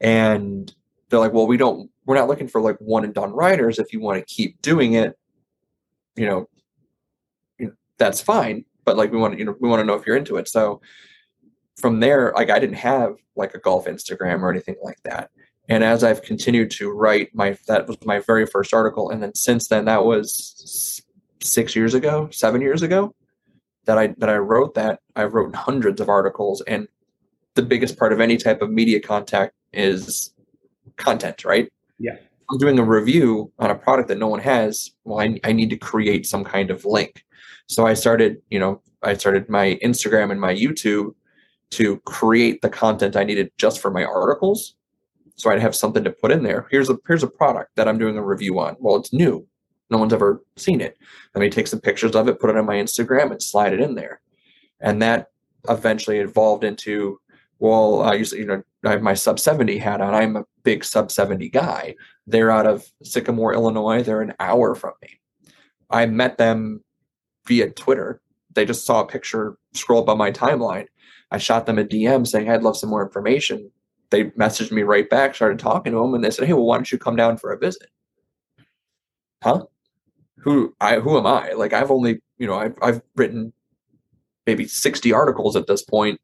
And 0.00 0.74
they're 1.08 1.20
like, 1.20 1.32
well, 1.32 1.46
we 1.46 1.56
don't, 1.56 1.90
we're 2.06 2.14
not 2.14 2.28
looking 2.28 2.48
for 2.48 2.60
like 2.60 2.76
one 2.78 3.04
and 3.04 3.12
done 3.12 3.32
writers. 3.32 3.78
If 3.78 3.92
you 3.92 4.00
want 4.00 4.18
to 4.18 4.34
keep 4.34 4.60
doing 4.62 4.94
it, 4.94 5.18
you 6.16 6.26
know, 6.26 6.48
that's 7.98 8.20
fine. 8.20 8.64
But 8.84 8.96
like, 8.96 9.12
we 9.12 9.18
want 9.18 9.34
to, 9.34 9.38
you 9.38 9.44
know, 9.44 9.56
we 9.60 9.68
want 9.68 9.80
to 9.80 9.84
know 9.84 9.94
if 9.94 10.06
you're 10.06 10.16
into 10.16 10.36
it. 10.36 10.48
So 10.48 10.80
from 11.76 12.00
there, 12.00 12.32
like, 12.34 12.50
I 12.50 12.58
didn't 12.58 12.76
have 12.76 13.16
like 13.36 13.54
a 13.54 13.58
golf 13.58 13.86
Instagram 13.86 14.40
or 14.42 14.50
anything 14.50 14.76
like 14.82 15.02
that. 15.04 15.30
And 15.70 15.84
as 15.84 16.02
I've 16.02 16.22
continued 16.22 16.70
to 16.72 16.90
write 16.90 17.32
my, 17.32 17.56
that 17.68 17.86
was 17.86 17.96
my 18.04 18.18
very 18.18 18.44
first 18.44 18.74
article. 18.74 19.08
And 19.08 19.22
then 19.22 19.34
since 19.36 19.68
then, 19.68 19.84
that 19.84 20.04
was 20.04 21.00
six 21.40 21.76
years 21.76 21.94
ago, 21.94 22.28
seven 22.32 22.60
years 22.60 22.82
ago 22.82 23.14
that 23.84 23.96
I, 23.96 24.08
that 24.18 24.28
I 24.28 24.36
wrote 24.36 24.74
that 24.74 24.98
I've 25.14 25.32
written 25.32 25.54
hundreds 25.54 26.00
of 26.00 26.08
articles 26.08 26.60
and 26.62 26.88
the 27.54 27.62
biggest 27.62 27.96
part 27.96 28.12
of 28.12 28.20
any 28.20 28.36
type 28.36 28.62
of 28.62 28.70
media 28.70 29.00
contact 29.00 29.54
is 29.72 30.34
content, 30.96 31.44
right? 31.44 31.70
Yeah. 31.98 32.16
I'm 32.50 32.58
doing 32.58 32.78
a 32.80 32.84
review 32.84 33.52
on 33.60 33.70
a 33.70 33.76
product 33.76 34.08
that 34.08 34.18
no 34.18 34.26
one 34.26 34.40
has. 34.40 34.90
Well, 35.04 35.20
I, 35.20 35.38
I 35.44 35.52
need 35.52 35.70
to 35.70 35.76
create 35.76 36.26
some 36.26 36.42
kind 36.42 36.70
of 36.70 36.84
link. 36.84 37.24
So 37.68 37.86
I 37.86 37.94
started, 37.94 38.42
you 38.50 38.58
know, 38.58 38.82
I 39.04 39.14
started 39.14 39.48
my 39.48 39.78
Instagram 39.84 40.32
and 40.32 40.40
my 40.40 40.52
YouTube 40.52 41.14
to 41.70 41.98
create 42.00 42.60
the 42.60 42.68
content 42.68 43.14
I 43.14 43.22
needed 43.22 43.52
just 43.56 43.80
for 43.80 43.92
my 43.92 44.04
articles. 44.04 44.74
So 45.40 45.50
I'd 45.50 45.62
have 45.62 45.74
something 45.74 46.04
to 46.04 46.12
put 46.12 46.32
in 46.32 46.42
there. 46.42 46.66
Here's 46.70 46.90
a 46.90 46.98
here's 47.08 47.22
a 47.22 47.28
product 47.28 47.70
that 47.76 47.88
I'm 47.88 47.96
doing 47.96 48.18
a 48.18 48.22
review 48.22 48.58
on. 48.58 48.76
Well, 48.78 48.96
it's 48.96 49.10
new. 49.10 49.46
No 49.88 49.96
one's 49.96 50.12
ever 50.12 50.44
seen 50.58 50.82
it. 50.82 50.98
Let 51.34 51.40
me 51.40 51.48
take 51.48 51.66
some 51.66 51.80
pictures 51.80 52.14
of 52.14 52.28
it, 52.28 52.38
put 52.38 52.50
it 52.50 52.56
on 52.56 52.66
my 52.66 52.76
Instagram, 52.76 53.30
and 53.30 53.42
slide 53.42 53.72
it 53.72 53.80
in 53.80 53.94
there. 53.94 54.20
And 54.80 55.00
that 55.00 55.28
eventually 55.66 56.18
evolved 56.18 56.62
into 56.62 57.18
well, 57.58 58.02
I 58.02 58.14
used 58.14 58.34
you 58.34 58.44
know, 58.44 58.62
I 58.84 58.90
have 58.90 59.02
my 59.02 59.14
sub 59.14 59.40
70 59.40 59.78
hat 59.78 60.02
on. 60.02 60.14
I'm 60.14 60.36
a 60.36 60.44
big 60.62 60.84
sub 60.84 61.10
70 61.10 61.48
guy. 61.48 61.94
They're 62.26 62.50
out 62.50 62.66
of 62.66 62.84
Sycamore, 63.02 63.54
Illinois. 63.54 64.02
They're 64.02 64.20
an 64.20 64.34
hour 64.40 64.74
from 64.74 64.92
me. 65.00 65.20
I 65.88 66.04
met 66.04 66.36
them 66.36 66.84
via 67.46 67.70
Twitter. 67.70 68.20
They 68.54 68.66
just 68.66 68.84
saw 68.84 69.00
a 69.00 69.06
picture 69.06 69.56
scroll 69.72 70.02
up 70.02 70.08
on 70.10 70.18
my 70.18 70.32
timeline. 70.32 70.86
I 71.30 71.38
shot 71.38 71.64
them 71.64 71.78
a 71.78 71.84
DM 71.84 72.26
saying 72.26 72.50
I'd 72.50 72.62
love 72.62 72.76
some 72.76 72.90
more 72.90 73.04
information. 73.04 73.70
They 74.10 74.24
messaged 74.30 74.72
me 74.72 74.82
right 74.82 75.08
back, 75.08 75.34
started 75.34 75.58
talking 75.58 75.92
to 75.92 75.98
them, 75.98 76.14
and 76.14 76.24
they 76.24 76.30
said, 76.30 76.46
"Hey, 76.46 76.52
well, 76.52 76.66
why 76.66 76.76
don't 76.76 76.90
you 76.90 76.98
come 76.98 77.16
down 77.16 77.36
for 77.38 77.52
a 77.52 77.58
visit?" 77.58 77.88
Huh? 79.42 79.64
Who 80.38 80.74
I 80.80 80.96
who 81.00 81.18
am 81.18 81.26
I? 81.26 81.52
Like 81.52 81.72
I've 81.72 81.90
only 81.90 82.20
you 82.38 82.46
know 82.46 82.54
I've 82.54 82.76
I've 82.82 83.02
written 83.16 83.52
maybe 84.46 84.66
sixty 84.66 85.12
articles 85.12 85.56
at 85.56 85.66
this 85.66 85.82
point. 85.82 86.20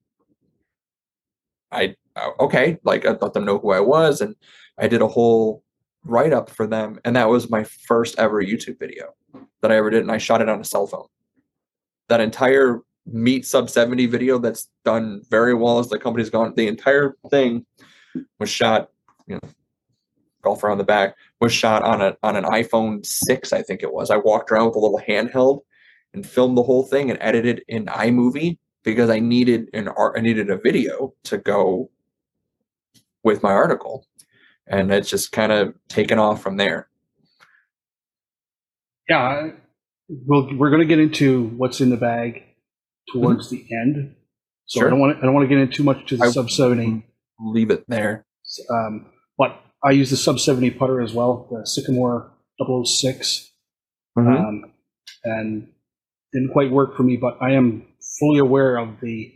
I 1.73 1.95
okay, 2.41 2.79
like 2.85 3.07
I 3.07 3.11
let 3.11 3.33
them 3.35 3.45
know 3.45 3.59
who 3.59 3.73
I 3.73 3.81
was, 3.81 4.21
and 4.21 4.35
I 4.79 4.89
did 4.89 5.03
a 5.03 5.09
whole 5.09 5.63
write 6.05 6.33
up 6.33 6.51
for 6.51 6.67
them, 6.67 7.01
and 7.05 7.17
that 7.17 7.29
was 7.29 7.51
my 7.51 7.65
first 7.65 8.19
ever 8.19 8.43
YouTube 8.43 8.79
video 8.79 9.15
that 9.63 9.73
I 9.73 9.77
ever 9.77 9.91
did, 9.91 10.03
and 10.03 10.13
I 10.13 10.19
shot 10.19 10.41
it 10.41 10.49
on 10.49 10.61
a 10.61 10.65
cell 10.65 10.87
phone. 10.87 11.07
That 12.09 12.21
entire 12.21 12.81
meet 13.07 13.47
sub 13.47 13.71
70 13.71 14.07
video 14.07 14.39
that's 14.39 14.69
done 14.85 15.23
very 15.31 15.55
well 15.55 15.79
as 15.79 15.89
the 15.89 15.99
company's 15.99 16.31
gone, 16.31 16.55
the 16.57 16.67
entire 16.67 17.17
thing 17.31 17.65
was 18.39 18.51
shot, 18.51 18.91
you 19.27 19.37
know, 19.37 19.49
golfer 20.43 20.71
on 20.71 20.79
the 20.79 20.85
back 20.85 21.17
was 21.41 21.53
shot 21.53 21.83
on 21.83 22.01
a 22.01 22.17
on 22.23 22.37
an 22.37 22.45
iPhone 22.45 23.05
6, 23.05 23.53
I 23.53 23.63
think 23.63 23.83
it 23.83 23.93
was. 23.93 24.11
I 24.11 24.17
walked 24.17 24.51
around 24.51 24.67
with 24.67 24.77
a 24.77 24.81
little 24.81 25.01
handheld 25.07 25.61
and 26.15 26.27
filmed 26.27 26.57
the 26.57 26.63
whole 26.63 26.85
thing 26.85 27.11
and 27.11 27.19
edited 27.21 27.63
in 27.69 27.87
iMovie 27.87 28.59
because 28.85 29.11
I 29.11 29.19
needed 29.19 29.69
an 29.75 29.89
art 29.89 30.15
I 30.17 30.21
needed 30.21 30.51
a 30.51 30.57
video 30.57 31.15
to 31.25 31.39
go 31.39 31.91
with 33.23 33.43
my 33.43 33.53
article. 33.53 34.07
And 34.69 34.91
it's 34.93 35.11
just 35.11 35.33
kind 35.33 35.53
of 35.53 35.75
taken 35.89 36.19
off 36.19 36.43
from 36.43 36.57
there. 36.57 36.89
Yeah, 39.09 39.51
we'll, 40.09 40.57
we're 40.57 40.71
going 40.71 40.83
to 40.83 40.87
get 40.87 40.99
into 40.99 41.49
what's 41.57 41.81
in 41.81 41.91
the 41.91 41.97
bag 41.97 42.46
towards 43.13 43.51
the 43.51 43.65
end. 43.71 44.15
So 44.67 44.81
Sure. 44.81 44.89
I 44.89 44.91
don't 44.91 44.99
want 45.01 45.17
to, 45.17 45.19
I 45.23 45.27
don't 45.27 45.35
want 45.35 45.49
to 45.49 45.55
get 45.55 45.61
into 45.61 45.73
too 45.75 45.85
much 45.85 46.07
to 46.09 46.17
the 46.17 46.25
I- 46.25 46.31
sub 46.31 46.51
70. 46.51 47.05
Leave 47.41 47.71
it 47.71 47.85
there. 47.89 48.25
Um, 48.71 49.07
but 49.39 49.61
I 49.85 49.91
use 49.91 50.11
the 50.11 50.17
sub 50.17 50.41
70 50.41 50.71
putter 50.71 51.01
as 51.01 51.13
well, 51.13 51.49
the 51.51 51.67
Sycamore 51.67 52.33
006. 52.59 53.53
Mhm. 54.19 54.41
Um, 54.41 54.73
and 55.25 55.69
didn't 56.33 56.53
quite 56.53 56.71
work 56.71 56.97
for 56.97 57.03
me, 57.03 57.17
but 57.17 57.37
I 57.41 57.53
am 57.53 57.87
fully 58.19 58.39
aware 58.39 58.77
of 58.79 59.01
the 59.01 59.33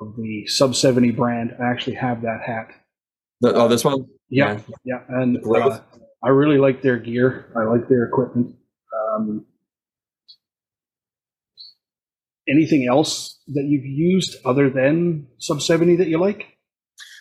of 0.00 0.14
the 0.16 0.46
sub 0.46 0.74
70 0.76 1.10
brand. 1.10 1.56
I 1.60 1.64
actually 1.70 1.94
have 1.96 2.22
that 2.22 2.40
hat. 2.44 2.68
The- 3.40 3.54
oh, 3.54 3.68
this 3.68 3.84
one? 3.84 4.06
Yeah, 4.28 4.60
yeah, 4.84 5.00
and 5.08 5.38
uh, 5.44 5.80
I 6.22 6.28
really 6.28 6.58
like 6.58 6.82
their 6.82 6.98
gear. 6.98 7.52
I 7.56 7.64
like 7.64 7.88
their 7.88 8.04
equipment. 8.04 8.54
Um, 9.16 9.46
anything 12.48 12.86
else 12.88 13.38
that 13.48 13.64
you've 13.64 13.84
used 13.84 14.36
other 14.44 14.70
than 14.70 15.26
sub 15.38 15.60
70 15.62 15.96
that 15.96 16.08
you 16.08 16.18
like? 16.18 16.46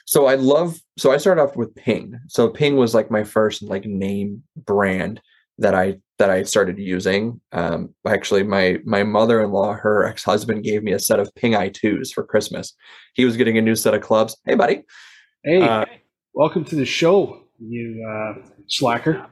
So 0.06 0.26
I 0.26 0.36
love 0.36 0.80
so 0.98 1.12
I 1.12 1.18
started 1.18 1.42
off 1.42 1.56
with 1.56 1.76
Ping. 1.76 2.18
So 2.30 2.50
Ping 2.50 2.78
was 2.78 2.96
like 2.96 3.12
my 3.12 3.24
first 3.24 3.62
like 3.62 3.86
name 3.86 4.44
brand 4.56 5.22
that 5.58 5.76
I 5.76 5.98
that 6.18 6.30
I 6.30 6.44
started 6.44 6.80
using. 6.80 7.42
Um 7.52 7.94
actually 8.08 8.44
my 8.44 8.80
my 8.86 9.04
mother-in-law, 9.04 9.74
her 9.74 10.06
ex-husband 10.06 10.64
gave 10.64 10.82
me 10.82 10.94
a 10.94 11.00
set 11.00 11.20
of 11.20 11.34
Ping 11.36 11.54
i2s 11.54 12.14
for 12.14 12.24
Christmas. 12.24 12.74
He 13.16 13.26
was 13.26 13.36
getting 13.36 13.58
a 13.58 13.62
new 13.62 13.76
set 13.76 13.94
of 13.94 14.02
clubs. 14.02 14.38
Hey 14.46 14.56
buddy. 14.56 14.84
Hey, 15.44 15.62
Uh, 15.62 15.86
welcome 16.34 16.64
to 16.66 16.76
the 16.76 16.86
show, 16.86 17.44
you 17.60 18.06
uh, 18.10 18.48
slacker. 18.68 19.28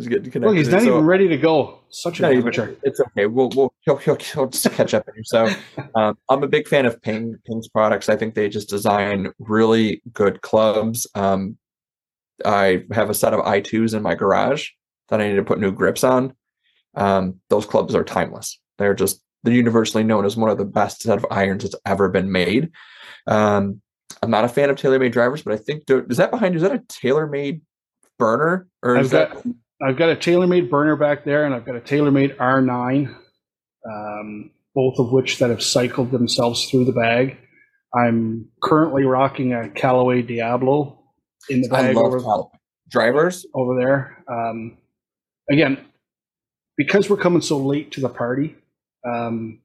He's 0.00 0.08
getting 0.08 0.30
connected. 0.30 0.48
Look, 0.48 0.56
he's 0.56 0.68
not 0.68 0.82
So- 0.82 0.88
even 0.88 1.04
ready 1.04 1.28
to 1.28 1.36
go. 1.36 1.78
Such 1.90 2.20
an 2.20 2.30
No, 2.30 2.38
amateur. 2.38 2.74
It's 2.84 3.00
okay. 3.00 3.26
We'll 3.26 3.50
we'll 3.54 3.74
he'll, 3.84 3.96
he'll, 3.96 4.16
he'll 4.16 4.46
just 4.46 4.70
catch 4.72 4.94
up. 4.94 5.08
So 5.24 5.48
um, 5.94 6.16
I'm 6.28 6.42
a 6.42 6.48
big 6.48 6.68
fan 6.68 6.86
of 6.86 7.00
Ping 7.02 7.36
Ping's 7.46 7.68
products. 7.68 8.08
I 8.08 8.16
think 8.16 8.34
they 8.34 8.48
just 8.48 8.68
design 8.68 9.32
really 9.38 10.00
good 10.12 10.40
clubs. 10.42 11.06
Um, 11.14 11.58
I 12.44 12.84
have 12.92 13.10
a 13.10 13.14
set 13.14 13.34
of 13.34 13.40
i2s 13.40 13.94
in 13.94 14.02
my 14.02 14.14
garage 14.14 14.68
that 15.08 15.20
I 15.20 15.28
need 15.28 15.36
to 15.36 15.44
put 15.44 15.58
new 15.60 15.72
grips 15.72 16.04
on. 16.04 16.32
Um, 16.94 17.40
those 17.50 17.66
clubs 17.66 17.94
are 17.94 18.04
timeless. 18.04 18.58
They're 18.78 18.94
just 18.94 19.22
they're 19.42 19.54
universally 19.54 20.04
known 20.04 20.24
as 20.24 20.36
one 20.36 20.50
of 20.50 20.58
the 20.58 20.64
best 20.64 21.02
set 21.02 21.18
of 21.18 21.26
irons 21.30 21.64
that's 21.64 21.76
ever 21.86 22.08
been 22.08 22.30
made. 22.30 22.70
Um, 23.26 23.80
I'm 24.22 24.30
not 24.30 24.44
a 24.44 24.48
fan 24.48 24.70
of 24.70 24.76
TaylorMade 24.76 25.12
drivers, 25.12 25.42
but 25.42 25.54
I 25.54 25.56
think 25.56 25.84
is 25.88 26.16
that 26.18 26.30
behind 26.30 26.54
you? 26.54 26.58
Is 26.58 26.62
that 26.62 26.74
a 26.74 26.78
TaylorMade 26.78 27.62
burner 28.18 28.68
or 28.82 28.96
is 28.96 29.06
I've 29.06 29.32
that 29.32 29.34
got 29.44 29.54
I've 29.82 29.96
got 29.96 30.10
a 30.10 30.16
TaylorMade 30.16 30.68
burner 30.68 30.96
back 30.96 31.24
there, 31.24 31.44
and 31.44 31.54
I've 31.54 31.64
got 31.64 31.76
a 31.76 31.80
TaylorMade 31.80 32.36
R9, 32.36 33.14
um, 33.90 34.50
both 34.74 34.98
of 34.98 35.10
which 35.10 35.38
that 35.38 35.50
have 35.50 35.62
cycled 35.62 36.10
themselves 36.10 36.66
through 36.66 36.84
the 36.84 36.92
bag. 36.92 37.38
I'm 37.94 38.48
currently 38.62 39.04
rocking 39.04 39.54
a 39.54 39.68
Callaway 39.70 40.22
Diablo 40.22 41.02
in 41.48 41.62
the 41.62 41.68
bag 41.68 41.96
over, 41.96 42.20
Callaway. 42.20 42.50
drivers? 42.90 43.46
over 43.54 43.78
there. 43.78 44.24
Um, 44.30 44.76
again, 45.50 45.78
because 46.76 47.08
we're 47.08 47.16
coming 47.16 47.40
so 47.40 47.58
late 47.58 47.92
to 47.92 48.00
the 48.00 48.08
party, 48.08 48.56
um, 49.04 49.60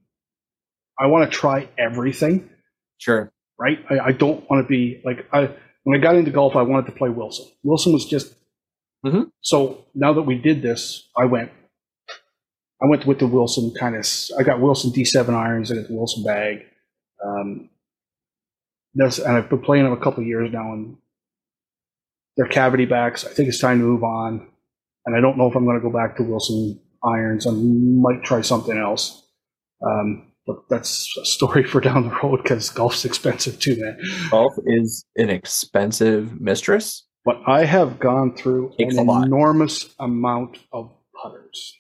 I 0.98 1.08
want 1.08 1.30
to 1.30 1.38
try 1.38 1.68
everything. 1.78 2.50
Sure. 2.98 3.32
right? 3.60 3.80
I, 3.90 4.00
I 4.00 4.12
don't 4.14 4.50
want 4.50 4.66
to 4.66 4.68
be 4.68 5.02
like 5.04 5.28
I 5.34 5.52
when 5.84 6.00
I 6.00 6.02
got 6.02 6.16
into 6.16 6.32
golf, 6.32 6.56
I 6.56 6.64
wanted 6.64 6.88
to 6.88 6.94
play 6.94 7.10
Wilson. 7.10 7.46
Wilson 7.64 7.94
was 7.94 8.06
just 8.06 8.34
Mhm. 9.06 9.32
so. 9.42 9.86
Now 9.94 10.14
that 10.14 10.24
we 10.24 10.38
did 10.38 10.62
this, 10.62 11.10
I 11.16 11.26
went. 11.26 11.52
I 12.82 12.88
went 12.88 13.06
with 13.06 13.20
the 13.20 13.28
Wilson 13.28 13.72
kind 13.80 13.96
of. 13.96 14.06
I 14.38 14.44
got 14.44 14.60
Wilson 14.60 14.92
D7 14.92 15.34
irons. 15.34 15.72
I 15.72 15.76
got 15.76 15.88
the 15.88 15.94
Wilson 15.96 16.24
bag. 16.24 16.66
Um, 17.24 17.70
that's 18.96 19.20
and 19.20 19.38
I've 19.38 19.50
been 19.50 19.62
playing 19.62 19.84
them 19.86 19.94
a 19.94 19.98
couple 20.04 20.22
of 20.22 20.28
years 20.28 20.52
now, 20.52 20.74
and 20.74 20.98
they're 22.36 22.48
cavity 22.48 22.86
backs. 22.86 23.26
I 23.26 23.30
think 23.30 23.48
it's 23.50 23.60
time 23.60 23.80
to 23.80 23.86
move 23.86 24.04
on. 24.04 24.48
And 25.06 25.16
I 25.16 25.22
don't 25.22 25.38
know 25.38 25.48
if 25.48 25.56
I'm 25.56 25.66
going 25.66 25.80
to 25.80 25.88
go 25.88 25.94
back 25.94 26.18
to 26.18 26.24
Wilson 26.24 26.80
irons. 27.04 27.46
I 27.48 27.52
might 27.52 28.24
try 28.24 28.42
something 28.42 28.78
else. 28.78 29.22
Um, 29.86 30.32
but 30.48 30.58
that's 30.70 31.16
a 31.22 31.26
story 31.26 31.64
for 31.64 31.80
down 31.80 32.04
the 32.10 32.16
road 32.24 32.42
because 32.44 32.70
golf's 32.70 33.06
expensive 33.06 33.60
too, 33.60 33.78
man. 33.80 33.98
Golf 34.32 34.54
is 34.66 35.06
an 35.16 35.30
expensive 35.30 36.40
mistress. 36.42 37.05
But 37.26 37.42
I 37.48 37.66
have 37.66 38.00
gone 38.00 38.36
through 38.36 38.74
Takes 38.78 38.96
an 38.98 39.10
enormous 39.10 39.94
amount 40.00 40.60
of 40.72 40.92
putters, 41.22 41.74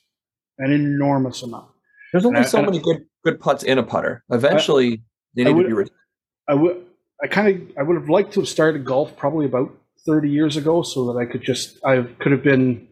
an 0.57 0.71
enormous 0.71 1.43
amount. 1.43 1.69
There's 2.11 2.25
only 2.25 2.39
And 2.39 2.47
so 2.47 2.57
and- 2.57 2.67
many 2.67 2.79
good 2.79 3.05
good 3.23 3.39
putts 3.39 3.63
in 3.63 3.77
a 3.77 3.83
putter. 3.83 4.23
Eventually, 4.31 5.03
they 5.35 5.43
I 5.43 5.45
need 5.45 5.53
would- 5.73 5.85
to 5.87 5.91
be. 5.91 5.97
I 6.47 6.53
would, 6.53 6.85
I 7.23 7.27
kind 7.27 7.47
of, 7.71 7.77
I 7.77 7.83
would 7.83 7.95
have 7.95 8.09
liked 8.09 8.33
to 8.33 8.39
have 8.41 8.49
started 8.49 8.85
golf 8.85 9.15
probably 9.17 9.45
about 9.47 9.75
30 10.05 10.29
years 10.29 10.57
ago, 10.57 10.83
so 10.83 11.11
that 11.11 11.19
I 11.19 11.25
could 11.25 11.41
just, 11.41 11.83
I 11.83 12.03
could 12.19 12.31
have 12.31 12.43
been 12.43 12.87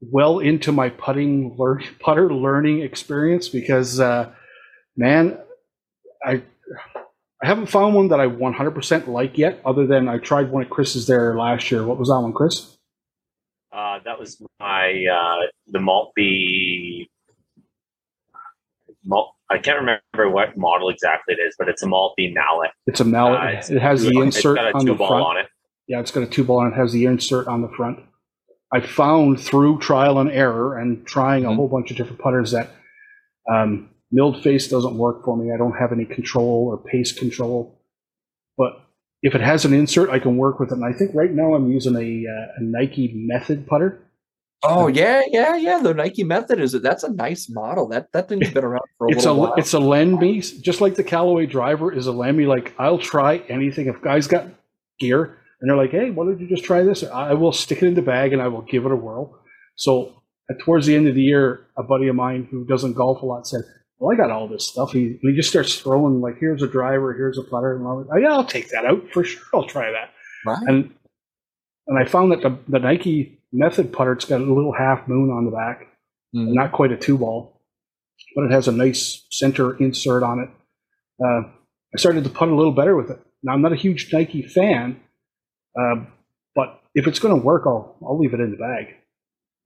well 0.00 0.38
into 0.38 0.72
my 0.72 0.88
putting 0.88 1.56
learn, 1.58 1.82
putter 1.98 2.32
learning 2.32 2.80
experience 2.80 3.50
because, 3.50 4.00
uh, 4.00 4.32
man, 4.96 5.36
I, 6.24 6.42
I 7.42 7.46
haven't 7.46 7.66
found 7.66 7.94
one 7.94 8.08
that 8.08 8.20
I 8.20 8.26
100% 8.26 9.06
like 9.08 9.38
yet. 9.38 9.60
Other 9.64 9.86
than 9.86 10.08
I 10.08 10.18
tried 10.18 10.50
one 10.50 10.62
at 10.62 10.70
Chris's 10.70 11.06
there 11.06 11.36
last 11.36 11.70
year. 11.70 11.84
What 11.86 11.98
was 11.98 12.08
that 12.08 12.20
one, 12.20 12.32
Chris? 12.34 12.76
Uh, 13.72 13.98
that 14.04 14.18
was 14.18 14.42
my 14.58 15.04
uh, 15.10 15.46
the 15.68 15.78
Maltby. 15.80 17.08
Mal- 19.04 19.34
I 19.48 19.58
can't 19.58 19.78
remember 19.80 20.30
what 20.30 20.56
model 20.56 20.90
exactly 20.90 21.34
it 21.34 21.40
is, 21.40 21.54
but 21.58 21.68
it's 21.68 21.82
a 21.82 21.86
Maltby 21.86 22.32
mallet. 22.34 22.70
It's 22.86 23.00
a 23.00 23.04
mallet. 23.04 23.40
Uh, 23.40 23.44
it's- 23.48 23.70
it 23.70 23.80
has 23.80 24.02
the 24.02 24.08
It's 24.08 24.36
insert 24.36 24.56
got 24.56 24.66
a 24.72 24.74
on 24.74 24.80
two 24.82 24.92
the 24.92 24.94
ball 24.94 25.08
front. 25.08 25.24
on 25.24 25.36
it. 25.38 25.46
Yeah, 25.88 26.00
it's 26.00 26.10
got 26.10 26.22
a 26.22 26.26
two 26.26 26.44
ball 26.44 26.62
and 26.62 26.72
it 26.72 26.76
has 26.76 26.92
the 26.92 27.06
insert 27.06 27.48
on 27.48 27.62
the 27.62 27.68
front. 27.68 28.00
I 28.72 28.80
found 28.80 29.40
through 29.40 29.78
trial 29.80 30.18
and 30.18 30.30
error 30.30 30.78
and 30.78 31.04
trying 31.06 31.44
a 31.44 31.48
Mhm. 31.48 31.56
whole 31.56 31.68
bunch 31.68 31.90
of 31.90 31.96
different 31.96 32.20
putters 32.20 32.52
that 32.52 32.68
um, 33.50 33.88
milled 34.10 34.42
face 34.42 34.68
doesn't 34.68 34.96
work 34.96 35.24
for 35.24 35.36
me. 35.36 35.52
I 35.52 35.56
don't 35.56 35.76
have 35.78 35.92
any 35.92 36.04
control 36.04 36.68
or 36.70 36.78
pace 36.78 37.12
control. 37.12 37.80
But 38.56 38.72
if 39.22 39.34
it 39.34 39.40
has 39.40 39.64
an 39.64 39.72
insert, 39.72 40.10
I 40.10 40.18
can 40.18 40.36
work 40.36 40.58
with 40.60 40.70
it. 40.70 40.74
And 40.74 40.84
I 40.84 40.92
think 40.92 41.14
right 41.14 41.32
now 41.32 41.54
I'm 41.54 41.70
using 41.70 41.94
a, 41.94 41.98
uh, 41.98 42.46
a 42.58 42.62
Nike 42.62 43.12
Method 43.14 43.66
putter. 43.66 44.06
oh 44.62 44.88
yeah, 44.88 45.22
yeah, 45.28 45.56
yeah. 45.56 45.78
The 45.80 45.94
Nike 45.94 46.24
Method 46.24 46.60
is 46.60 46.72
that's 46.72 47.02
a 47.02 47.12
nice 47.12 47.48
model. 47.48 47.88
That 47.88 48.12
that 48.12 48.28
thing's 48.28 48.50
been 48.50 48.64
around 48.64 48.84
for 48.98 49.08
a 49.08 49.12
It's 49.12 49.24
a 49.24 49.32
while. 49.34 49.54
it's 49.56 49.72
a 49.72 49.78
lend 49.78 50.18
me, 50.18 50.40
just 50.42 50.80
like 50.82 50.96
the 50.96 51.04
Callaway 51.04 51.46
driver 51.46 51.90
is 51.92 52.06
a 52.06 52.12
lend 52.12 52.36
me. 52.36 52.46
Like 52.46 52.74
I'll 52.78 52.98
try 52.98 53.38
anything. 53.48 53.86
If 53.86 54.02
guys 54.02 54.26
got 54.26 54.46
gear 54.98 55.38
and 55.60 55.70
they're 55.70 55.78
like, 55.78 55.92
"Hey, 55.92 56.10
why 56.10 56.26
don't 56.26 56.38
you 56.40 56.46
just 56.48 56.64
try 56.64 56.82
this?" 56.82 57.02
I 57.04 57.32
will 57.34 57.52
stick 57.52 57.82
it 57.82 57.86
in 57.86 57.94
the 57.94 58.02
bag 58.02 58.34
and 58.34 58.42
I 58.42 58.48
will 58.48 58.62
give 58.62 58.84
it 58.84 58.92
a 58.92 58.96
whirl. 58.96 59.40
So 59.76 60.22
towards 60.62 60.84
the 60.86 60.94
end 60.94 61.08
of 61.08 61.14
the 61.14 61.22
year, 61.22 61.66
a 61.78 61.82
buddy 61.82 62.08
of 62.08 62.16
mine 62.16 62.46
who 62.50 62.66
doesn't 62.66 62.94
golf 62.94 63.22
a 63.22 63.26
lot 63.26 63.46
said, 63.46 63.62
"Well, 64.00 64.12
I 64.12 64.16
got 64.16 64.30
all 64.32 64.48
this 64.48 64.66
stuff." 64.66 64.90
He 64.92 65.18
he 65.22 65.32
just 65.36 65.50
starts 65.50 65.76
throwing 65.78 66.20
like, 66.20 66.38
"Here's 66.40 66.62
a 66.62 66.66
driver, 66.68 67.12
here's 67.14 67.38
a 67.38 67.44
putter," 67.44 67.76
and 67.76 67.86
I'm 67.86 67.96
like, 67.98 68.06
"Oh 68.12 68.16
yeah, 68.18 68.32
I'll 68.32 68.44
take 68.44 68.70
that 68.70 68.84
out 68.86 69.08
for 69.12 69.22
sure. 69.22 69.42
I'll 69.54 69.66
try 69.66 69.92
that." 69.92 70.10
right. 70.46 70.58
And 70.66 70.94
and 71.86 71.98
I 71.98 72.04
found 72.08 72.32
that 72.32 72.40
the, 72.42 72.58
the 72.68 72.78
Nike 72.78 73.38
Method 73.52 73.92
putter, 73.92 74.12
it's 74.12 74.24
got 74.24 74.40
a 74.40 74.44
little 74.44 74.72
half 74.72 75.06
moon 75.08 75.30
on 75.30 75.44
the 75.44 75.50
back 75.50 75.86
Mhm. 76.34 76.54
not 76.54 76.70
quite 76.72 76.92
a 76.92 76.96
two 76.96 77.18
ball, 77.18 77.60
but 78.36 78.44
it 78.44 78.52
has 78.52 78.68
a 78.68 78.72
nice 78.72 79.26
center 79.30 79.76
insert 79.78 80.22
on 80.22 80.38
it. 80.40 80.48
uh, 81.24 81.42
I 81.92 81.98
started 81.98 82.22
to 82.24 82.30
putt 82.30 82.48
a 82.48 82.54
little 82.54 82.72
better 82.72 82.94
with 82.96 83.10
it. 83.10 83.18
Now 83.42 83.52
I'm 83.54 83.62
not 83.62 83.72
a 83.72 83.76
huge 83.76 84.12
Nike 84.12 84.42
fan, 84.42 85.00
uh, 85.78 86.04
but 86.54 86.80
if 86.94 87.08
it's 87.08 87.18
going 87.18 87.34
to 87.38 87.44
work, 87.44 87.64
I'll 87.66 87.96
I'll 88.02 88.16
leave 88.18 88.32
it 88.32 88.40
in 88.40 88.52
the 88.52 88.56
bag. 88.56 88.94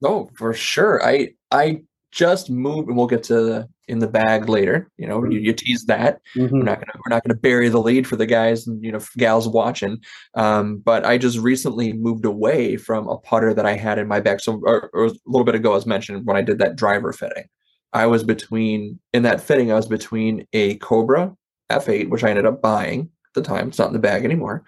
Oh, 0.03 0.30
for 0.39 0.55
sure. 0.55 1.05
I 1.05 1.35
I 1.51 1.82
just 2.14 2.48
move, 2.48 2.86
and 2.86 2.96
we'll 2.96 3.08
get 3.08 3.24
to 3.24 3.34
the 3.34 3.68
in 3.88 3.98
the 3.98 4.06
bag 4.06 4.48
later. 4.48 4.88
You 4.96 5.08
know, 5.08 5.24
you, 5.24 5.40
you 5.40 5.52
tease 5.52 5.84
that. 5.86 6.20
Mm-hmm. 6.36 6.58
We're 6.58 6.62
not 6.62 6.78
gonna 6.78 6.92
we're 6.94 7.14
not 7.14 7.24
gonna 7.24 7.38
bury 7.38 7.68
the 7.68 7.80
lead 7.80 8.06
for 8.06 8.14
the 8.14 8.24
guys 8.24 8.66
and 8.66 8.82
you 8.82 8.92
know 8.92 9.00
gals 9.18 9.48
watching. 9.48 9.98
Um, 10.34 10.78
but 10.78 11.04
I 11.04 11.18
just 11.18 11.38
recently 11.38 11.92
moved 11.92 12.24
away 12.24 12.76
from 12.76 13.08
a 13.08 13.18
putter 13.18 13.52
that 13.52 13.66
I 13.66 13.72
had 13.72 13.98
in 13.98 14.06
my 14.06 14.20
bag. 14.20 14.40
So 14.40 14.60
or, 14.64 14.90
or 14.94 15.06
a 15.06 15.12
little 15.26 15.44
bit 15.44 15.56
ago, 15.56 15.74
as 15.74 15.86
mentioned, 15.86 16.24
when 16.24 16.36
I 16.36 16.42
did 16.42 16.58
that 16.58 16.76
driver 16.76 17.12
fitting, 17.12 17.44
I 17.92 18.06
was 18.06 18.22
between 18.22 19.00
in 19.12 19.24
that 19.24 19.40
fitting, 19.40 19.72
I 19.72 19.76
was 19.76 19.88
between 19.88 20.46
a 20.52 20.76
Cobra 20.76 21.34
F8, 21.70 22.10
which 22.10 22.22
I 22.22 22.30
ended 22.30 22.46
up 22.46 22.62
buying 22.62 23.00
at 23.00 23.34
the 23.34 23.42
time. 23.42 23.68
It's 23.68 23.78
not 23.78 23.88
in 23.88 23.92
the 23.92 23.98
bag 23.98 24.24
anymore, 24.24 24.62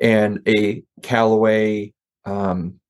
and 0.00 0.40
a 0.48 0.82
Callaway. 1.02 1.92
Um, 2.24 2.80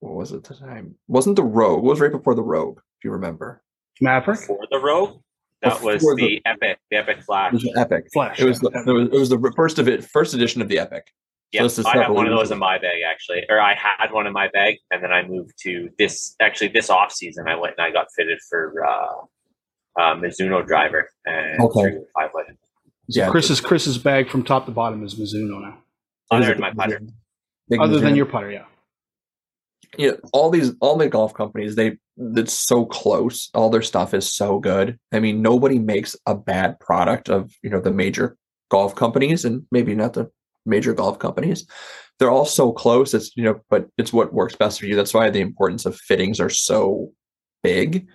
what 0.00 0.14
was 0.14 0.32
it 0.32 0.38
at 0.38 0.44
the 0.44 0.54
time? 0.54 0.96
Wasn't 1.06 1.36
the 1.36 1.44
Rogue? 1.44 1.84
It 1.84 1.86
was 1.86 2.00
right 2.00 2.10
before 2.10 2.34
the 2.34 2.42
Rogue, 2.42 2.80
if 3.02 3.04
you 3.06 3.10
remember. 3.10 3.60
Maverick 4.00 4.38
For 4.38 4.58
the 4.70 4.78
Rogue, 4.78 5.20
that 5.60 5.82
was 5.82 6.02
the, 6.02 6.14
the- 6.16 6.42
Epic, 6.46 6.78
the 6.90 6.96
Epic 6.98 7.18
It 7.18 7.24
Flash. 7.24 7.52
was 7.52 7.68
Epic. 7.76 8.04
Flash. 8.12 8.38
It 8.40 8.44
was 8.44 8.60
the 8.60 8.68
it 8.86 8.92
was, 8.92 9.08
it 9.08 9.18
was 9.18 9.28
the 9.28 9.52
first 9.56 9.78
of 9.80 9.88
it 9.88 10.04
first 10.04 10.34
edition 10.34 10.62
of 10.62 10.68
the 10.68 10.78
Epic. 10.78 11.04
Yeah, 11.50 11.64
this 11.64 11.78
is 11.78 11.84
I 11.84 11.98
have 12.02 12.12
one 12.14 12.26
of 12.26 12.36
those 12.36 12.50
in 12.52 12.58
my 12.58 12.78
bag 12.78 13.02
actually, 13.06 13.42
or 13.50 13.60
I 13.60 13.74
had 13.74 14.10
one 14.12 14.26
in 14.26 14.32
my 14.32 14.48
bag, 14.54 14.76
and 14.90 15.02
then 15.02 15.12
I 15.12 15.22
moved 15.26 15.52
to 15.64 15.90
this. 15.98 16.34
Actually, 16.40 16.68
this 16.68 16.88
off 16.90 17.12
season, 17.12 17.46
I 17.48 17.56
went 17.56 17.74
and 17.76 17.84
I 17.86 17.90
got 17.90 18.06
fitted 18.16 18.38
for 18.48 18.72
uh, 18.86 20.00
uh, 20.00 20.14
Mizuno 20.14 20.64
driver 20.66 21.10
and 21.26 21.60
Okay. 21.60 21.98
five 22.14 22.30
wood. 22.32 22.56
Yeah, 23.08 23.28
Chris's 23.30 23.60
Chris's 23.60 23.98
bag 23.98 24.30
from 24.30 24.44
top 24.44 24.64
to 24.66 24.72
bottom 24.72 25.04
is 25.04 25.16
Mizuno 25.16 25.60
now. 25.60 25.78
Other 26.30 26.46
than 26.46 26.60
my 26.60 26.70
big 26.70 26.78
putter. 26.78 27.00
Mizuno. 27.70 27.82
Other 27.84 28.00
than 28.00 28.16
your 28.16 28.26
putter, 28.26 28.50
yeah. 28.50 28.64
you 29.98 30.12
know, 30.12 30.18
all 30.32 30.50
these 30.50 30.72
all 30.80 30.96
the 30.96 31.08
golf 31.08 31.34
companies 31.34 31.74
they 31.76 31.98
it's 32.16 32.52
so 32.52 32.84
close 32.84 33.48
all 33.54 33.70
their 33.70 33.82
stuff 33.82 34.14
is 34.14 34.32
so 34.32 34.58
good. 34.58 34.98
I 35.12 35.20
mean 35.20 35.42
nobody 35.42 35.78
makes 35.78 36.16
a 36.26 36.34
bad 36.34 36.78
product 36.80 37.28
of 37.28 37.52
you 37.62 37.70
know 37.70 37.80
the 37.80 37.92
major 37.92 38.36
golf 38.70 38.94
companies 38.94 39.44
and 39.44 39.64
maybe 39.70 39.94
not 39.94 40.14
the 40.14 40.30
major 40.66 40.94
golf 40.94 41.18
companies. 41.18 41.66
They're 42.18 42.30
all 42.30 42.44
so 42.44 42.72
close 42.72 43.14
it's 43.14 43.36
you 43.36 43.44
know 43.44 43.60
but 43.70 43.88
it's 43.98 44.12
what 44.12 44.34
works 44.34 44.56
best 44.56 44.80
for 44.80 44.86
you. 44.86 44.96
That's 44.96 45.14
why 45.14 45.30
the 45.30 45.40
importance 45.40 45.86
of 45.86 45.96
fittings 45.96 46.40
are 46.40 46.50
so 46.50 47.12
big. 47.62 48.06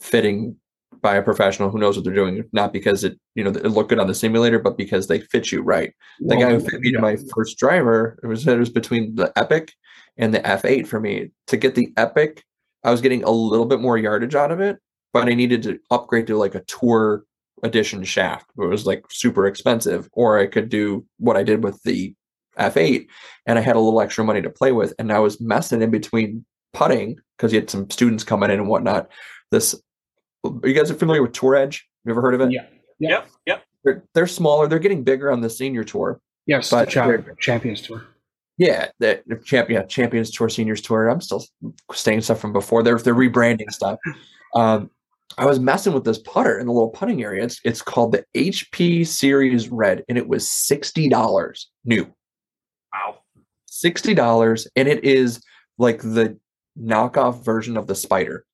Fitting 0.00 0.56
by 1.00 1.16
a 1.16 1.22
professional 1.22 1.70
who 1.70 1.78
knows 1.78 1.96
what 1.96 2.04
they're 2.04 2.14
doing 2.14 2.42
not 2.52 2.72
because 2.72 3.04
it 3.04 3.18
you 3.34 3.44
know 3.44 3.50
it 3.50 3.66
looked 3.66 3.90
good 3.90 3.98
on 3.98 4.06
the 4.06 4.14
simulator 4.14 4.58
but 4.58 4.76
because 4.76 5.06
they 5.06 5.20
fit 5.20 5.52
you 5.52 5.62
right. 5.62 5.92
The 6.20 6.36
guy 6.36 6.50
who 6.50 6.60
fit 6.60 6.80
me 6.80 6.92
to 6.92 7.00
my 7.00 7.16
first 7.34 7.58
driver, 7.58 8.18
it 8.22 8.26
was 8.26 8.46
it 8.46 8.58
was 8.58 8.70
between 8.70 9.14
the 9.14 9.32
Epic 9.36 9.72
and 10.16 10.34
the 10.34 10.40
F8 10.40 10.86
for 10.86 11.00
me. 11.00 11.30
To 11.46 11.56
get 11.56 11.74
the 11.74 11.92
Epic, 11.96 12.44
I 12.84 12.90
was 12.90 13.00
getting 13.00 13.24
a 13.24 13.30
little 13.30 13.66
bit 13.66 13.80
more 13.80 13.98
yardage 13.98 14.34
out 14.34 14.50
of 14.50 14.60
it, 14.60 14.78
but 15.12 15.28
I 15.28 15.34
needed 15.34 15.62
to 15.64 15.78
upgrade 15.90 16.26
to 16.28 16.36
like 16.36 16.54
a 16.54 16.62
tour 16.64 17.24
edition 17.62 18.04
shaft. 18.04 18.46
It 18.58 18.66
was 18.66 18.86
like 18.86 19.04
super 19.10 19.46
expensive, 19.46 20.08
or 20.12 20.38
I 20.38 20.46
could 20.46 20.68
do 20.68 21.04
what 21.18 21.36
I 21.36 21.42
did 21.42 21.64
with 21.64 21.82
the 21.82 22.14
F8, 22.58 23.06
and 23.46 23.58
I 23.58 23.62
had 23.62 23.76
a 23.76 23.80
little 23.80 24.00
extra 24.00 24.24
money 24.24 24.42
to 24.42 24.50
play 24.50 24.72
with, 24.72 24.94
and 24.98 25.12
I 25.12 25.18
was 25.18 25.40
messing 25.40 25.82
in 25.82 25.90
between 25.90 26.44
putting 26.72 27.16
because 27.36 27.52
you 27.52 27.60
had 27.60 27.70
some 27.70 27.88
students 27.90 28.24
coming 28.24 28.50
in 28.50 28.58
and 28.60 28.68
whatnot. 28.68 29.08
This, 29.50 29.80
you 30.44 30.72
guys 30.74 30.90
are 30.90 30.94
familiar 30.94 31.22
with 31.22 31.32
Tour 31.32 31.56
Edge? 31.56 31.88
You 32.04 32.10
ever 32.10 32.20
heard 32.20 32.34
of 32.34 32.40
it? 32.40 32.52
Yeah. 32.52 32.66
Yeah. 32.98 33.08
Yep, 33.10 33.28
yep. 33.46 33.64
They're, 33.84 34.04
they're 34.14 34.26
smaller. 34.26 34.66
They're 34.66 34.78
getting 34.80 35.04
bigger 35.04 35.30
on 35.30 35.40
the 35.40 35.50
senior 35.50 35.84
tour. 35.84 36.20
Yes, 36.46 36.70
But 36.70 36.86
the 36.86 36.90
cha- 36.90 37.16
Champions 37.38 37.82
Tour. 37.82 38.04
Yeah, 38.58 38.88
the, 38.98 39.22
the 39.26 39.36
champ, 39.36 39.70
yeah, 39.70 39.84
Champions 39.84 40.30
Tour, 40.32 40.48
Seniors 40.48 40.82
Tour. 40.82 41.08
I'm 41.08 41.20
still 41.20 41.44
staying 41.92 42.22
stuff 42.22 42.40
from 42.40 42.52
before. 42.52 42.82
They're 42.82 42.98
they're 42.98 43.14
rebranding 43.14 43.70
stuff. 43.70 43.98
Um, 44.54 44.90
I 45.36 45.46
was 45.46 45.60
messing 45.60 45.92
with 45.92 46.04
this 46.04 46.18
putter 46.18 46.58
in 46.58 46.66
the 46.66 46.72
little 46.72 46.90
putting 46.90 47.22
area. 47.22 47.44
It's 47.44 47.60
it's 47.64 47.82
called 47.82 48.12
the 48.12 48.24
HP 48.36 49.06
Series 49.06 49.68
Red, 49.68 50.04
and 50.08 50.18
it 50.18 50.26
was 50.26 50.50
sixty 50.50 51.08
dollars 51.08 51.70
new. 51.84 52.04
Wow. 52.92 53.20
Sixty 53.66 54.14
dollars, 54.14 54.66
and 54.74 54.88
it 54.88 55.04
is 55.04 55.40
like 55.78 56.00
the 56.00 56.36
knockoff 56.76 57.44
version 57.44 57.76
of 57.76 57.86
the 57.86 57.94
Spider. 57.94 58.44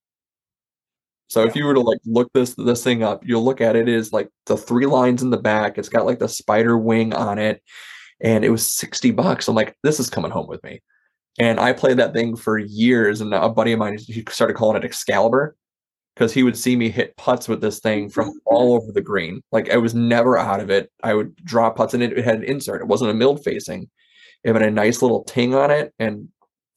So 1.28 1.44
if 1.44 1.56
you 1.56 1.64
were 1.64 1.74
to 1.74 1.80
like 1.80 1.98
look 2.04 2.30
this 2.34 2.54
this 2.54 2.84
thing 2.84 3.02
up, 3.02 3.26
you'll 3.26 3.44
look 3.44 3.60
at 3.60 3.76
it 3.76 3.88
is 3.88 4.12
like 4.12 4.28
the 4.46 4.56
three 4.56 4.86
lines 4.86 5.22
in 5.22 5.30
the 5.30 5.38
back. 5.38 5.78
It's 5.78 5.88
got 5.88 6.06
like 6.06 6.18
the 6.18 6.28
spider 6.28 6.76
wing 6.78 7.14
on 7.14 7.38
it, 7.38 7.62
and 8.20 8.44
it 8.44 8.50
was 8.50 8.70
sixty 8.70 9.10
bucks. 9.10 9.48
I'm 9.48 9.54
like, 9.54 9.76
this 9.82 10.00
is 10.00 10.10
coming 10.10 10.30
home 10.30 10.46
with 10.46 10.62
me. 10.64 10.80
And 11.38 11.58
I 11.58 11.72
played 11.72 11.98
that 11.98 12.14
thing 12.14 12.36
for 12.36 12.58
years. 12.58 13.20
And 13.20 13.34
a 13.34 13.48
buddy 13.48 13.72
of 13.72 13.78
mine, 13.78 13.98
he 13.98 14.24
started 14.30 14.54
calling 14.54 14.76
it 14.76 14.84
Excalibur 14.84 15.56
because 16.14 16.32
he 16.32 16.44
would 16.44 16.56
see 16.56 16.76
me 16.76 16.88
hit 16.88 17.16
putts 17.16 17.48
with 17.48 17.60
this 17.60 17.80
thing 17.80 18.08
from 18.08 18.30
mm. 18.30 18.36
all 18.46 18.74
over 18.74 18.92
the 18.92 19.00
green. 19.00 19.42
Like 19.50 19.70
I 19.70 19.76
was 19.76 19.94
never 19.94 20.38
out 20.38 20.60
of 20.60 20.70
it. 20.70 20.90
I 21.02 21.14
would 21.14 21.34
draw 21.44 21.70
putts, 21.70 21.94
and 21.94 22.02
it, 22.02 22.16
it 22.16 22.24
had 22.24 22.36
an 22.36 22.44
insert. 22.44 22.80
It 22.80 22.86
wasn't 22.86 23.10
a 23.10 23.14
milled 23.14 23.42
facing. 23.44 23.90
It 24.44 24.52
had 24.52 24.62
a 24.62 24.70
nice 24.70 25.02
little 25.02 25.24
ting 25.24 25.54
on 25.54 25.70
it, 25.70 25.92
and 25.98 26.28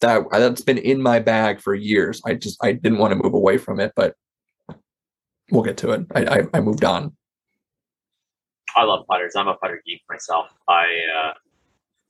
that 0.02 0.24
that's 0.32 0.62
been 0.62 0.78
in 0.78 1.02
my 1.02 1.20
bag 1.20 1.62
for 1.62 1.76
years. 1.76 2.22
I 2.26 2.34
just 2.34 2.58
I 2.64 2.72
didn't 2.72 2.98
want 2.98 3.12
to 3.12 3.20
move 3.22 3.34
away 3.34 3.58
from 3.58 3.80
it, 3.80 3.92
but 3.96 4.16
we'll 5.52 5.64
get 5.64 5.78
to 5.78 5.92
it. 5.92 6.06
I 6.16 6.26
I, 6.26 6.42
I 6.56 6.60
moved 6.62 6.84
on. 6.84 7.16
I 8.78 8.84
love 8.84 9.08
putters. 9.08 9.34
I'm 9.36 9.48
a 9.48 9.56
putter 9.56 9.82
geek 9.86 10.02
myself. 10.10 10.48
I 10.70 10.86
uh, 11.18 11.34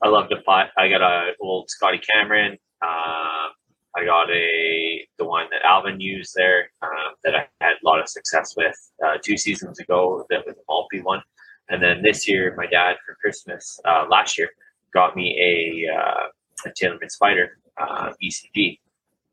I 0.04 0.10
love 0.10 0.30
to 0.30 0.38
putt. 0.46 0.68
I 0.78 0.90
got 0.90 1.02
a 1.02 1.32
old 1.42 1.70
Scotty 1.70 2.00
Cameron. 2.14 2.58
Um, 2.82 3.52
I 3.96 4.06
got 4.06 4.30
a 4.30 5.08
the 5.18 5.26
one 5.26 5.48
that 5.52 5.62
Alvin 5.64 6.00
used 6.00 6.34
there 6.36 6.70
um, 6.82 7.16
that 7.24 7.36
I 7.36 7.48
had 7.62 7.76
a 7.82 7.86
lot 7.86 8.00
of 8.00 8.10
success 8.10 8.54
with 8.56 8.76
uh, 9.04 9.18
two 9.24 9.38
seasons 9.38 9.80
ago. 9.80 10.26
That 10.30 10.46
was 10.46 10.56
a 10.56 10.62
Maltby 10.68 11.02
one, 11.02 11.22
and 11.70 11.82
then 11.82 12.02
this 12.04 12.28
year 12.28 12.54
my 12.58 12.68
dad 12.68 12.98
for 13.06 13.16
Christmas 13.16 13.80
uh, 13.86 14.06
last 14.10 14.38
year 14.38 14.50
got 14.94 15.16
me 15.16 15.38
a, 15.40 15.94
uh, 15.94 16.28
a 16.66 16.70
TaylorMade 16.70 17.12
Spider 17.12 17.60
uh, 17.78 18.12
ECG. 18.24 18.80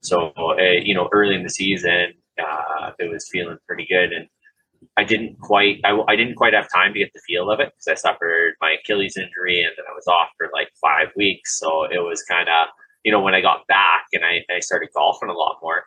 So 0.02 0.32
uh, 0.36 0.62
you 0.82 0.94
know, 0.94 1.08
early 1.12 1.34
in 1.34 1.42
the 1.42 1.50
season, 1.50 2.14
uh, 2.38 2.92
it 2.98 3.10
was 3.10 3.28
feeling 3.30 3.58
pretty 3.66 3.86
good, 3.86 4.12
and 4.12 4.28
I 4.96 5.04
didn't 5.04 5.38
quite 5.40 5.80
I, 5.84 5.98
I 6.08 6.16
didn't 6.16 6.36
quite 6.36 6.54
have 6.54 6.68
time 6.72 6.92
to 6.92 6.98
get 6.98 7.10
the 7.14 7.20
feel 7.26 7.50
of 7.50 7.60
it 7.60 7.72
because 7.72 7.88
I 7.88 7.94
suffered 7.94 8.54
my 8.60 8.76
Achilles 8.82 9.16
injury 9.16 9.62
and 9.62 9.72
then 9.76 9.84
I 9.88 9.94
was 9.94 10.06
off 10.06 10.28
for 10.38 10.48
like 10.52 10.68
five 10.80 11.08
weeks. 11.16 11.58
So 11.58 11.84
it 11.84 11.98
was 11.98 12.22
kind 12.22 12.48
of 12.48 12.68
you 13.04 13.12
know 13.12 13.20
when 13.20 13.34
I 13.34 13.40
got 13.40 13.66
back 13.66 14.06
and 14.12 14.24
I, 14.24 14.44
I 14.54 14.60
started 14.60 14.90
golfing 14.94 15.28
a 15.28 15.32
lot 15.32 15.58
more, 15.62 15.84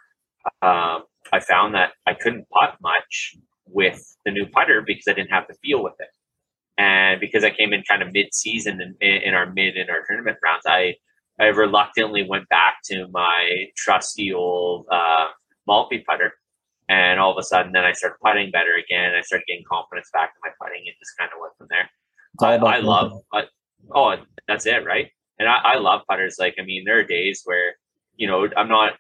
um, 0.62 1.04
I 1.34 1.39
found 1.39 1.76
that 1.76 1.91
I 2.06 2.14
couldn't 2.14 2.48
putt 2.50 2.76
much 2.82 3.36
with 3.66 4.02
the 4.26 4.32
new 4.32 4.45
putter 4.48 4.84
because 4.86 5.06
I 5.08 5.14
didn't 5.14 5.32
have 5.32 5.45
the 5.48 5.56
feel 5.64 5.84
with 5.84 5.95
it, 6.00 6.10
and 6.78 7.20
because 7.20 7.43
I 7.43 7.50
came 7.50 7.74
in 7.74 7.84
kind 7.89 8.02
of 8.02 8.14
mid 8.14 8.34
season 8.34 8.95
in, 9.02 9.12
in 9.12 9.34
our 9.34 9.52
mid 9.52 9.78
in 9.78 9.89
our 9.89 10.04
tournament 10.08 10.38
rounds, 10.43 10.64
I 10.66 10.95
I 11.39 11.45
reluctantly 11.48 12.26
went 12.28 12.50
back 12.50 12.78
to 12.86 13.08
my 13.12 13.66
trusty 13.78 14.34
old 14.34 14.86
uh, 14.91 15.28
Maltby 15.68 16.04
putter 16.08 16.34
and 16.90 17.20
all 17.20 17.32
of 17.32 17.38
a 17.38 17.44
sudden, 17.44 17.72
then 17.72 17.84
I 17.84 17.92
started 17.92 18.18
putting 18.24 18.52
better 18.52 18.76
again. 18.76 19.14
I 19.16 19.22
started 19.22 19.46
getting 19.48 19.64
confidence 19.70 20.10
back 20.14 20.32
in 20.36 20.50
my 20.50 20.54
putting 20.62 20.84
and 20.86 20.96
just 21.00 21.18
kind 21.18 21.30
of 21.34 21.42
went 21.42 21.54
from 21.58 21.68
there. 21.70 21.90
It's 22.34 22.44
I, 22.44 22.54
about 22.56 22.74
I 22.74 22.80
love, 22.80 23.22
but 23.32 23.50
oh, 23.94 24.16
that's 24.48 24.66
it, 24.66 24.86
right? 24.86 25.10
And 25.40 25.48
I, 25.50 25.58
I 25.64 25.78
love 25.78 26.02
putters. 26.10 26.38
Like, 26.40 26.56
I 26.60 26.64
mean, 26.64 26.84
there 26.86 27.00
are 27.00 27.04
days 27.04 27.42
where, 27.46 27.76
you 28.16 28.28
know, 28.28 28.48
I'm 28.56 28.68
not, 28.70 28.94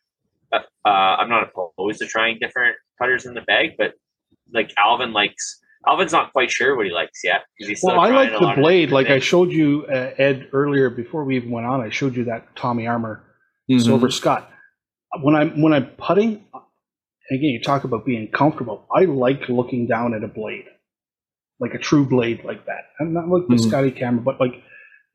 uh, 0.51 0.59
uh, 0.85 0.89
I'm 0.89 1.29
not 1.29 1.43
opposed 1.49 1.99
to 1.99 2.07
trying 2.07 2.37
different 2.39 2.75
putters 2.99 3.25
in 3.25 3.33
the 3.33 3.41
bag, 3.41 3.71
but 3.77 3.93
like 4.53 4.71
Alvin 4.77 5.13
likes, 5.13 5.59
Alvin's 5.87 6.11
not 6.11 6.33
quite 6.33 6.51
sure 6.51 6.75
what 6.75 6.85
he 6.85 6.91
likes 6.91 7.21
yet 7.23 7.43
he's 7.57 7.81
Well, 7.81 7.99
I 7.99 8.09
like 8.09 8.31
the 8.31 8.53
blade. 8.55 8.89
different 8.89 8.91
Like 8.91 9.07
I 9.07 9.19
showed 9.19 9.51
you, 9.51 9.85
uh, 9.89 10.11
Ed, 10.17 10.49
earlier 10.51 10.89
before 10.89 11.23
we 11.23 11.35
even 11.37 11.49
went 11.49 11.65
on. 11.65 11.81
I 11.81 11.89
showed 11.89 12.15
you 12.15 12.25
that 12.25 12.55
Tommy 12.55 12.87
Armour 12.87 13.23
Mhm. 13.69 13.81
Silver 13.81 14.09
Scott. 14.09 14.51
When 15.21 15.35
I'm 15.35 15.61
when 15.61 15.73
I'm 15.73 15.87
putting, 15.97 16.35
and 16.35 16.46
again, 17.31 17.49
you 17.51 17.61
talk 17.61 17.83
about 17.83 18.05
being 18.05 18.27
comfortable. 18.31 18.85
I 18.95 19.05
like 19.05 19.49
looking 19.49 19.87
down 19.87 20.13
at 20.13 20.23
a 20.23 20.27
blade, 20.27 20.65
like 21.59 21.73
a 21.73 21.77
true 21.79 22.05
blade 22.05 22.43
like 22.43 22.65
that. 22.65 22.85
I'm 22.99 23.13
not 23.13 23.27
like 23.27 23.47
the 23.47 23.55
Mhm. 23.55 23.67
Scotty 23.67 23.91
Cameron, 23.91 24.23
but 24.23 24.39
like 24.39 24.53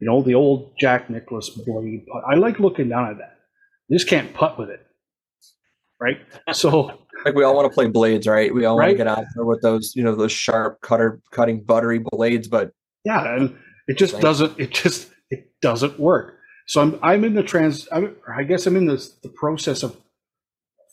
you 0.01 0.07
know 0.09 0.23
the 0.23 0.35
old 0.35 0.75
Jack 0.79 1.09
Nicklaus 1.11 1.51
blade. 1.51 2.05
I 2.27 2.35
like 2.35 2.59
looking 2.61 2.89
down 2.89 3.11
at 3.11 3.19
that. 3.19 3.37
You 3.89 3.97
just 3.99 4.09
can't 4.09 4.33
putt 4.35 4.59
with 4.59 4.71
it, 4.71 4.85
right? 6.01 6.19
So 6.53 6.99
Like 7.25 7.35
we 7.37 7.45
all 7.45 7.55
want 7.55 7.71
to 7.71 7.75
play 7.75 7.87
blades, 7.87 8.27
right? 8.27 8.53
We 8.53 8.65
all 8.65 8.77
want 8.77 8.91
to 8.91 8.97
get 8.97 9.07
out 9.07 9.25
there 9.37 9.45
with 9.45 9.61
those, 9.63 9.93
you 9.95 10.03
know, 10.03 10.15
those 10.17 10.33
sharp 10.33 10.81
cutter 10.81 11.21
cutting 11.31 11.63
buttery 11.63 12.01
blades, 12.01 12.49
but 12.49 12.73
yeah, 13.05 13.37
and 13.37 13.57
it 13.87 13.97
just 13.99 14.15
Right. 14.15 14.23
doesn't. 14.23 14.59
It 14.59 14.71
just 14.73 15.11
it 15.31 15.53
doesn't 15.63 16.01
work. 16.01 16.39
So 16.67 16.81
I'm 16.83 16.99
I'm 17.03 17.25
in 17.25 17.35
the 17.35 17.43
trans. 17.45 17.87
I'm, 17.93 18.17
I 18.37 18.43
guess 18.45 18.67
I'm 18.67 18.77
in 18.77 18.87
the 18.87 18.97
the 19.23 19.29
process 19.29 19.83
of 19.85 19.97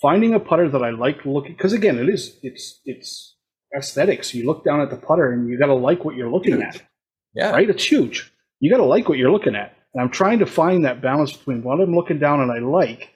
finding 0.01 0.33
a 0.33 0.39
putter 0.39 0.69
that 0.69 0.83
I 0.83 0.89
like 0.91 1.25
looking 1.25 1.53
because 1.53 1.73
again, 1.73 1.97
it 1.99 2.09
is 2.09 2.37
it's 2.43 2.79
it's 2.85 3.35
aesthetics. 3.77 4.33
You 4.33 4.45
look 4.45 4.63
down 4.65 4.81
at 4.81 4.89
the 4.89 4.97
putter 4.97 5.31
and 5.31 5.47
you 5.49 5.57
got 5.59 5.67
to 5.67 5.75
like 5.75 6.03
what 6.05 6.15
you're 6.15 6.31
looking 6.31 6.61
at, 6.61 6.81
Yeah. 7.35 7.51
right? 7.51 7.69
It's 7.69 7.83
huge. 7.83 8.31
You 8.59 8.71
got 8.71 8.77
to 8.77 8.85
like 8.85 9.07
what 9.07 9.17
you're 9.17 9.31
looking 9.31 9.55
at. 9.55 9.75
And 9.93 10.01
I'm 10.03 10.09
trying 10.09 10.39
to 10.39 10.45
find 10.45 10.85
that 10.85 11.01
balance 11.01 11.33
between 11.35 11.63
what 11.63 11.79
I'm 11.79 11.95
looking 11.95 12.19
down 12.19 12.41
and 12.41 12.51
I 12.51 12.59
like, 12.59 13.09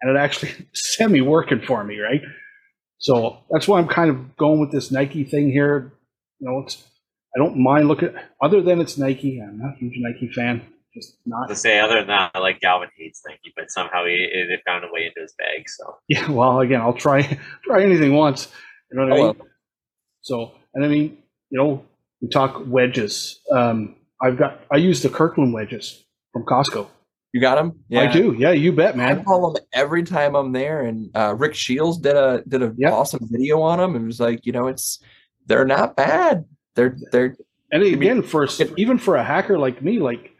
and 0.00 0.14
it 0.16 0.18
actually 0.18 0.52
semi 0.74 1.20
working 1.20 1.60
for 1.60 1.82
me, 1.84 1.98
right? 2.00 2.22
So 2.98 3.38
that's 3.50 3.66
why 3.66 3.78
I'm 3.78 3.88
kind 3.88 4.10
of 4.10 4.36
going 4.36 4.60
with 4.60 4.70
this 4.72 4.90
Nike 4.90 5.24
thing 5.24 5.50
here. 5.50 5.92
You 6.38 6.48
know, 6.48 6.60
it's 6.64 6.82
I 7.34 7.38
don't 7.38 7.56
mind 7.58 7.88
looking. 7.88 8.14
Other 8.42 8.62
than 8.62 8.80
it's 8.80 8.98
Nike, 8.98 9.40
I'm 9.40 9.58
not 9.58 9.74
a 9.74 9.78
huge 9.78 9.94
Nike 9.96 10.28
fan. 10.32 10.62
Just 10.94 11.16
not. 11.24 11.48
To 11.48 11.56
say 11.56 11.80
other 11.80 11.96
than 11.96 12.08
that, 12.08 12.32
I 12.34 12.38
like 12.38 12.60
Galvin 12.60 12.88
hates 12.96 13.22
Nike, 13.26 13.52
but 13.56 13.70
somehow 13.70 14.04
he 14.04 14.16
they 14.32 14.60
found 14.66 14.84
a 14.84 14.88
way 14.92 15.06
into 15.06 15.20
his 15.20 15.34
bag. 15.38 15.64
So 15.68 15.96
Yeah. 16.08 16.30
Well, 16.30 16.60
again, 16.60 16.80
I'll 16.80 16.92
try 16.92 17.22
try 17.64 17.82
anything 17.82 18.14
once. 18.14 18.48
You 18.90 18.98
know 18.98 19.04
what 19.04 19.12
I 19.12 19.16
Oh, 19.16 19.24
mean? 19.28 19.34
well. 19.38 19.46
So, 20.20 20.52
and 20.74 20.84
I 20.84 20.88
mean, 20.88 21.18
you 21.50 21.58
know, 21.58 21.84
we 22.20 22.28
talk 22.28 22.62
wedges. 22.66 23.40
Um, 23.50 23.96
I've 24.22 24.36
got 24.38 24.60
I 24.70 24.76
use 24.76 25.02
the 25.02 25.08
Kirkland 25.08 25.52
wedges 25.52 26.04
from 26.32 26.44
Costco. 26.44 26.88
You 27.32 27.40
got 27.40 27.54
them? 27.54 27.80
Yeah. 27.88 28.02
I 28.02 28.12
do. 28.12 28.36
Yeah, 28.38 28.50
you 28.50 28.72
bet, 28.72 28.94
man. 28.94 29.18
I 29.18 29.22
call 29.22 29.50
them 29.50 29.64
every 29.72 30.02
time 30.02 30.34
I'm 30.34 30.52
there, 30.52 30.82
and 30.82 31.10
uh, 31.16 31.34
Rick 31.34 31.54
Shiels 31.54 31.96
did 32.00 32.14
a 32.14 32.42
did 32.46 32.62
a 32.62 32.74
Yep. 32.76 32.92
awesome 32.92 33.26
video 33.30 33.62
on 33.62 33.78
them, 33.78 33.96
and 33.96 34.06
was 34.06 34.20
like, 34.20 34.44
you 34.44 34.52
know, 34.52 34.68
it's 34.68 35.02
they're 35.46 35.64
not 35.64 35.96
bad. 35.96 36.44
They're 36.76 36.96
they're 37.10 37.34
And 37.72 37.82
mean, 37.82 37.94
again, 37.94 38.22
for 38.22 38.46
even 38.76 38.98
for 38.98 39.16
a 39.16 39.24
hacker 39.24 39.58
like 39.58 39.80
me, 39.82 39.98
like 39.98 40.31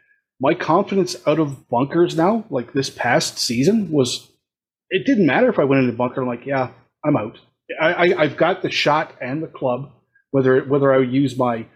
my 0.43 0.55
confidence 0.55 1.14
out 1.24 1.38
of 1.38 1.68
bunkers 1.68 2.16
now, 2.16 2.45
like 2.51 2.72
this 2.72 2.90
past 2.90 3.38
season, 3.38 3.93
was 3.93 4.28
it 4.90 5.07
didn't 5.07 5.24
matter 5.24 5.49
if 5.49 5.59
I 5.61 5.64
went 5.64 5.82
into 5.84 5.97
bunker. 5.97 6.20
I'm 6.20 6.26
like, 6.26 6.45
yeah, 6.45 6.70
I'm 7.05 7.16
out. 7.16 7.38
I, 7.80 7.93
I 7.93 8.22
I've 8.22 8.36
got 8.36 8.62
the 8.62 8.70
shot 8.70 9.14
and 9.20 9.40
the 9.40 9.47
club. 9.47 9.93
Whether 10.32 10.64
whether 10.64 10.93
I 10.93 10.99
use 10.99 11.38
my 11.38 11.66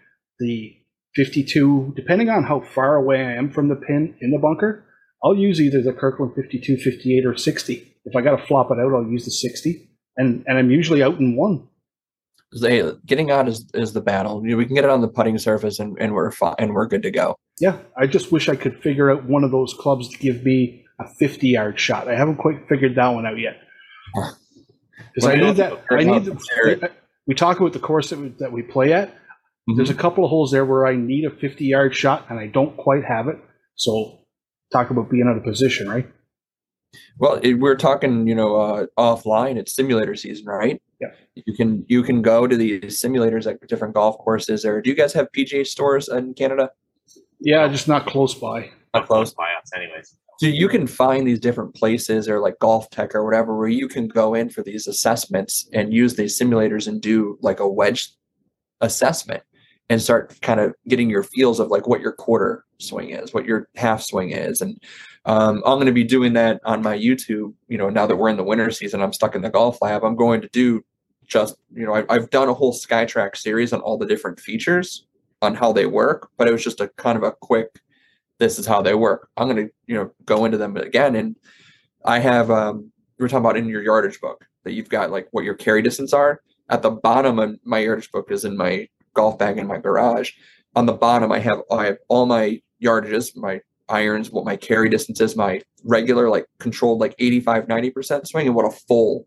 the 0.41 0.77
52, 1.15 1.93
depending 1.95 2.29
on 2.29 2.43
how 2.43 2.61
far 2.61 2.97
away 2.97 3.25
I 3.25 3.35
am 3.35 3.53
from 3.53 3.69
the 3.69 3.77
pin 3.77 4.17
in 4.21 4.33
the 4.33 4.39
bunker, 4.39 4.85
I'll 5.23 5.37
use 5.37 5.61
either 5.61 5.81
the 5.81 5.93
Kirkland 5.93 6.35
52, 6.35 6.77
58, 6.77 7.25
or 7.25 7.37
60. 7.37 7.97
If 8.05 8.17
I 8.17 8.21
got 8.21 8.37
to 8.37 8.47
flop 8.47 8.71
it 8.73 8.79
out, 8.81 8.93
I'll 8.93 9.09
use 9.09 9.27
the 9.27 9.31
60, 9.31 9.89
and 10.17 10.45
and 10.49 10.59
I'm 10.59 10.73
usually 10.73 11.05
out 11.05 11.21
in 11.21 11.37
one. 11.37 11.69
they 12.61 12.83
getting 13.07 13.31
out 13.31 13.47
is 13.47 13.71
is 13.75 13.93
the 13.93 14.01
battle. 14.01 14.43
You 14.43 14.51
know, 14.51 14.57
we 14.57 14.67
can 14.67 14.75
get 14.75 14.85
it 14.85 14.91
on 14.91 15.03
the 15.03 15.09
putting 15.09 15.39
surface, 15.39 15.79
and, 15.79 15.97
and 16.01 16.15
we're 16.15 16.33
fine, 16.33 16.57
and 16.59 16.75
we're 16.75 16.89
good 16.89 17.05
to 17.05 17.13
go. 17.13 17.37
Yeah, 17.59 17.79
I 17.97 18.07
just 18.07 18.33
wish 18.33 18.49
I 18.49 18.57
could 18.57 18.83
figure 18.83 19.11
out 19.11 19.25
one 19.25 19.45
of 19.45 19.51
those 19.51 19.75
clubs 19.75 20.09
to 20.09 20.19
give 20.19 20.45
me 20.45 20.85
a 21.01 21.09
50 21.09 21.49
yard 21.49 21.81
shot. 21.81 22.09
I 22.09 22.17
haven't 22.17 22.37
quite 22.37 22.69
figured 22.69 22.95
that 22.97 23.09
one 23.09 23.27
out 23.27 23.39
yet. 23.39 23.57
Because 25.15 25.29
I 25.29 25.35
Well, 25.37 25.47
need 25.47 25.57
that. 25.57 25.85
I 25.91 26.05
need. 26.05 26.25
The, 26.25 26.91
we 27.27 27.35
talk 27.35 27.59
about 27.59 27.73
the 27.73 27.79
course 27.79 28.11
that 28.11 28.19
we, 28.19 28.29
that 28.39 28.53
we 28.53 28.63
play 28.63 28.93
at. 28.93 29.15
There's 29.75 29.91
a 29.91 29.95
couple 29.95 30.25
of 30.25 30.31
holes 30.31 30.53
there 30.53 30.65
where 30.65 30.87
I 30.87 30.95
need 30.95 31.25
a 31.25 31.31
50 31.31 31.65
yard 31.65 31.95
shot 31.95 32.27
and 32.31 32.39
I 32.39 32.47
don't 32.47 32.77
quite 32.77 33.05
have 33.05 33.27
it. 33.29 33.37
So 33.75 34.21
talk 34.73 34.91
about 34.91 35.11
being 35.11 35.27
out 35.27 35.37
of 35.37 35.43
position, 35.43 35.89
right? 35.89 36.07
Well, 37.19 37.41
it, 37.43 37.55
we're 37.55 37.77
talking, 37.77 38.27
you 38.27 38.35
know, 38.35 38.57
uh, 38.57 38.87
offline. 38.99 39.57
It's 39.57 39.75
simulator 39.75 40.15
season, 40.15 40.47
right? 40.47 40.81
Yeah. 41.01 41.09
You 41.35 41.55
can 41.55 41.85
you 41.89 42.03
can 42.03 42.23
go 42.23 42.47
to 42.47 42.57
these 42.57 43.03
simulators 43.03 43.47
at 43.51 43.67
different 43.69 43.95
golf 43.95 44.19
courses. 44.19 44.65
Or 44.65 44.81
do 44.81 44.89
you 44.89 44.97
guys 44.97 45.13
have 45.15 45.29
PGA 45.33 45.67
stores 45.67 46.09
in 46.09 46.35
Canada? 46.35 46.71
Yeah, 47.41 47.69
just 47.69 47.89
not 47.89 48.07
close 48.07 48.35
by. 48.35 48.71
Not 48.95 49.07
close. 49.07 49.35
by 49.35 49.49
us, 49.61 49.71
anyways. 49.75 50.17
So 50.39 50.47
you 50.47 50.69
can 50.69 50.87
find 50.87 51.27
these 51.27 51.41
different 51.41 51.75
places 51.75 52.29
or 52.29 52.41
like 52.41 52.59
GolfTEC 52.61 53.15
or 53.15 53.25
whatever 53.25 53.57
where 53.57 53.69
you 53.69 53.89
can 53.89 54.07
go 54.07 54.35
in 54.35 54.51
for 54.51 54.63
these 54.63 54.87
assessments 54.87 55.69
and 55.73 55.95
use 55.95 56.15
these 56.15 56.39
simulators 56.39 56.87
and 56.87 57.01
do 57.01 57.39
like 57.41 57.59
a 57.59 57.69
wedge 57.69 58.11
assessment 58.83 59.43
and 59.89 60.03
start 60.03 60.39
kind 60.43 60.61
of 60.61 60.75
getting 60.89 61.09
your 61.09 61.23
feels 61.23 61.59
of 61.59 61.69
like 61.69 61.87
what 61.87 62.01
your 62.01 62.13
quarter 62.13 62.65
swing 62.79 63.11
is, 63.11 63.33
what 63.33 63.47
your 63.47 63.69
half 63.77 64.03
swing 64.03 64.31
is. 64.31 64.61
And 64.61 64.79
um, 65.25 65.63
I'm 65.65 65.77
going 65.77 65.87
to 65.87 65.93
be 65.93 66.05
doing 66.05 66.35
that 66.35 66.61
on 66.65 66.83
my 66.83 66.99
YouTube. 66.99 67.55
You 67.69 67.79
know, 67.79 67.89
now 67.89 68.07
that 68.07 68.17
we're 68.17 68.29
in 68.29 68.37
the 68.37 68.45
winter 68.45 68.71
season, 68.71 69.01
I'm 69.01 69.15
stuck 69.15 69.35
in 69.35 69.43
the 69.43 69.51
golf 69.51 69.81
lab. 69.81 70.05
I'm 70.05 70.17
going 70.17 70.43
to 70.43 70.49
do 70.49 70.85
just, 71.27 71.57
you 71.73 71.87
know, 71.87 71.95
I've, 71.95 72.07
I've 72.11 72.31
done 72.31 72.49
a 72.49 72.55
whole 72.55 72.75
SkyTrak 72.75 73.37
series 73.37 73.73
on 73.73 73.81
all 73.81 73.97
the 73.97 74.07
different 74.07 74.39
features 74.39 75.07
on 75.43 75.55
how 75.55 75.73
they 75.73 75.87
work, 75.87 76.31
but 76.37 76.49
it 76.49 76.53
was 76.53 76.65
just 76.65 76.81
a 76.81 76.89
kind 76.97 77.17
of 77.17 77.23
a 77.23 77.33
quick 77.33 77.81
this 78.39 78.59
is 78.59 78.67
how 78.67 78.83
they 78.83 78.95
work. 78.95 79.29
I'm 79.37 79.49
going 79.49 79.67
to, 79.67 79.73
you 79.87 79.95
know, 79.95 80.11
go 80.25 80.45
into 80.45 80.59
them 80.59 80.77
again. 80.77 81.17
And 81.17 81.37
I 82.05 82.19
have, 82.19 82.51
um, 82.51 82.93
we 83.19 83.23
were 83.23 83.29
talking 83.29 83.45
about 83.45 83.57
in 83.57 83.69
your 83.69 83.83
yardage 83.83 84.21
book 84.21 84.47
that 84.65 84.73
you've 84.73 84.89
got 84.89 85.11
like 85.11 85.29
what 85.31 85.45
your 85.45 85.55
carry 85.55 85.83
distance 85.83 86.13
are. 86.13 86.43
At 86.69 86.83
the 86.83 86.91
bottom 86.91 87.39
of 87.39 87.59
my 87.65 87.79
yardage 87.79 88.11
book 88.11 88.31
is 88.31 88.45
in 88.45 88.57
my 88.57 88.89
golf 89.15 89.39
bag 89.39 89.59
in 89.59 89.67
my 89.67 89.79
garage. 89.79 90.33
On 90.75 90.85
the 90.85 90.93
bottom, 90.93 91.33
I 91.33 91.39
have 91.39 91.61
I 91.71 91.87
have 91.87 91.99
all 92.09 92.27
my 92.27 92.61
yardages, 92.83 93.35
my 93.37 93.61
irons, 93.89 94.31
what 94.31 94.45
my 94.45 94.57
carry 94.57 94.91
distance 94.91 95.21
is, 95.21 95.37
my 95.37 95.63
regular 95.85 96.29
like 96.29 96.45
controlled 96.59 97.01
like 97.01 97.15
85, 97.19 97.67
90% 97.67 98.27
swing, 98.27 98.47
and 98.47 98.55
what 98.55 98.67
a 98.67 98.77
full 98.89 99.27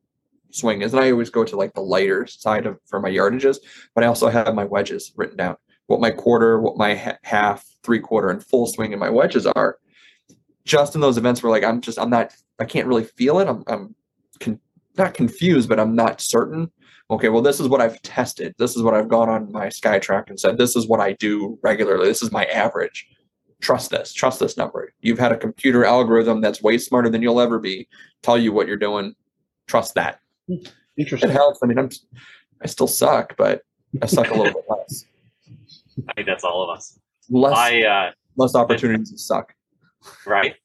swing 0.52 0.82
is. 0.82 0.94
And 0.94 1.02
I 1.02 1.12
always 1.12 1.30
go 1.30 1.44
to 1.44 1.56
like 1.56 1.74
the 1.74 1.82
lighter 1.82 2.28
side 2.28 2.66
of 2.66 2.78
for 2.86 3.00
my 3.00 3.10
yardages, 3.10 3.58
but 3.96 4.04
I 4.04 4.08
also 4.08 4.28
have 4.28 4.54
my 4.54 4.66
wedges 4.66 5.12
written 5.16 5.38
down. 5.38 5.56
What 5.90 6.00
my 6.00 6.12
quarter, 6.12 6.62
what 6.62 6.78
my 6.78 6.94
ha- 6.94 7.18
half, 7.24 7.66
three 7.82 8.00
quarter, 8.00 8.30
and 8.30 8.46
full 8.46 8.68
swing 8.68 8.94
and 8.94 9.00
my 9.00 9.10
wedges 9.10 9.48
are. 9.48 9.80
Just 10.64 10.94
in 10.94 11.02
those 11.02 11.18
events 11.18 11.42
where 11.42 11.50
like 11.50 11.64
I'm 11.64 11.82
just 11.82 11.98
I'm 11.98 12.12
not 12.12 12.32
I 12.60 12.66
can't 12.66 12.88
really 12.88 13.06
feel 13.06 13.40
it. 13.40 13.48
I'm 13.48 13.64
I'm 13.66 13.96
con- 14.40 14.60
not 15.00 15.16
confused, 15.16 15.68
but 15.68 15.80
I'm 15.80 15.96
not 15.96 16.22
certain. 16.22 16.70
Okay, 17.10 17.30
well 17.30 17.42
this 17.42 17.60
is 17.60 17.68
what 17.68 17.82
I've 17.82 18.00
tested. 18.04 18.54
This 18.60 18.76
is 18.76 18.84
what 18.84 18.94
I've 18.94 19.08
gone 19.08 19.30
on 19.30 19.52
my 19.52 19.66
SkyTrak 19.66 20.30
and 20.30 20.40
said 20.40 20.60
this 20.60 20.76
is 20.76 20.88
what 20.88 21.00
I 21.00 21.14
do 21.14 21.58
regularly. 21.64 22.08
This 22.08 22.22
is 22.22 22.32
my 22.32 22.46
average. 22.46 23.08
Trust 23.60 23.90
this. 23.90 24.14
Trust 24.14 24.40
this 24.40 24.58
number. 24.58 24.94
You've 25.02 25.18
had 25.18 25.32
a 25.32 25.38
computer 25.38 25.86
algorithm 25.86 26.40
that's 26.40 26.62
way 26.62 26.78
smarter 26.78 27.10
than 27.10 27.24
you'll 27.24 27.42
ever 27.42 27.58
be 27.58 27.88
tell 28.22 28.38
you 28.38 28.54
what 28.54 28.68
you're 28.68 28.78
doing. 28.78 29.16
Trust 29.66 29.96
that. 29.96 30.20
Hmm. 30.48 30.58
It 30.98 31.30
helps. 31.32 31.60
I 31.64 31.66
mean, 31.66 31.80
I'm 31.80 31.90
I 32.62 32.68
still 32.68 32.88
suck, 32.88 33.36
but 33.38 33.64
I 34.04 34.06
suck 34.06 34.30
a 34.30 34.36
little 34.36 34.54
bit 34.54 34.66
less. 34.70 35.06
I 36.08 36.14
think 36.14 36.28
that's 36.28 36.44
all 36.44 36.64
of 36.64 36.76
us. 36.76 36.98
Less 37.30 37.58
I 37.58 37.82
uh, 37.82 38.12
less 38.38 38.56
opportunities 38.56 39.12
to 39.12 39.18
suck. 39.18 39.54
right 40.26 40.56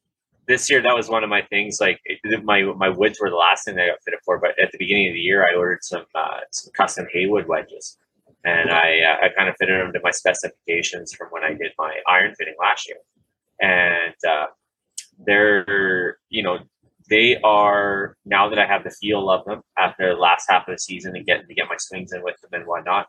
this 0.46 0.70
year 0.70 0.80
that 0.82 0.94
was 0.94 1.08
one 1.08 1.24
of 1.24 1.30
my 1.30 1.42
things 1.42 1.78
like 1.80 1.98
it- 2.04 2.44
my 2.44 2.62
my 2.76 2.88
woods 2.88 3.18
were 3.20 3.30
the 3.30 3.36
last 3.36 3.64
thing 3.64 3.74
that 3.76 3.84
I 3.84 3.88
got 3.88 3.98
fitted 4.04 4.20
for 4.24 4.38
but 4.38 4.50
at 4.62 4.70
the 4.72 4.78
beginning 4.78 5.08
of 5.08 5.14
the 5.14 5.20
year 5.20 5.42
I 5.42 5.56
ordered 5.56 5.82
some 5.82 6.04
uh, 6.14 6.40
some 6.52 6.70
custom 6.76 7.06
Haywood 7.12 7.46
wedges 7.48 7.98
and 8.44 8.70
I 8.70 9.00
uh, 9.00 9.24
I 9.26 9.28
kind 9.36 9.48
of 9.48 9.56
fitted 9.58 9.80
them 9.80 9.92
to 9.92 10.00
my 10.02 10.10
specifications 10.10 11.12
from 11.14 11.28
when 11.30 11.42
I 11.44 11.50
did 11.54 11.72
my 11.78 11.94
iron 12.08 12.34
fitting 12.38 12.54
last 12.60 12.86
year 12.88 12.98
and 13.60 14.14
uh, 14.28 14.46
they're 15.26 16.18
you 16.30 16.42
know 16.42 16.58
they 17.10 17.36
are 17.42 18.16
now 18.24 18.48
that 18.48 18.58
I 18.58 18.66
have 18.66 18.84
the 18.84 18.90
feel 18.90 19.30
of 19.30 19.44
them 19.44 19.62
after 19.78 20.14
the 20.14 20.20
last 20.20 20.46
half 20.48 20.66
of 20.68 20.74
the 20.74 20.78
season 20.78 21.14
and 21.16 21.26
getting 21.26 21.46
to 21.46 21.54
get 21.54 21.66
my 21.68 21.76
swings 21.78 22.12
in 22.12 22.22
with 22.22 22.36
them 22.40 22.50
and 22.52 22.66
whatnot 22.66 23.08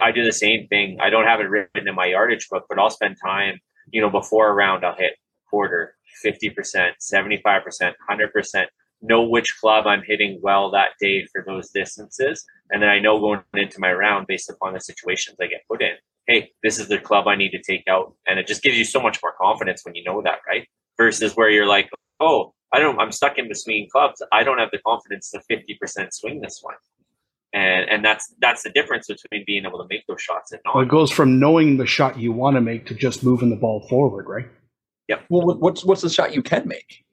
I 0.00 0.10
do 0.12 0.24
the 0.24 0.32
same 0.32 0.66
thing 0.68 0.98
I 1.00 1.10
don't 1.10 1.26
have 1.26 1.40
it 1.40 1.44
written 1.44 1.88
in 1.88 1.94
my 1.94 2.06
yardage 2.06 2.48
book 2.48 2.66
but 2.68 2.78
I'll 2.78 2.90
spend 2.90 3.16
time 3.22 3.60
you 3.92 4.00
know 4.00 4.10
before 4.10 4.48
a 4.48 4.54
round 4.54 4.84
I'll 4.84 4.96
hit 4.96 5.16
quarter 5.48 5.94
50%, 6.24 6.92
75%, 7.00 7.94
100%. 8.10 8.66
Know 9.02 9.22
which 9.22 9.56
club 9.58 9.86
I'm 9.86 10.02
hitting 10.06 10.38
well 10.42 10.70
that 10.72 10.90
day 11.00 11.24
for 11.32 11.42
those 11.46 11.70
distances. 11.70 12.44
And 12.70 12.82
then 12.82 12.90
I 12.90 12.98
know 12.98 13.18
going 13.18 13.40
into 13.54 13.80
my 13.80 13.92
round 13.92 14.26
based 14.26 14.50
upon 14.50 14.74
the 14.74 14.80
situations 14.80 15.36
I 15.40 15.46
get 15.46 15.66
put 15.68 15.82
in. 15.82 15.94
Hey, 16.26 16.50
this 16.62 16.78
is 16.78 16.88
the 16.88 16.98
club 16.98 17.26
I 17.26 17.34
need 17.34 17.50
to 17.52 17.62
take 17.62 17.88
out. 17.88 18.14
And 18.26 18.38
it 18.38 18.46
just 18.46 18.62
gives 18.62 18.76
you 18.76 18.84
so 18.84 19.00
much 19.00 19.18
more 19.22 19.34
confidence 19.40 19.84
when 19.84 19.94
you 19.94 20.04
know 20.04 20.20
that, 20.22 20.40
right? 20.46 20.68
Versus 20.98 21.34
where 21.34 21.48
you're 21.48 21.66
like, 21.66 21.88
oh, 22.20 22.52
I 22.72 22.78
don't, 22.78 23.00
I'm 23.00 23.10
stuck 23.10 23.38
in 23.38 23.48
between 23.48 23.88
clubs. 23.90 24.22
I 24.32 24.44
don't 24.44 24.58
have 24.58 24.70
the 24.70 24.78
confidence 24.78 25.30
to 25.30 25.40
50% 25.50 26.12
swing 26.12 26.40
this 26.40 26.60
one. 26.62 26.76
And, 27.52 27.88
and 27.90 28.04
that's 28.04 28.32
that's 28.40 28.62
the 28.62 28.70
difference 28.70 29.08
between 29.08 29.44
being 29.44 29.64
able 29.66 29.78
to 29.78 29.86
make 29.90 30.06
those 30.06 30.22
shots 30.22 30.52
and 30.52 30.60
not. 30.64 30.74
Well, 30.74 30.84
it 30.84 30.88
goes 30.88 31.10
from 31.10 31.40
knowing 31.40 31.78
the 31.78 31.86
shot 31.86 32.18
you 32.18 32.30
want 32.30 32.54
to 32.54 32.60
make 32.60 32.86
to 32.86 32.94
just 32.94 33.24
moving 33.24 33.50
the 33.50 33.56
ball 33.56 33.86
forward, 33.88 34.28
right? 34.28 34.46
Yeah. 35.08 35.16
Well, 35.28 35.58
what's 35.58 35.84
what's 35.84 36.02
the 36.02 36.10
shot 36.10 36.32
you 36.32 36.42
can 36.42 36.68
make? 36.68 37.04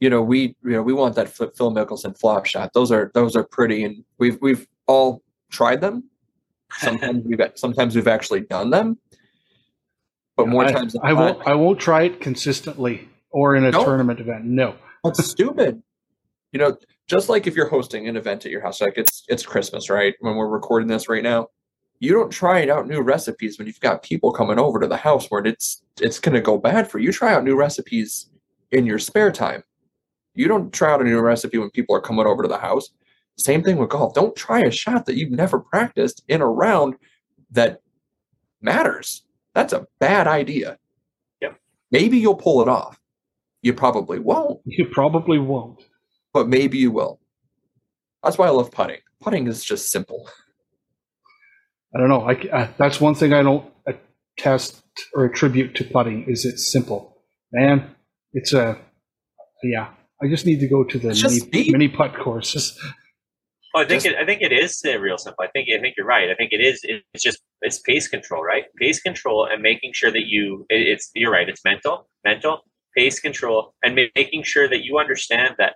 You 0.00 0.10
know, 0.10 0.20
we 0.20 0.54
you 0.62 0.72
know 0.72 0.82
we 0.82 0.92
want 0.92 1.14
that 1.14 1.30
Phil 1.30 1.50
Phil 1.56 1.72
Mickelson 1.72 2.18
flop 2.18 2.44
shot. 2.44 2.72
Those 2.74 2.92
are 2.92 3.10
those 3.14 3.34
are 3.34 3.44
pretty, 3.44 3.82
and 3.82 4.04
we've 4.18 4.36
we've 4.42 4.66
all 4.86 5.22
tried 5.50 5.80
them. 5.80 6.04
Sometimes 6.76 7.24
we've 7.24 7.40
sometimes 7.54 7.96
we've 7.96 8.06
actually 8.08 8.40
done 8.42 8.68
them, 8.68 8.98
but 10.36 10.48
more 10.48 10.66
I, 10.66 10.72
times 10.72 10.92
than 10.92 11.02
I 11.02 11.12
not, 11.12 11.16
won't. 11.36 11.48
I 11.48 11.54
won't 11.54 11.80
try 11.80 12.02
it 12.02 12.20
consistently 12.20 13.08
or 13.30 13.56
in 13.56 13.64
a 13.64 13.70
No. 13.70 13.84
tournament 13.84 14.20
event. 14.20 14.44
No. 14.44 14.74
That's 15.02 15.24
stupid. 15.24 15.82
You 16.52 16.58
know, 16.58 16.76
just 17.08 17.28
like 17.28 17.46
if 17.46 17.56
you're 17.56 17.68
hosting 17.68 18.06
an 18.06 18.16
event 18.16 18.44
at 18.44 18.52
your 18.52 18.60
house, 18.60 18.80
like 18.80 18.96
it's 18.96 19.24
it's 19.28 19.44
Christmas, 19.44 19.90
right? 19.90 20.14
When 20.20 20.36
we're 20.36 20.48
recording 20.48 20.88
this 20.88 21.08
right 21.08 21.22
now, 21.22 21.48
you 22.00 22.12
don't 22.12 22.30
try 22.30 22.68
out 22.68 22.86
new 22.86 23.00
recipes 23.00 23.58
when 23.58 23.66
you've 23.66 23.80
got 23.80 24.02
people 24.02 24.30
coming 24.30 24.58
over 24.58 24.78
to 24.78 24.86
the 24.86 24.96
house 24.96 25.26
where 25.28 25.44
it's 25.44 25.82
it's 26.00 26.18
going 26.20 26.34
to 26.34 26.40
go 26.40 26.58
bad 26.58 26.90
for 26.90 26.98
you. 26.98 27.06
You 27.06 27.12
try 27.12 27.34
out 27.34 27.44
new 27.44 27.56
recipes 27.56 28.30
in 28.70 28.86
your 28.86 28.98
spare 28.98 29.32
time. 29.32 29.64
You 30.34 30.46
don't 30.46 30.72
try 30.72 30.92
out 30.92 31.00
a 31.00 31.04
new 31.04 31.20
recipe 31.20 31.58
when 31.58 31.70
people 31.70 31.96
are 31.96 32.00
coming 32.00 32.26
over 32.26 32.42
to 32.42 32.48
the 32.48 32.58
house. 32.58 32.90
Same 33.36 33.62
thing 33.62 33.76
with 33.76 33.88
golf. 33.88 34.14
Don't 34.14 34.36
try 34.36 34.60
a 34.60 34.70
shot 34.70 35.06
that 35.06 35.16
you've 35.16 35.30
never 35.30 35.58
practiced 35.58 36.22
in 36.28 36.42
a 36.42 36.46
round 36.46 36.94
that 37.50 37.80
matters. 38.60 39.24
That's 39.54 39.72
a 39.72 39.86
bad 39.98 40.26
idea. 40.26 40.78
Yep. 41.40 41.58
Maybe 41.90 42.18
you'll 42.18 42.36
pull 42.36 42.60
it 42.62 42.68
off. 42.68 43.00
You 43.62 43.74
probably 43.74 44.18
won't, 44.18 44.60
You 44.64 44.86
probably 44.86 45.38
won't. 45.38 45.87
But 46.32 46.48
maybe 46.48 46.78
you 46.78 46.90
will. 46.90 47.20
That's 48.22 48.38
why 48.38 48.46
I 48.46 48.50
love 48.50 48.70
putting. 48.70 48.98
Putting 49.20 49.46
is 49.46 49.64
just 49.64 49.90
simple. 49.90 50.28
I 51.94 51.98
don't 51.98 52.08
know. 52.08 52.26
I, 52.26 52.40
c- 52.40 52.50
uh, 52.50 52.68
that's 52.76 53.00
one 53.00 53.14
thing 53.14 53.32
I 53.32 53.42
don't 53.42 53.64
attest 53.86 54.82
or 55.14 55.24
attribute 55.24 55.74
to 55.76 55.84
putting 55.84 56.24
is 56.28 56.44
it's 56.44 56.70
simple. 56.70 57.16
Man, 57.52 57.94
it's 58.34 58.52
a 58.52 58.76
yeah. 59.62 59.88
I 60.22 60.28
just 60.28 60.44
need 60.46 60.60
to 60.60 60.68
go 60.68 60.84
to 60.84 60.98
the 60.98 61.08
mini, 61.08 61.38
speed. 61.38 61.72
mini 61.72 61.88
putt 61.88 62.14
courses. 62.16 62.78
Well, 63.74 63.84
I 63.84 63.86
think 63.86 64.02
Just- 64.02 64.14
it, 64.16 64.18
I 64.18 64.24
think 64.24 64.40
it 64.40 64.50
is 64.50 64.82
real 64.98 65.18
simple. 65.18 65.44
I 65.44 65.48
think 65.48 65.68
I 65.76 65.78
think 65.78 65.94
you're 65.98 66.06
right. 66.06 66.30
I 66.30 66.34
think 66.34 66.52
it 66.52 66.60
is. 66.60 66.80
It's 66.84 67.22
just 67.22 67.38
it's 67.60 67.78
pace 67.78 68.08
control, 68.08 68.42
right? 68.42 68.64
Pace 68.80 68.98
control 68.98 69.44
and 69.44 69.60
making 69.62 69.92
sure 69.92 70.10
that 70.10 70.24
you. 70.26 70.64
It, 70.70 70.88
it's 70.88 71.10
you're 71.14 71.30
right. 71.30 71.46
It's 71.46 71.62
mental, 71.66 72.08
mental 72.24 72.62
pace 72.96 73.20
control, 73.20 73.74
and 73.84 73.94
ma- 73.94 74.10
making 74.16 74.44
sure 74.44 74.68
that 74.70 74.84
you 74.84 74.98
understand 74.98 75.56
that 75.58 75.74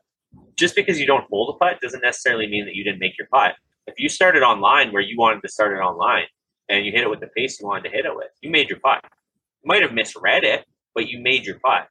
just 0.62 0.76
because 0.76 1.00
you 1.00 1.06
don't 1.06 1.26
hold 1.28 1.56
a 1.56 1.58
putt 1.58 1.80
doesn't 1.80 2.02
necessarily 2.02 2.46
mean 2.46 2.64
that 2.64 2.76
you 2.76 2.84
didn't 2.84 3.00
make 3.00 3.18
your 3.18 3.26
putt. 3.32 3.56
If 3.88 3.98
you 3.98 4.08
started 4.08 4.44
online 4.44 4.92
where 4.92 5.02
you 5.02 5.16
wanted 5.18 5.42
to 5.42 5.48
start 5.48 5.76
it 5.76 5.80
online 5.80 6.26
and 6.68 6.86
you 6.86 6.92
hit 6.92 7.00
it 7.00 7.10
with 7.10 7.18
the 7.18 7.26
pace 7.26 7.60
you 7.60 7.66
wanted 7.66 7.90
to 7.90 7.90
hit 7.90 8.06
it 8.06 8.14
with, 8.14 8.28
you 8.42 8.48
made 8.48 8.68
your 8.68 8.78
putt. 8.78 9.00
You 9.02 9.66
might 9.66 9.82
have 9.82 9.92
misread 9.92 10.44
it, 10.44 10.64
but 10.94 11.08
you 11.08 11.20
made 11.20 11.44
your 11.44 11.58
putt. 11.58 11.88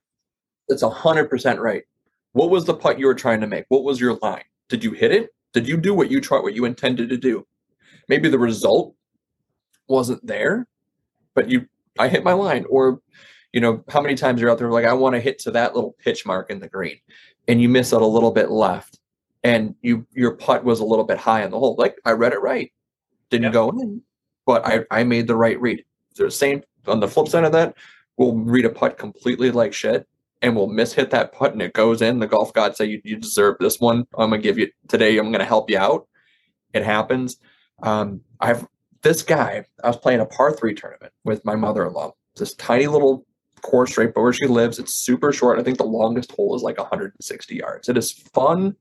That's 0.70 0.84
hundred 0.84 1.30
percent 1.30 1.60
right. 1.60 1.84
What 2.32 2.50
was 2.50 2.64
the 2.64 2.74
putt 2.74 2.98
you 2.98 3.08
were 3.08 3.14
trying 3.14 3.42
to 3.42 3.48
make? 3.48 3.66
What 3.68 3.84
was 3.84 4.00
your 4.00 4.18
line? 4.22 4.46
Did 4.70 4.86
you 4.86 4.94
hit 4.94 5.12
it? 5.12 5.32
Did 5.52 5.68
you 5.68 5.76
do 5.76 5.94
what 5.94 6.10
you 6.10 6.22
tried, 6.22 6.44
what 6.44 6.54
you 6.54 6.64
intended 6.64 7.10
to 7.10 7.18
do? 7.18 7.46
Maybe 8.08 8.30
the 8.30 8.40
result 8.40 8.96
wasn't 9.90 10.26
there, 10.26 10.66
but 11.36 11.50
you, 11.50 11.68
I 12.00 12.08
hit 12.08 12.24
my 12.24 12.32
line. 12.32 12.66
Or, 12.70 13.02
you 13.52 13.60
know, 13.60 13.84
how 13.90 14.00
many 14.00 14.16
times 14.16 14.40
you're 14.40 14.50
out 14.50 14.60
there 14.60 14.72
like, 14.72 14.86
I 14.86 14.94
want 14.94 15.16
to 15.16 15.20
hit 15.20 15.40
to 15.40 15.52
that 15.52 15.76
little 15.76 15.94
pitch 16.00 16.26
mark 16.26 16.50
in 16.50 16.62
the 16.62 16.70
green, 16.70 17.00
and 17.48 17.62
you 17.62 17.70
miss 17.70 17.94
it 17.94 18.02
a 18.02 18.06
little 18.06 18.32
bit 18.32 18.50
left, 18.52 19.00
and 19.44 19.76
you 19.82 20.06
your 20.14 20.32
putt 20.36 20.64
was 20.64 20.80
a 20.80 20.86
little 20.86 21.06
bit 21.06 21.18
high 21.18 21.44
on 21.44 21.52
the 21.52 21.60
hole. 21.60 21.76
Like 21.78 21.98
I 22.06 22.12
read 22.12 22.34
it 22.34 22.42
right, 22.42 22.72
didn't 23.30 23.46
Yep. 23.46 23.54
go 23.54 23.70
in, 23.70 24.02
but 24.46 24.66
I 24.66 24.86
I 24.92 25.04
made 25.04 25.28
the 25.28 25.36
right 25.36 25.60
read. 25.60 25.84
So 26.14 26.26
the 26.26 26.32
same 26.32 26.64
on 26.88 27.00
the 27.00 27.08
flip 27.08 27.28
side 27.28 27.44
of 27.44 27.52
that, 27.54 27.76
we'll 28.18 28.34
read 28.34 28.66
a 28.66 28.70
putt 28.70 28.98
completely 28.98 29.52
like 29.52 29.74
shit 29.74 30.08
and 30.42 30.56
we'll 30.56 30.68
mishit 30.68 31.10
that 31.12 31.32
putt 31.32 31.54
and 31.54 31.62
it 31.62 31.74
goes 31.74 32.02
in. 32.02 32.20
The 32.20 32.28
golf 32.28 32.52
gods 32.54 32.78
say 32.78 32.86
you, 32.86 33.02
you 33.04 33.18
deserve 33.18 33.58
this 33.60 33.80
one. 33.80 34.06
I'm 34.18 34.30
gonna 34.32 34.42
give 34.42 34.58
you 34.58 34.70
today. 34.88 35.18
I'm 35.18 35.32
gonna 35.32 35.46
help 35.46 35.70
you 35.70 35.78
out. 35.78 36.08
It 36.74 36.84
happens. 36.84 37.38
Um, 37.84 38.22
I've 38.40 38.68
this 39.04 39.24
guy. 39.24 39.66
I 39.84 39.88
was 39.88 39.98
playing 39.98 40.20
a 40.20 40.26
par 40.26 40.52
three 40.54 40.74
tournament 40.76 41.12
with 41.24 41.44
my 41.46 41.56
mother-in-law. 41.56 42.14
This 42.36 42.54
tiny 42.56 42.88
little 42.88 43.26
course 43.62 43.98
right 43.98 44.14
but 44.14 44.22
where 44.22 44.34
she 44.34 44.48
lives. 44.48 44.80
It's 44.80 44.94
super 44.94 45.32
short. 45.32 45.60
I 45.60 45.64
think 45.64 45.78
the 45.78 45.84
longest 45.84 46.32
hole 46.32 46.56
is 46.56 46.64
like 46.64 46.78
160 46.78 47.56
yards. 47.56 47.90
It 47.90 47.98
is 47.98 48.12
fun 48.12 48.76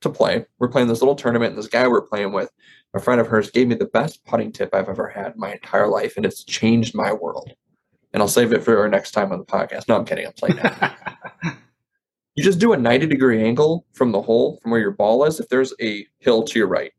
to 0.00 0.10
play. 0.10 0.46
We're 0.58 0.68
playing 0.68 0.88
this 0.88 1.00
little 1.00 1.14
tournament, 1.14 1.50
and 1.50 1.58
this 1.58 1.68
guy 1.68 1.88
we're 1.88 2.02
playing 2.02 2.32
with, 2.32 2.50
a 2.94 3.00
friend 3.00 3.20
of 3.20 3.26
hers, 3.26 3.50
gave 3.50 3.68
me 3.68 3.74
the 3.74 3.86
best 3.86 4.24
putting 4.24 4.52
tip 4.52 4.74
I've 4.74 4.88
ever 4.88 5.08
had 5.08 5.34
in 5.34 5.40
my 5.40 5.52
entire 5.52 5.88
life, 5.88 6.16
and 6.16 6.24
it's 6.24 6.44
changed 6.44 6.94
my 6.94 7.12
world. 7.12 7.52
And 8.12 8.22
I'll 8.22 8.28
save 8.28 8.52
it 8.52 8.62
for 8.62 8.78
our 8.78 8.88
next 8.88 9.10
time 9.10 9.32
on 9.32 9.38
the 9.38 9.44
podcast. 9.44 9.88
No, 9.88 9.96
I'm 9.96 10.04
kidding. 10.04 10.26
I'm 10.26 10.32
playing 10.32 10.56
now. 10.56 10.94
You 12.36 12.42
just 12.42 12.58
do 12.58 12.72
a 12.72 12.76
90 12.76 13.06
degree 13.06 13.44
angle 13.44 13.86
from 13.92 14.10
the 14.10 14.20
hole, 14.20 14.58
from 14.60 14.72
where 14.72 14.80
your 14.80 14.90
ball 14.90 15.24
is. 15.24 15.38
If 15.38 15.48
there's 15.48 15.72
a 15.80 16.04
hill 16.18 16.42
to 16.42 16.58
your 16.58 16.66
right, 16.66 16.92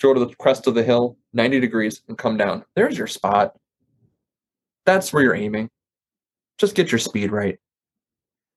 go 0.00 0.12
to 0.12 0.18
the 0.18 0.34
crest 0.34 0.66
of 0.66 0.74
the 0.74 0.82
hill, 0.82 1.16
90 1.32 1.60
degrees, 1.60 2.02
and 2.08 2.18
come 2.18 2.36
down. 2.36 2.64
There's 2.74 2.98
your 2.98 3.06
spot. 3.06 3.56
That's 4.86 5.12
where 5.12 5.22
you're 5.22 5.34
aiming. 5.34 5.70
Just 6.58 6.74
get 6.74 6.92
your 6.92 6.98
speed 6.98 7.32
right. 7.32 7.58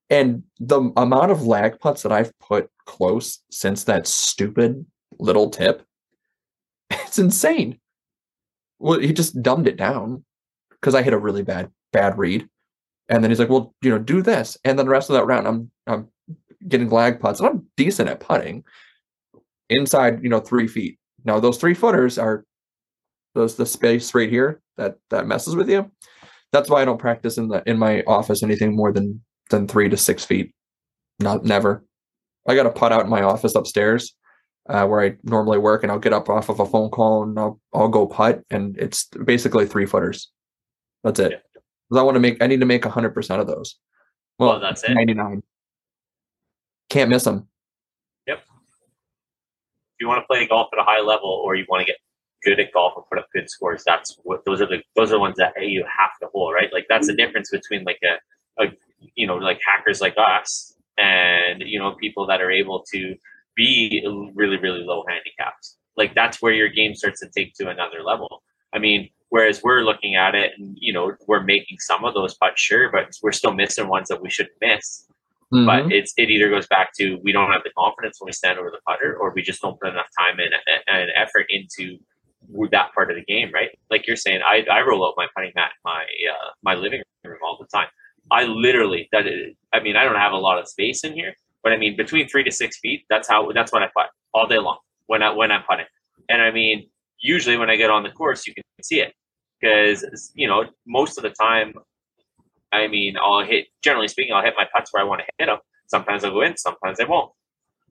And 0.09 0.43
the 0.59 0.91
amount 0.95 1.31
of 1.31 1.45
lag 1.45 1.79
putts 1.79 2.03
that 2.03 2.11
I've 2.11 2.37
put 2.39 2.69
close 2.85 3.39
since 3.51 3.83
that 3.85 4.07
stupid 4.07 4.85
little 5.19 5.49
tip, 5.49 5.83
it's 6.89 7.19
insane. 7.19 7.79
Well, 8.79 8.99
he 8.99 9.11
just 9.11 9.41
dumbed 9.41 9.67
it 9.67 9.77
down 9.77 10.23
because 10.69 10.95
I 10.95 11.01
hit 11.01 11.13
a 11.13 11.17
really 11.17 11.43
bad, 11.43 11.71
bad 11.91 12.17
read. 12.17 12.47
And 13.09 13.23
then 13.23 13.31
he's 13.31 13.39
like, 13.39 13.49
well, 13.49 13.73
you 13.81 13.89
know, 13.89 13.99
do 13.99 14.21
this. 14.21 14.57
And 14.63 14.77
then 14.77 14.85
the 14.85 14.91
rest 14.91 15.09
of 15.09 15.15
that 15.15 15.25
round, 15.25 15.47
I'm 15.47 15.71
I'm 15.87 16.07
getting 16.67 16.89
lag 16.89 17.19
putts 17.19 17.39
and 17.39 17.47
I'm 17.49 17.67
decent 17.77 18.09
at 18.09 18.19
putting 18.19 18.63
inside, 19.69 20.23
you 20.23 20.29
know, 20.29 20.39
three 20.39 20.67
feet. 20.67 20.99
Now 21.23 21.39
those 21.39 21.57
three 21.57 21.73
footers 21.73 22.17
are 22.17 22.45
those 23.33 23.55
the 23.55 23.65
space 23.65 24.13
right 24.13 24.29
here 24.29 24.61
that 24.77 24.97
that 25.09 25.27
messes 25.27 25.55
with 25.55 25.69
you. 25.69 25.89
That's 26.57 26.71
why 26.71 26.81
I 26.81 26.85
don't 26.85 26.97
practice 26.97 27.37
in 27.37 27.49
the 27.49 27.61
in 27.69 27.77
my 27.77 28.01
office 28.07 28.41
anything 28.41 28.75
more 28.75 28.91
than 28.91 29.21
than 29.51 29.67
three 29.67 29.89
to 29.89 29.95
six 29.95 30.25
feet. 30.25 30.55
Not 31.19 31.45
never. 31.45 31.85
I 32.47 32.55
got 32.55 32.65
a 32.65 32.71
putt 32.71 32.91
out 32.91 33.03
in 33.03 33.11
my 33.11 33.21
office 33.21 33.53
upstairs 33.53 34.15
uh, 34.67 34.87
where 34.87 35.01
I 35.01 35.17
normally 35.21 35.59
work, 35.59 35.83
and 35.83 35.91
I'll 35.91 35.99
get 35.99 36.13
up 36.13 36.29
off 36.29 36.49
of 36.49 36.59
a 36.59 36.65
phone 36.65 36.89
call 36.89 37.21
and 37.21 37.37
I'll 37.37 37.59
I'll 37.75 37.89
go 37.89 38.07
putt, 38.07 38.41
and 38.49 38.75
it's 38.79 39.05
basically 39.05 39.67
three 39.67 39.85
footers. 39.85 40.31
That's 41.03 41.19
it. 41.19 41.43
I 41.95 42.01
want 42.01 42.15
to 42.15 42.19
make. 42.19 42.41
I 42.41 42.47
need 42.47 42.59
to 42.61 42.65
make 42.65 42.83
hundred 42.85 43.13
percent 43.13 43.39
of 43.39 43.45
those. 43.45 43.75
Well, 44.39 44.49
Well, 44.49 44.59
that's 44.59 44.83
it. 44.83 44.95
Ninety 44.95 45.13
nine. 45.13 45.43
Can't 46.89 47.11
miss 47.11 47.23
them. 47.23 47.47
Yep. 48.25 48.39
If 48.39 48.45
you 49.99 50.07
want 50.07 50.23
to 50.23 50.25
play 50.25 50.47
golf 50.47 50.69
at 50.73 50.79
a 50.79 50.83
high 50.83 51.01
level 51.01 51.29
or 51.29 51.53
you 51.53 51.65
want 51.69 51.81
to 51.81 51.85
get 51.85 51.97
good 52.43 52.59
at 52.59 52.71
golf 52.73 52.93
and 52.95 53.05
put 53.09 53.19
up 53.19 53.27
good 53.33 53.49
scores, 53.49 53.83
that's 53.85 54.17
what 54.23 54.45
those 54.45 54.61
are 54.61 54.67
the 54.67 54.81
those 54.95 55.09
are 55.09 55.15
the 55.15 55.19
ones 55.19 55.35
that 55.37 55.53
hey, 55.55 55.65
you 55.67 55.83
have 55.85 56.11
to 56.21 56.27
hold, 56.33 56.53
right? 56.53 56.71
Like 56.73 56.85
that's 56.89 57.07
the 57.07 57.15
difference 57.15 57.49
between 57.51 57.83
like 57.83 57.99
a, 58.03 58.63
a 58.63 58.67
you 59.15 59.27
know 59.27 59.35
like 59.35 59.59
hackers 59.65 60.01
like 60.01 60.15
us 60.17 60.75
and 60.97 61.61
you 61.65 61.79
know 61.79 61.93
people 61.95 62.25
that 62.27 62.41
are 62.41 62.51
able 62.51 62.83
to 62.93 63.15
be 63.55 64.03
really 64.35 64.57
really 64.57 64.83
low 64.83 65.03
handicaps. 65.07 65.77
Like 65.95 66.13
that's 66.15 66.41
where 66.41 66.53
your 66.53 66.69
game 66.69 66.95
starts 66.95 67.19
to 67.21 67.29
take 67.35 67.53
to 67.55 67.69
another 67.69 68.03
level. 68.03 68.43
I 68.73 68.79
mean, 68.79 69.09
whereas 69.29 69.63
we're 69.63 69.81
looking 69.81 70.15
at 70.15 70.35
it 70.35 70.51
and 70.57 70.77
you 70.79 70.93
know 70.93 71.13
we're 71.27 71.43
making 71.43 71.79
some 71.79 72.05
of 72.05 72.13
those 72.13 72.35
putts, 72.35 72.61
sure, 72.61 72.91
but 72.91 73.15
we're 73.23 73.31
still 73.31 73.53
missing 73.53 73.87
ones 73.87 74.09
that 74.09 74.21
we 74.21 74.29
shouldn't 74.29 74.55
miss 74.61 75.07
Mhm. 75.53 75.65
but 75.65 75.91
it's 75.93 76.13
it 76.17 76.29
either 76.29 76.49
goes 76.49 76.67
back 76.67 76.93
to 76.95 77.19
we 77.23 77.31
don't 77.31 77.51
have 77.51 77.63
the 77.63 77.69
confidence 77.77 78.19
when 78.19 78.25
we 78.27 78.33
stand 78.33 78.59
over 78.59 78.69
the 78.69 78.79
putter, 78.85 79.15
or 79.15 79.31
we 79.33 79.41
just 79.41 79.61
don't 79.61 79.79
put 79.79 79.89
enough 79.91 80.09
time 80.17 80.39
and, 80.39 80.53
and 80.87 81.09
effort 81.15 81.45
into 81.49 81.97
that 82.71 82.93
part 82.93 83.11
of 83.11 83.17
the 83.17 83.23
game, 83.23 83.51
right? 83.53 83.69
Like 83.91 84.07
you're 84.07 84.15
saying, 84.15 84.41
I, 84.45 84.65
I 84.71 84.81
roll 84.81 85.05
out 85.05 85.13
my 85.17 85.27
putting 85.35 85.51
mat 85.55 85.71
my 85.83 86.01
uh, 86.01 86.49
my 86.63 86.75
living 86.75 87.01
room 87.23 87.39
all 87.45 87.57
the 87.59 87.67
time. 87.75 87.87
I 88.31 88.43
literally 88.43 89.07
that 89.11 89.27
is, 89.27 89.55
I 89.73 89.79
mean 89.81 89.95
I 89.95 90.03
don't 90.03 90.15
have 90.15 90.33
a 90.33 90.37
lot 90.37 90.59
of 90.59 90.67
space 90.67 91.03
in 91.03 91.13
here, 91.13 91.33
but 91.63 91.71
I 91.71 91.77
mean 91.77 91.95
between 91.97 92.27
three 92.27 92.43
to 92.43 92.51
six 92.51 92.79
feet. 92.79 93.03
That's 93.09 93.27
how 93.27 93.51
that's 93.53 93.71
what 93.71 93.83
I 93.83 93.89
putt 93.95 94.09
all 94.33 94.47
day 94.47 94.59
long 94.59 94.79
when 95.07 95.23
I 95.23 95.31
when 95.31 95.51
I'm 95.51 95.63
putting. 95.69 95.85
And 96.29 96.41
I 96.41 96.51
mean 96.51 96.89
usually 97.19 97.57
when 97.57 97.69
I 97.69 97.75
get 97.75 97.89
on 97.89 98.03
the 98.03 98.11
course, 98.11 98.47
you 98.47 98.53
can 98.53 98.63
see 98.83 99.01
it 99.01 99.13
because 99.61 100.31
you 100.35 100.47
know 100.47 100.65
most 100.85 101.17
of 101.17 101.23
the 101.23 101.31
time 101.31 101.73
I 102.71 102.87
mean, 102.87 103.15
I'll 103.17 103.43
hit, 103.45 103.67
generally 103.83 104.07
speaking, 104.07 104.33
I'll 104.33 104.43
hit 104.43 104.53
my 104.57 104.67
putts 104.73 104.91
where 104.93 105.03
I 105.03 105.07
want 105.07 105.21
to 105.21 105.27
hit 105.39 105.45
them. 105.47 105.59
Sometimes 105.87 106.23
I'll 106.23 106.31
go 106.31 106.41
in, 106.41 106.57
sometimes 106.57 106.99
I 106.99 107.05
won't. 107.05 107.31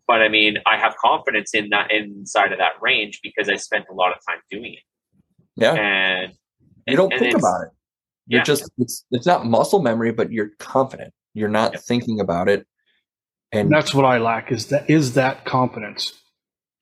But 0.07 0.23
I 0.23 0.29
mean, 0.29 0.59
I 0.67 0.77
have 0.77 0.97
confidence 0.97 1.53
in 1.55 1.71
that 1.71 1.91
inside 1.91 2.53
of 2.53 2.59
that 2.59 2.73
range 2.81 3.21
because 3.23 3.49
I 3.49 3.57
spent 3.57 3.87
a 3.91 3.95
lot 3.95 4.13
of 4.13 4.19
time 4.29 4.39
doing 4.51 4.75
it. 4.75 4.81
yeah. 5.57 5.75
And 5.75 6.33
you 6.87 6.97
don't 6.97 7.13
and 7.13 7.21
think 7.21 7.37
about 7.37 7.63
it. 7.65 7.69
You're 8.29 8.41
Yeah. 8.41 8.45
just 8.45 8.71
it's 8.79 9.05
it's 9.11 9.27
not 9.27 9.47
muscle 9.47 9.81
memory, 9.81 10.13
but 10.13 10.31
you're 10.33 10.51
confident. 10.59 11.13
You're 11.35 11.49
not 11.49 11.73
Yep. 11.73 11.81
thinking 11.83 12.21
about 12.21 12.49
it. 12.49 12.67
And 13.53 13.63
And 13.63 13.73
that's 13.73 13.95
what 13.95 14.05
I 14.05 14.19
lack 14.19 14.53
is 14.53 14.67
that 14.69 14.89
is 14.89 15.15
that 15.15 15.45
confidence 15.45 16.13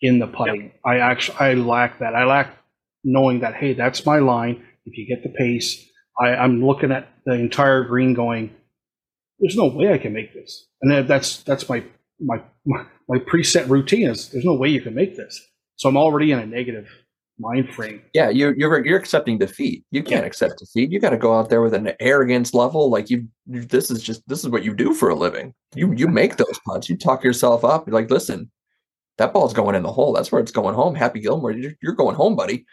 in 0.00 0.18
the 0.18 0.26
putting. 0.26 0.72
I 0.84 0.98
actually 0.98 1.38
I 1.38 1.54
lack 1.54 1.98
that. 2.00 2.14
I 2.14 2.24
lack 2.24 2.56
knowing 3.04 3.40
that 3.40 3.54
hey, 3.54 3.72
that's 3.74 4.04
my 4.04 4.18
line. 4.18 4.64
If 4.86 4.98
you 4.98 5.06
get 5.06 5.22
the 5.22 5.30
pace, 5.30 5.82
I, 6.20 6.34
I'm 6.36 6.64
looking 6.64 6.92
at 6.92 7.08
the 7.24 7.32
entire 7.32 7.84
green 7.84 8.12
going, 8.12 8.54
there's 9.38 9.56
no 9.56 9.66
way 9.68 9.92
I 9.92 9.98
can 9.98 10.12
make 10.12 10.34
this. 10.34 10.66
And 10.82 11.08
that's 11.08 11.42
that's 11.42 11.68
my 11.68 11.84
my 12.20 12.42
my, 12.64 12.84
my 13.08 13.18
preset 13.18 13.68
routine 13.68 14.08
is 14.08 14.28
there's 14.30 14.44
no 14.44 14.54
way 14.54 14.68
you 14.68 14.80
can 14.80 14.94
make 14.94 15.16
this. 15.16 15.40
So 15.76 15.88
I'm 15.88 15.96
already 15.96 16.32
in 16.32 16.38
a 16.38 16.46
negative 16.46 16.88
mind 17.38 17.68
frame. 17.74 18.00
yeah, 18.14 18.28
you're 18.28 18.56
you're 18.56 18.84
you're 18.84 18.98
accepting 18.98 19.38
defeat. 19.38 19.84
You 19.90 20.02
can't 20.02 20.24
accept 20.24 20.58
defeat. 20.58 20.92
You 20.92 21.00
got 21.00 21.10
to 21.10 21.16
go 21.16 21.36
out 21.36 21.50
there 21.50 21.62
with 21.62 21.74
an 21.74 21.92
arrogance 22.00 22.54
level. 22.54 22.90
Like 22.90 23.10
you, 23.10 23.26
this 23.46 23.90
is 23.90 24.02
just 24.02 24.26
this 24.28 24.44
is 24.44 24.50
what 24.50 24.64
you 24.64 24.74
do 24.74 24.94
for 24.94 25.08
a 25.08 25.14
living. 25.14 25.52
You 25.74 25.92
you 25.94 26.08
make 26.08 26.36
those 26.36 26.60
putts. 26.66 26.88
You 26.88 26.96
talk 26.96 27.24
yourself 27.24 27.64
up. 27.64 27.86
You're 27.86 27.94
like, 27.94 28.10
listen, 28.10 28.50
that 29.18 29.32
ball's 29.32 29.52
going 29.52 29.74
in 29.74 29.82
the 29.82 29.92
hole. 29.92 30.12
That's 30.12 30.30
where 30.30 30.40
it's 30.40 30.52
going 30.52 30.74
home. 30.74 30.94
Happy 30.94 31.20
Gilmore, 31.20 31.52
you're, 31.52 31.72
you're 31.82 31.94
going 31.94 32.16
home, 32.16 32.36
buddy. 32.36 32.64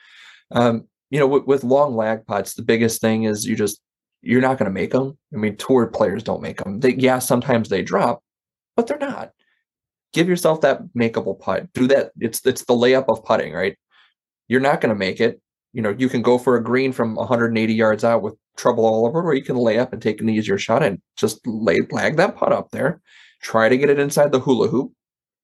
Um, 0.52 0.88
you 1.10 1.20
know, 1.20 1.28
with, 1.28 1.46
with 1.46 1.64
long 1.64 1.96
lag 1.96 2.26
putts, 2.26 2.54
the 2.54 2.62
biggest 2.62 3.02
thing 3.02 3.24
is 3.24 3.46
you 3.46 3.56
just 3.56 3.82
you're 4.22 4.42
not 4.42 4.58
going 4.58 4.70
to 4.70 4.74
make 4.74 4.92
them. 4.92 5.18
I 5.34 5.38
mean, 5.38 5.58
tour 5.58 5.88
players 5.88 6.24
don't 6.24 6.42
make 6.42 6.64
them. 6.64 6.80
They, 6.80 6.94
yeah, 6.94 7.20
sometimes 7.20 7.70
they 7.70 7.82
drop, 7.82 8.24
but 8.76 8.88
they're 8.88 8.98
not. 8.98 9.32
give 10.14 10.28
yourself 10.28 10.62
that 10.62 10.82
makeable 10.98 11.40
putt. 11.40 11.72
Do 11.74 11.88
that. 11.88 12.12
It's 12.20 12.46
it's 12.46 12.66
the 12.66 12.74
layup 12.74 13.06
of 13.08 13.24
putting, 13.24 13.54
right? 13.54 13.78
You're 14.48 14.60
not 14.62 14.82
going 14.82 14.90
to 14.94 15.00
make 15.00 15.22
it. 15.22 15.42
You 15.74 15.82
know, 15.82 15.96
you 15.98 16.10
can 16.10 16.22
go 16.22 16.38
for 16.38 16.58
a 16.58 16.64
green 16.64 16.92
from 16.92 17.16
180 17.16 17.74
yards 17.74 18.04
out 18.04 18.22
with 18.22 18.36
trouble 18.58 18.86
all 18.86 19.08
over, 19.08 19.22
or 19.22 19.34
you 19.34 19.44
can 19.44 19.56
lay 19.56 19.80
up 19.80 19.94
and 19.94 20.02
take 20.02 20.20
an 20.20 20.30
easier 20.30 20.58
shot 20.58 20.84
and 20.84 21.00
just 21.16 21.40
lay 21.48 21.80
lag 21.92 22.18
that 22.18 22.36
putt 22.36 22.52
up 22.52 22.72
there. 22.72 23.02
Try 23.42 23.70
to 23.70 23.78
get 23.78 23.90
it 23.90 24.00
inside 24.00 24.34
the 24.34 24.40
hula 24.42 24.68
hoop 24.68 24.92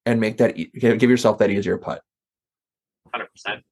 and 0.05 0.19
make 0.19 0.38
that 0.38 0.55
give 0.78 1.09
yourself 1.09 1.38
that 1.38 1.49
easier 1.49 1.78
putt. 1.78 2.01
Hundred 3.13 3.32
percent. 3.32 3.63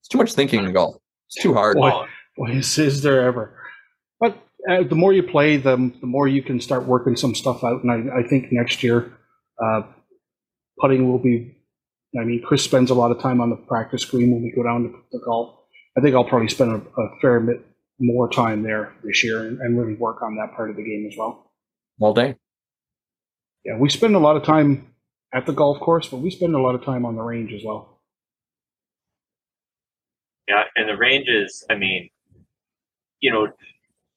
It's 0.00 0.08
too 0.08 0.18
much 0.18 0.34
thinking 0.34 0.64
in 0.64 0.72
golf. 0.72 0.96
It's 1.28 1.42
too 1.42 1.52
hard. 1.52 1.76
Boy, 1.76 1.90
oh. 1.92 2.06
boy 2.36 2.52
is, 2.52 2.78
is 2.78 3.02
there 3.02 3.22
ever? 3.22 3.58
But 4.66 4.72
uh, 4.72 4.82
the 4.84 4.94
more 4.94 5.12
you 5.12 5.22
play, 5.22 5.56
the 5.56 5.76
the 6.00 6.06
more 6.06 6.28
you 6.28 6.42
can 6.42 6.60
start 6.60 6.84
working 6.86 7.16
some 7.16 7.34
stuff 7.34 7.62
out. 7.64 7.82
And 7.82 7.90
I, 7.90 8.18
I 8.18 8.22
think 8.22 8.50
next 8.50 8.82
year, 8.82 9.12
uh, 9.62 9.82
putting 10.78 11.10
will 11.10 11.18
be. 11.18 11.52
I 12.18 12.24
mean, 12.24 12.42
Chris 12.42 12.62
spends 12.62 12.90
a 12.90 12.94
lot 12.94 13.10
of 13.10 13.20
time 13.20 13.40
on 13.40 13.50
the 13.50 13.56
practice 13.56 14.04
green 14.04 14.30
when 14.30 14.42
we 14.42 14.50
go 14.50 14.62
down 14.62 14.84
to 14.84 14.94
the 15.12 15.20
golf. 15.24 15.54
I 15.98 16.00
think 16.00 16.14
I'll 16.14 16.24
probably 16.24 16.48
spend 16.48 16.70
a, 16.70 17.00
a 17.00 17.20
fair 17.20 17.40
bit 17.40 17.66
more 17.98 18.28
time 18.30 18.62
there 18.62 18.94
this 19.02 19.22
year 19.22 19.46
and, 19.46 19.58
and 19.60 19.78
really 19.78 19.94
work 19.94 20.22
on 20.22 20.36
that 20.36 20.54
part 20.56 20.70
of 20.70 20.76
the 20.76 20.82
game 20.82 21.06
as 21.10 21.16
well. 21.18 21.50
All 22.00 22.14
day. 22.14 22.36
Yeah, 23.64 23.76
we 23.78 23.90
spend 23.90 24.14
a 24.14 24.18
lot 24.18 24.36
of 24.36 24.44
time 24.44 24.94
at 25.34 25.44
the 25.44 25.52
golf 25.52 25.80
course, 25.80 26.08
but 26.08 26.18
we 26.18 26.30
spend 26.30 26.54
a 26.54 26.60
lot 26.60 26.74
of 26.74 26.84
time 26.84 27.04
on 27.04 27.16
the 27.16 27.22
range 27.22 27.52
as 27.52 27.62
well. 27.64 28.00
Yeah, 30.48 30.64
and 30.76 30.88
the 30.88 30.96
ranges, 30.96 31.64
I 31.68 31.74
mean, 31.74 32.08
you 33.20 33.32
know, 33.32 33.48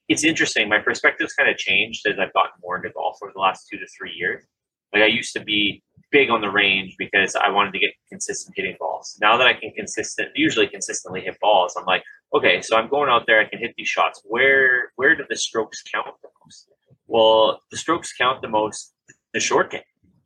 it's 0.10 0.24
interesting. 0.24 0.68
My 0.68 0.80
perspective's 0.80 1.34
kind 1.34 1.49
of 1.49 1.57
changed 1.57 2.05
as 2.07 2.18
I've 2.20 2.34
gotten 2.34 2.51
more 2.62 2.76
into 2.76 2.89
golf 2.89 3.18
over 3.24 3.32
the 3.34 3.39
last 3.39 3.68
two 3.72 3.78
to 3.78 3.86
three 3.97 4.14
years. 4.14 4.43
Like 4.91 5.03
I 5.03 5.05
used 5.05 5.34
to 5.34 5.39
be 5.39 5.84
big 6.12 6.32
on 6.32 6.41
the 6.41 6.49
range 6.49 6.95
because 6.97 7.36
I 7.36 7.49
wanted 7.49 7.74
to 7.74 7.80
get 7.80 7.91
consistent 8.10 8.55
hitting 8.57 8.76
balls. 8.80 9.18
Now 9.22 9.38
that 9.38 9.45
I 9.45 9.53
can 9.53 9.72
consistent, 9.72 10.30
usually 10.36 10.68
consistently 10.68 11.22
hit 11.22 11.38
balls, 11.39 11.76
I'm 11.78 11.86
like, 11.86 12.03
okay, 12.34 12.62
so 12.62 12.76
I'm 12.76 12.89
going 12.89 13.10
out 13.10 13.26
there, 13.28 13.39
I 13.39 13.45
can 13.45 13.60
hit 13.60 13.76
these 13.78 13.88
shots. 13.88 14.22
Where 14.26 14.91
where 14.95 15.16
do 15.16 15.24
the 15.30 15.36
strokes 15.36 15.84
count 15.84 16.07
the 16.24 16.30
most? 16.43 16.68
Well, 17.07 17.62
the 17.70 17.78
strokes 17.78 18.12
count 18.14 18.41
the 18.41 18.49
most 18.49 18.93
the 19.34 19.39
short 19.39 19.72
game. 19.72 19.82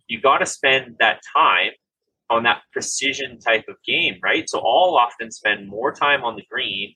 You 0.07 0.21
got 0.21 0.37
to 0.37 0.45
spend 0.45 0.95
that 0.99 1.21
time 1.35 1.71
on 2.29 2.43
that 2.43 2.61
precision 2.71 3.39
type 3.39 3.65
of 3.67 3.75
game, 3.85 4.15
right? 4.23 4.49
So 4.49 4.59
I'll 4.59 4.95
often 4.95 5.29
spend 5.31 5.67
more 5.67 5.93
time 5.93 6.23
on 6.23 6.35
the 6.35 6.43
green, 6.49 6.95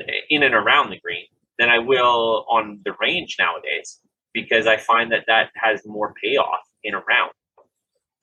eh, 0.00 0.02
in 0.30 0.42
and 0.42 0.54
around 0.54 0.90
the 0.90 0.98
green, 0.98 1.26
than 1.58 1.68
I 1.68 1.78
will 1.78 2.46
on 2.50 2.80
the 2.84 2.94
range 3.00 3.36
nowadays 3.38 4.00
because 4.32 4.66
I 4.66 4.76
find 4.76 5.12
that 5.12 5.24
that 5.28 5.50
has 5.56 5.82
more 5.86 6.12
payoff 6.22 6.60
in 6.82 6.94
a 6.94 6.98
round 6.98 7.32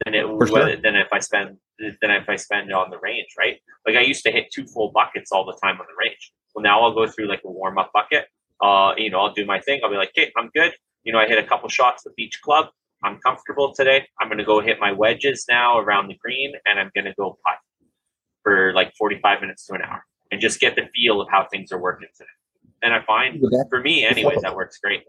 than 0.06 0.14
it 0.14 0.26
sure. 0.48 0.76
than 0.76 0.96
if 0.96 1.08
I 1.12 1.20
spend 1.20 1.58
than 1.80 2.12
if 2.12 2.30
I 2.30 2.36
spend 2.36 2.72
on 2.72 2.90
the 2.90 3.00
range, 3.00 3.30
right? 3.38 3.58
Like 3.88 3.96
I 3.96 4.02
used 4.02 4.24
to 4.26 4.32
hit 4.32 4.48
two 4.54 4.66
full 4.66 4.92
buckets 4.92 5.32
all 5.32 5.46
the 5.46 5.58
time 5.64 5.80
on 5.80 5.86
the 5.88 5.96
range. 6.00 6.32
Well, 6.54 6.64
now 6.64 6.82
I'll 6.82 6.94
go 6.94 7.08
through 7.08 7.28
like 7.28 7.42
a 7.46 7.52
warm 7.52 7.78
up 7.78 7.92
bucket. 7.94 8.26
Uh, 8.62 8.94
you 8.98 9.10
know, 9.10 9.20
I'll 9.20 9.34
do 9.34 9.46
my 9.46 9.60
thing. 9.60 9.82
I'll 9.84 9.90
be 9.90 9.96
like, 9.96 10.10
okay, 10.10 10.32
I'm 10.38 10.50
good. 10.54 10.74
You 11.04 11.14
know, 11.14 11.20
I 11.20 11.28
hit 11.28 11.40
a 11.40 11.48
couple 11.48 11.68
shots 11.70 12.04
with 12.06 12.14
each 12.20 12.42
club. 12.42 12.68
I'm 13.04 13.18
comfortable 13.18 13.74
today. 13.74 14.06
I'm 14.20 14.28
going 14.28 14.38
to 14.38 14.44
go 14.44 14.62
hit 14.62 14.80
my 14.80 14.92
wedges 14.92 15.46
now 15.50 15.80
around 15.80 16.08
the 16.08 16.18
green, 16.22 16.54
and 16.66 16.80
I'm 16.80 16.92
going 16.94 17.06
to 17.06 17.14
go 17.18 17.40
putt 17.44 17.58
for 18.44 18.74
like 18.74 18.94
45 18.98 19.42
minutes 19.42 19.66
to 19.68 19.74
an 19.74 19.82
hour, 19.82 20.04
and 20.32 20.40
just 20.40 20.60
get 20.60 20.76
the 20.76 20.84
feel 20.94 21.20
of 21.20 21.28
how 21.32 21.48
things 21.52 21.72
are 21.72 21.80
working 21.80 22.10
today. 22.16 22.30
And 22.82 22.94
I 22.94 23.02
find, 23.04 23.42
for 23.70 23.82
me, 23.82 24.06
anyways, 24.06 24.42
that 24.42 24.56
works 24.56 24.80
great. 24.80 25.04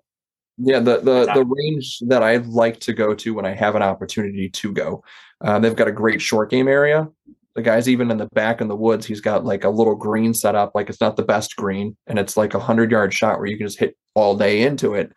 Yeah, 0.58 0.80
the 0.80 0.98
the 0.98 1.32
the 1.32 1.44
range 1.44 1.98
that 2.08 2.22
I 2.22 2.36
like 2.36 2.78
to 2.80 2.92
go 2.92 3.14
to 3.14 3.34
when 3.34 3.46
I 3.46 3.54
have 3.54 3.74
an 3.74 3.82
opportunity 3.82 4.50
to 4.50 4.72
go, 4.72 5.02
uh, 5.40 5.58
they've 5.58 5.74
got 5.74 5.88
a 5.88 5.92
great 5.92 6.20
short 6.20 6.50
game 6.50 6.68
area. 6.68 7.08
The 7.54 7.62
guy's 7.62 7.88
even 7.88 8.10
in 8.10 8.18
the 8.18 8.28
back 8.34 8.60
in 8.60 8.68
the 8.68 8.76
woods. 8.76 9.06
He's 9.06 9.20
got 9.20 9.44
like 9.44 9.64
a 9.64 9.70
little 9.70 9.94
green 9.94 10.34
set 10.34 10.54
up, 10.54 10.72
like 10.74 10.90
it's 10.90 11.00
not 11.00 11.16
the 11.16 11.22
best 11.22 11.56
green, 11.56 11.96
and 12.06 12.18
it's 12.18 12.36
like 12.36 12.54
a 12.54 12.60
hundred 12.60 12.90
yard 12.90 13.14
shot 13.14 13.38
where 13.38 13.46
you 13.46 13.56
can 13.56 13.66
just 13.66 13.78
hit 13.78 13.96
all 14.14 14.36
day 14.36 14.62
into 14.62 14.94
it. 14.94 15.12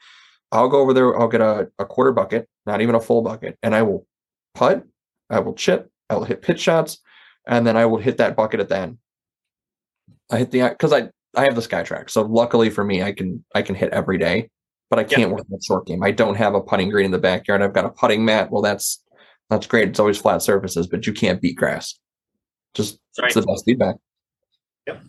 I'll 0.52 0.70
go 0.70 0.80
over 0.80 0.94
there. 0.94 1.20
I'll 1.20 1.28
get 1.28 1.42
a, 1.42 1.70
a 1.80 1.86
quarter 1.86 2.14
bucket, 2.14 2.48
not 2.66 2.82
even 2.82 2.96
a 2.96 3.02
full 3.02 3.22
bucket, 3.22 3.58
and 3.62 3.76
I 3.76 3.82
will 3.82 4.08
putt. 4.54 4.86
I 5.30 5.40
will 5.40 5.54
chip. 5.54 5.92
I 6.10 6.16
will 6.16 6.24
hit 6.24 6.42
pitch 6.42 6.62
shots, 6.62 7.00
and 7.46 7.68
then 7.68 7.76
I 7.76 7.86
will 7.88 8.00
hit 8.00 8.18
that 8.18 8.38
bucket 8.38 8.62
at 8.62 8.70
the 8.70 8.78
end. 8.78 8.98
I 10.32 10.38
hit 10.38 10.52
the 10.52 10.70
because 10.70 10.94
I 10.94 11.10
I 11.36 11.44
have 11.44 11.56
the 11.56 11.62
SkyTrak, 11.62 12.10
so 12.10 12.22
luckily 12.22 12.70
for 12.70 12.84
me, 12.84 13.04
I 13.04 13.12
can 13.12 13.44
I 13.54 13.62
can 13.62 13.76
hit 13.76 13.92
every 13.92 14.18
day 14.18 14.50
but 14.90 15.00
I 15.00 15.04
can't 15.04 15.32
work 15.32 15.46
that 15.50 15.64
short 15.64 15.86
game. 15.88 16.04
I 16.04 16.12
don't 16.12 16.36
have 16.36 16.56
a 16.56 16.62
putting 16.62 16.90
green 16.90 17.06
in 17.06 17.12
the 17.12 17.18
backyard. 17.18 17.62
I've 17.62 17.74
got 17.74 17.86
a 17.86 17.90
putting 17.90 18.24
mat. 18.24 18.52
Well, 18.52 18.62
that's 18.62 19.04
that's 19.50 19.68
great. 19.68 19.90
It's 19.90 20.00
always 20.00 20.18
flat 20.18 20.42
surfaces, 20.42 20.88
but 20.88 21.06
you 21.08 21.14
can't 21.14 21.42
beat 21.42 21.56
grass. 21.56 22.00
Just 22.74 23.00
right. 23.20 23.26
it's 23.26 23.36
the 23.36 23.42
best 23.42 23.66
feedback. 23.66 23.96
Yep. 24.88 25.04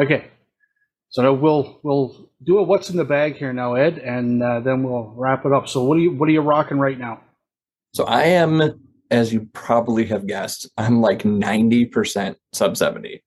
Okay. 0.00 0.26
So 1.10 1.22
now 1.22 1.32
we'll 1.32 1.80
we'll 1.82 2.30
do 2.42 2.58
a 2.58 2.62
what's 2.62 2.88
in 2.88 2.96
the 2.96 3.04
bag 3.04 3.36
here 3.36 3.52
now, 3.52 3.74
Ed, 3.74 3.98
and 3.98 4.42
uh, 4.42 4.60
then 4.60 4.82
we'll 4.82 5.12
wrap 5.16 5.44
it 5.44 5.52
up. 5.52 5.68
So 5.68 5.84
what 5.84 5.96
are 5.96 6.00
you 6.00 6.12
what 6.12 6.28
are 6.28 6.32
you 6.32 6.40
rocking 6.40 6.78
right 6.78 6.98
now? 6.98 7.20
So 7.94 8.04
I 8.04 8.22
am, 8.24 8.80
as 9.12 9.32
you 9.32 9.48
probably 9.52 10.06
have 10.06 10.26
guessed, 10.26 10.68
I'm 10.76 11.00
like 11.00 11.24
ninety 11.24 11.84
percent 11.84 12.38
sub 12.52 12.76
seventy. 12.76 13.22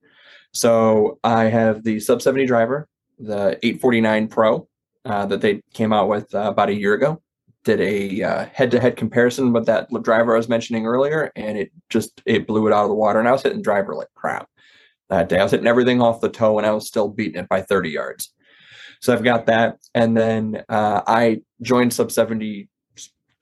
So 0.54 1.20
I 1.24 1.46
have 1.46 1.84
the 1.84 2.00
sub 2.00 2.22
seventy 2.22 2.46
driver 2.46 2.88
the 3.20 3.60
849 3.64 4.28
Pro 4.28 4.68
uh, 5.06 5.26
that 5.28 5.42
they 5.42 5.62
came 5.74 5.94
out 5.94 6.10
with 6.10 6.34
uh, 6.34 6.50
about 6.50 6.70
a 6.70 6.74
year 6.74 6.94
ago. 6.94 7.22
Did 7.64 7.82
a 7.82 8.46
head 8.54 8.72
to 8.72 8.80
head 8.80 8.96
comparison 8.96 9.52
with 9.52 9.66
that 9.66 9.90
driver 10.04 10.36
I 10.36 10.38
was 10.38 10.50
mentioning 10.50 10.86
earlier, 10.86 11.32
and 11.36 11.58
it 11.58 11.72
just 11.90 12.22
it 12.26 12.46
blew 12.46 12.68
it 12.68 12.74
out 12.74 12.84
of 12.84 12.90
the 12.90 12.96
water. 12.96 13.18
And 13.18 13.28
I 13.28 13.32
was 13.32 13.42
hitting 13.42 13.64
driver 13.64 13.96
like 13.96 14.10
crap 14.14 14.48
that 15.10 15.30
day. 15.30 15.40
I 15.40 15.44
was 15.44 15.52
hitting 15.52 15.66
everything 15.66 16.00
off 16.00 16.22
the 16.22 16.30
toe, 16.30 16.60
and 16.60 16.68
I 16.68 16.72
was 16.72 16.88
still 16.88 17.08
beating 17.08 17.42
it 17.42 17.50
by 17.50 17.62
30 17.64 17.90
yards. 17.90 18.32
So 19.00 19.14
I've 19.14 19.24
got 19.24 19.48
that, 19.48 19.78
and 19.96 20.16
then 20.16 20.64
uh, 20.70 21.02
I 21.08 21.42
joined 21.64 21.94
Sub 21.94 22.12
70 22.12 22.70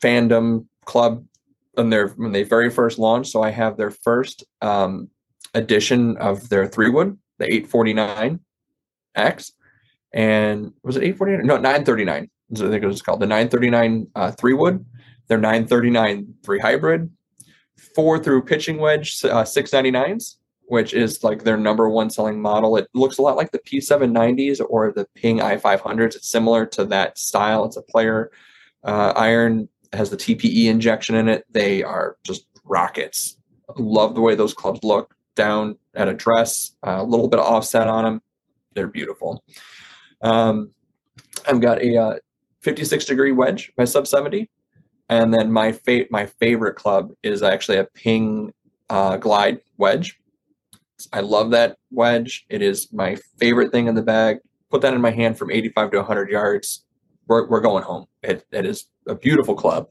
fandom 0.02 0.68
club 0.86 1.26
when 1.74 1.92
when 1.92 2.32
they 2.32 2.44
very 2.44 2.70
first 2.70 3.00
launched. 3.00 3.32
So 3.32 3.42
I 3.42 3.52
have 3.52 3.78
their 3.78 3.92
first 3.92 4.44
um, 4.62 5.10
edition 5.54 6.18
of 6.18 6.50
their 6.50 6.68
three 6.68 6.90
wood, 6.90 7.18
the 7.40 7.46
849 7.46 8.40
X, 9.16 9.52
and 10.14 10.74
was 10.84 10.98
it 10.98 11.04
849? 11.04 11.46
No, 11.46 11.56
939. 11.56 12.30
I 12.54 12.56
think 12.56 12.84
it 12.84 12.88
was 12.88 13.02
called 13.02 13.20
the 13.20 13.28
939 13.28 14.08
uh, 14.16 14.32
three 14.32 14.54
wood. 14.54 14.86
Their 15.28 15.40
939 15.40 16.36
three 16.44 16.60
hybrid, 16.60 17.10
four 17.96 18.20
through 18.20 18.44
pitching 18.44 18.78
wedge 18.78 19.24
uh, 19.24 19.44
699s, 19.44 20.36
which 20.66 20.94
is 20.94 21.24
like 21.24 21.44
their 21.44 21.58
number 21.58 21.90
one 21.90 22.10
selling 22.10 22.42
model. 22.42 22.78
It 22.78 22.88
looks 22.94 23.18
a 23.18 23.22
lot 23.22 23.38
like 23.38 23.52
the 23.52 23.60
P790s 23.60 24.62
or 24.70 24.92
the 24.92 25.08
Ping 25.16 25.40
i500s. 25.40 26.18
It's 26.18 26.30
similar 26.30 26.66
to 26.68 26.86
that 26.86 27.18
style. 27.18 27.66
It's 27.66 27.78
a 27.78 27.82
player 27.82 28.32
uh, 28.84 29.14
iron, 29.16 29.70
has 29.94 30.10
the 30.10 30.18
TPE 30.18 30.66
injection 30.66 31.16
in 31.16 31.28
it. 31.28 31.46
They 31.52 31.84
are 31.84 32.18
just 32.24 32.46
rockets. 32.64 33.38
Love 33.78 34.16
the 34.16 34.22
way 34.22 34.36
those 34.36 34.54
clubs 34.54 34.84
look 34.84 35.16
down 35.36 35.78
at 35.96 36.08
address, 36.08 36.76
uh, 36.86 36.98
a 37.00 37.04
little 37.04 37.28
bit 37.28 37.40
of 37.40 37.46
offset 37.46 37.88
on 37.88 38.04
them. 38.04 38.22
They're 38.74 38.88
beautiful. 38.88 39.44
Um, 40.22 40.72
I've 41.48 41.62
got 41.62 41.82
a 41.82 41.98
uh, 41.98 42.16
56 42.62 43.06
degree 43.06 43.32
wedge 43.32 43.72
by 43.76 43.86
sub 43.86 44.08
70. 44.08 44.50
And 45.10 45.34
then 45.34 45.52
my 45.52 45.74
fa- 45.74 46.08
my 46.10 46.26
favorite 46.26 46.76
club 46.76 47.12
is 47.24 47.44
actually 47.44 47.78
a 47.78 47.84
ping 47.84 48.54
uh, 48.90 49.18
glide 49.18 49.62
wedge. 49.78 50.18
I 51.12 51.20
love 51.20 51.52
that 51.52 51.78
wedge. 51.92 52.46
It 52.50 52.62
is 52.62 52.92
my 52.94 53.18
favorite 53.38 53.72
thing 53.72 53.88
in 53.88 53.96
the 53.96 54.02
bag. 54.02 54.38
Put 54.72 54.82
that 54.82 54.94
in 54.94 55.02
my 55.02 55.12
hand 55.12 55.38
from 55.38 55.52
85 55.52 55.92
to 55.92 55.98
100 55.98 56.30
yards. 56.30 56.86
We're, 57.28 57.48
we're 57.48 57.60
going 57.60 57.84
home. 57.84 58.06
It, 58.22 58.46
it 58.52 58.66
is 58.66 58.86
a 59.08 59.16
beautiful 59.16 59.56
club. 59.56 59.88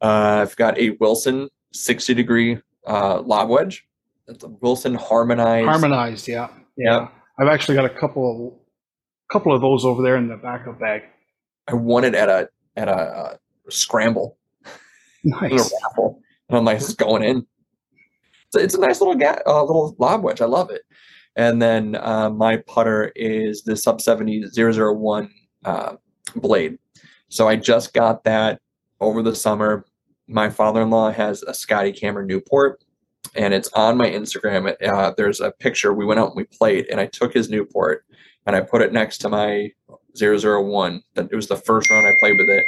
Uh, 0.00 0.40
I've 0.42 0.56
got 0.56 0.78
a 0.78 0.90
Wilson 1.00 1.48
60 1.72 2.14
degree 2.14 2.58
uh, 2.86 3.20
lob 3.20 3.48
wedge. 3.48 3.86
That's 4.26 4.44
a 4.44 4.48
Wilson 4.48 4.94
harmonized. 4.94 5.66
Harmonized, 5.66 6.28
yeah. 6.28 6.48
Yeah. 6.76 7.00
Yep. 7.00 7.12
I've 7.38 7.48
actually 7.48 7.74
got 7.74 7.84
a 7.84 7.90
couple 7.90 8.60
couple 9.30 9.54
of 9.54 9.62
those 9.62 9.84
over 9.84 10.02
there 10.02 10.16
in 10.16 10.28
the 10.28 10.36
backup 10.36 10.78
bag. 10.78 11.02
I 11.68 11.74
won 11.74 12.04
it 12.04 12.14
at 12.14 12.28
a 12.28 12.48
at 12.76 12.88
a 12.88 12.92
uh, 12.92 13.36
scramble. 13.68 14.36
Nice. 15.24 15.52
a 15.52 15.76
raffle. 15.84 16.20
And 16.48 16.58
I'm 16.58 16.64
like, 16.64 16.80
this 16.80 16.88
is 16.88 16.94
going 16.94 17.22
in. 17.22 17.46
So 18.50 18.60
it's 18.60 18.74
a 18.74 18.80
nice 18.80 19.00
little 19.00 19.14
ga- 19.14 19.40
uh, 19.46 19.62
little 19.62 19.94
lob 19.98 20.22
wedge. 20.22 20.40
I 20.40 20.46
love 20.46 20.70
it. 20.70 20.82
And 21.36 21.62
then 21.62 21.96
uh, 21.96 22.28
my 22.28 22.58
putter 22.58 23.12
is 23.16 23.62
the 23.62 23.76
sub 23.76 24.00
70 24.00 24.46
001 24.54 25.30
uh, 25.64 25.94
blade. 26.36 26.78
So 27.32 27.48
I 27.48 27.56
just 27.56 27.94
got 27.94 28.24
that 28.24 28.60
over 29.00 29.22
the 29.22 29.34
summer. 29.34 29.86
My 30.28 30.50
father-in-law 30.50 31.12
has 31.12 31.42
a 31.42 31.54
Scotty 31.54 31.90
Cameron 31.90 32.26
Newport, 32.26 32.84
and 33.34 33.54
it's 33.54 33.72
on 33.72 33.96
my 33.96 34.06
Instagram. 34.06 34.76
Uh, 34.86 35.14
there's 35.16 35.40
a 35.40 35.50
picture. 35.50 35.94
We 35.94 36.04
went 36.04 36.20
out 36.20 36.28
and 36.28 36.36
we 36.36 36.44
played, 36.44 36.88
and 36.90 37.00
I 37.00 37.06
took 37.06 37.32
his 37.32 37.48
Newport 37.48 38.04
and 38.44 38.54
I 38.54 38.60
put 38.60 38.82
it 38.82 38.92
next 38.92 39.16
to 39.22 39.30
my 39.30 39.72
001. 40.14 41.02
That 41.14 41.32
it 41.32 41.34
was 41.34 41.48
the 41.48 41.56
first 41.56 41.88
round 41.88 42.06
I 42.06 42.14
played 42.20 42.36
with 42.36 42.50
it, 42.50 42.66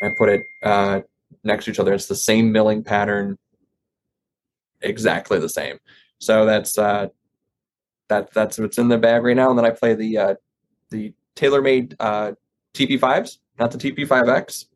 I 0.00 0.10
put 0.10 0.28
it 0.28 0.46
uh, 0.62 1.00
next 1.42 1.64
to 1.64 1.72
each 1.72 1.80
other. 1.80 1.92
It's 1.92 2.06
the 2.06 2.14
same 2.14 2.52
milling 2.52 2.84
pattern, 2.84 3.36
exactly 4.80 5.40
the 5.40 5.48
same. 5.48 5.80
So 6.20 6.46
that's 6.46 6.78
uh, 6.78 7.08
that 8.06 8.32
that's 8.32 8.60
what's 8.60 8.78
in 8.78 8.86
the 8.86 8.96
bag 8.96 9.24
right 9.24 9.34
now. 9.34 9.50
And 9.50 9.58
then 9.58 9.66
I 9.66 9.70
play 9.70 9.94
the 9.94 10.18
uh, 10.18 10.34
the 10.90 11.12
TaylorMade 11.34 11.96
uh, 11.98 12.32
TP5s, 12.74 13.38
not 13.58 13.70
the 13.70 13.78
TP5X. 13.78 14.66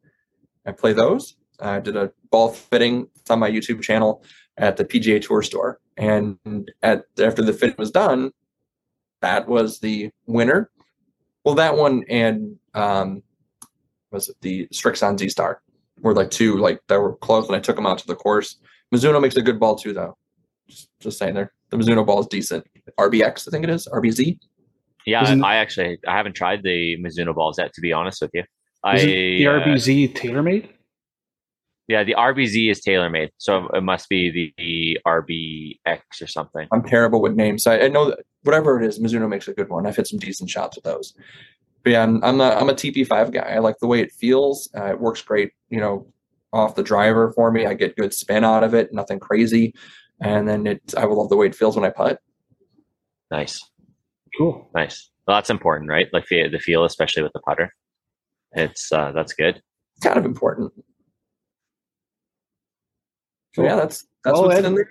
I 0.67 0.73
play 0.73 0.93
those. 0.93 1.37
I 1.61 1.81
did 1.81 1.97
a 1.97 2.13
ball 2.31 2.51
fitting. 2.51 3.09
It's 3.17 3.31
on 3.31 3.39
my 3.41 3.51
YouTube 3.51 3.83
channel 3.83 4.23
at 4.57 4.77
the 4.77 4.85
PGA 4.85 5.21
Tour 5.21 5.43
store. 5.43 5.81
And 5.97 6.39
at 6.83 7.05
after 7.21 7.43
the 7.43 7.53
fit 7.53 7.77
was 7.79 7.91
done, 7.91 8.31
that 9.21 9.49
was 9.49 9.81
the 9.81 10.11
winner. 10.27 10.71
Well, 11.45 11.57
that 11.57 11.77
one 11.77 12.05
and 12.09 12.57
um, 12.75 13.23
was 14.13 14.29
it 14.29 14.37
the 14.43 14.69
Srixon 14.73 15.19
Z 15.19 15.29
Star 15.31 15.61
were 16.01 16.15
like 16.15 16.31
two 16.31 16.57
like 16.57 16.81
that 16.89 17.01
were 17.01 17.17
close, 17.17 17.47
and 17.49 17.57
I 17.57 17.61
took 17.61 17.77
them 17.77 17.87
out 17.87 17.99
to 17.99 18.07
the 18.07 18.15
course. 18.15 18.59
Mizuno 18.95 19.21
makes 19.21 19.37
a 19.37 19.43
good 19.43 19.59
ball 19.59 19.77
too, 19.77 19.93
though. 19.93 20.17
Just, 20.69 20.89
just 21.01 21.19
saying, 21.19 21.35
there 21.35 21.53
the 21.71 21.77
Mizuno 21.77 22.07
ball 22.07 22.21
is 22.21 22.27
decent. 22.27 22.65
RBX, 22.99 23.49
I 23.49 23.51
think 23.51 23.65
it 23.65 23.71
is 23.71 23.89
RBZ. 23.89 24.39
Yeah, 25.07 25.23
Isn't- 25.25 25.43
I 25.45 25.57
actually 25.57 25.99
I 26.07 26.17
haven't 26.17 26.35
tried 26.35 26.63
the 26.63 26.97
Mizuno 26.99 27.35
balls 27.35 27.59
yet. 27.59 27.73
To 27.75 27.81
be 27.81 27.93
honest 27.93 28.21
with 28.21 28.31
you, 28.35 28.43
I 28.43 28.47
Is 28.97 29.03
it 29.05 29.07
the 29.07 29.47
uh, 29.47 29.61
RBZ 29.61 30.15
TaylorMade? 30.17 30.69
yeah, 31.89 32.05
the 32.05 32.15
RBZ 32.15 32.71
is 32.71 32.81
tailor 32.81 33.09
made, 33.09 33.31
so 33.39 33.67
it 33.69 33.83
must 33.83 34.09
be 34.11 34.31
the, 34.31 34.53
the 34.59 34.99
RBX 35.07 36.23
or 36.23 36.27
something. 36.27 36.69
I'm 36.71 36.83
terrible 36.83 37.23
with 37.23 37.35
names. 37.35 37.63
So 37.63 37.73
I, 37.73 37.85
I 37.85 37.89
know 37.89 38.11
that 38.11 38.19
whatever 38.43 38.79
it 38.81 38.87
is, 38.87 38.99
Mizuno 38.99 39.27
makes 39.29 39.49
a 39.49 39.55
good 39.55 39.71
one. 39.71 39.87
I've 39.87 39.97
hit 39.97 40.07
some 40.07 40.19
decent 40.19 40.51
shots 40.51 40.77
with 40.77 40.85
those. 40.85 41.15
But 41.85 41.91
yeah, 41.91 42.03
I'm 42.03 42.23
I'm 42.23 42.41
a, 42.43 42.51
I'm 42.51 42.69
a 42.69 42.75
TP5 42.75 43.33
guy. 43.33 43.41
I 43.55 43.59
like 43.61 43.79
the 43.79 43.87
way 43.87 44.01
it 44.01 44.13
feels. 44.13 44.69
Uh, 44.77 44.87
it 44.91 45.01
works 45.01 45.23
great, 45.23 45.53
you 45.71 45.81
know, 45.81 46.07
off 46.53 46.75
the 46.75 46.83
driver 46.83 47.33
for 47.33 47.51
me. 47.51 47.65
I 47.65 47.73
get 47.73 47.97
good 47.97 48.13
spin 48.13 48.45
out 48.45 48.65
of 48.65 48.75
it, 48.75 48.93
nothing 48.93 49.19
crazy. 49.19 49.75
And 50.21 50.47
then 50.49 50.67
it, 50.67 50.83
I 50.97 51.07
will 51.07 51.17
love 51.17 51.31
the 51.31 51.37
way 51.37 51.47
it 51.47 51.55
feels 51.55 51.75
when 51.77 51.85
I 51.87 51.91
putt. 51.91 52.21
Nice, 53.31 53.63
Cool. 54.37 54.69
nice. 54.75 55.11
Well, 55.27 55.37
that's 55.37 55.49
important, 55.51 55.89
right? 55.91 56.09
Like 56.13 56.27
the 56.29 56.49
the 56.49 56.59
feel, 56.59 56.85
especially 56.85 57.23
with 57.23 57.33
the 57.33 57.41
putter. 57.41 57.73
It's 58.53 58.91
uh, 58.93 59.13
that's 59.13 59.33
good. 59.35 59.57
It's 59.97 60.05
kind 60.05 60.19
of 60.19 60.25
important. 60.25 60.73
So 63.55 63.63
yeah, 63.65 63.77
that's 63.77 64.07
that's 64.25 64.35
Well, 64.35 64.45
what's 64.49 64.59
Ed, 64.59 64.65
in 64.65 64.75
there. 64.75 64.91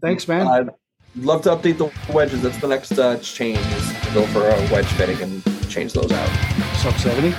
Thanks, 0.00 0.26
man. 0.28 0.46
I'd 0.46 0.70
love 1.16 1.42
to 1.42 1.50
update 1.50 1.78
the 1.78 1.92
wedges. 2.12 2.42
That's 2.42 2.58
the 2.58 2.68
next 2.68 2.92
uh, 2.98 3.18
change 3.18 3.58
is 3.58 3.88
to 4.06 4.14
go 4.14 4.26
for 4.26 4.40
a 4.48 4.72
wedge 4.72 4.86
fitting 4.86 5.20
and 5.22 5.42
change 5.70 5.92
those 5.92 6.10
out. 6.10 6.28
Sub 6.76 6.94
70. 6.94 7.34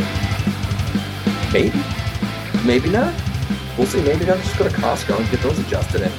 Maybe, 1.53 1.71
maybe 2.65 2.89
not. 2.89 3.13
We'll 3.77 3.87
see. 3.87 4.01
Maybe 4.01 4.29
I'll 4.29 4.37
just 4.37 4.57
go 4.57 4.67
to 4.67 4.75
Costco 4.75 5.19
and 5.19 5.29
get 5.31 5.39
those 5.41 5.57
adjusted 5.59 6.01
in. 6.01 6.11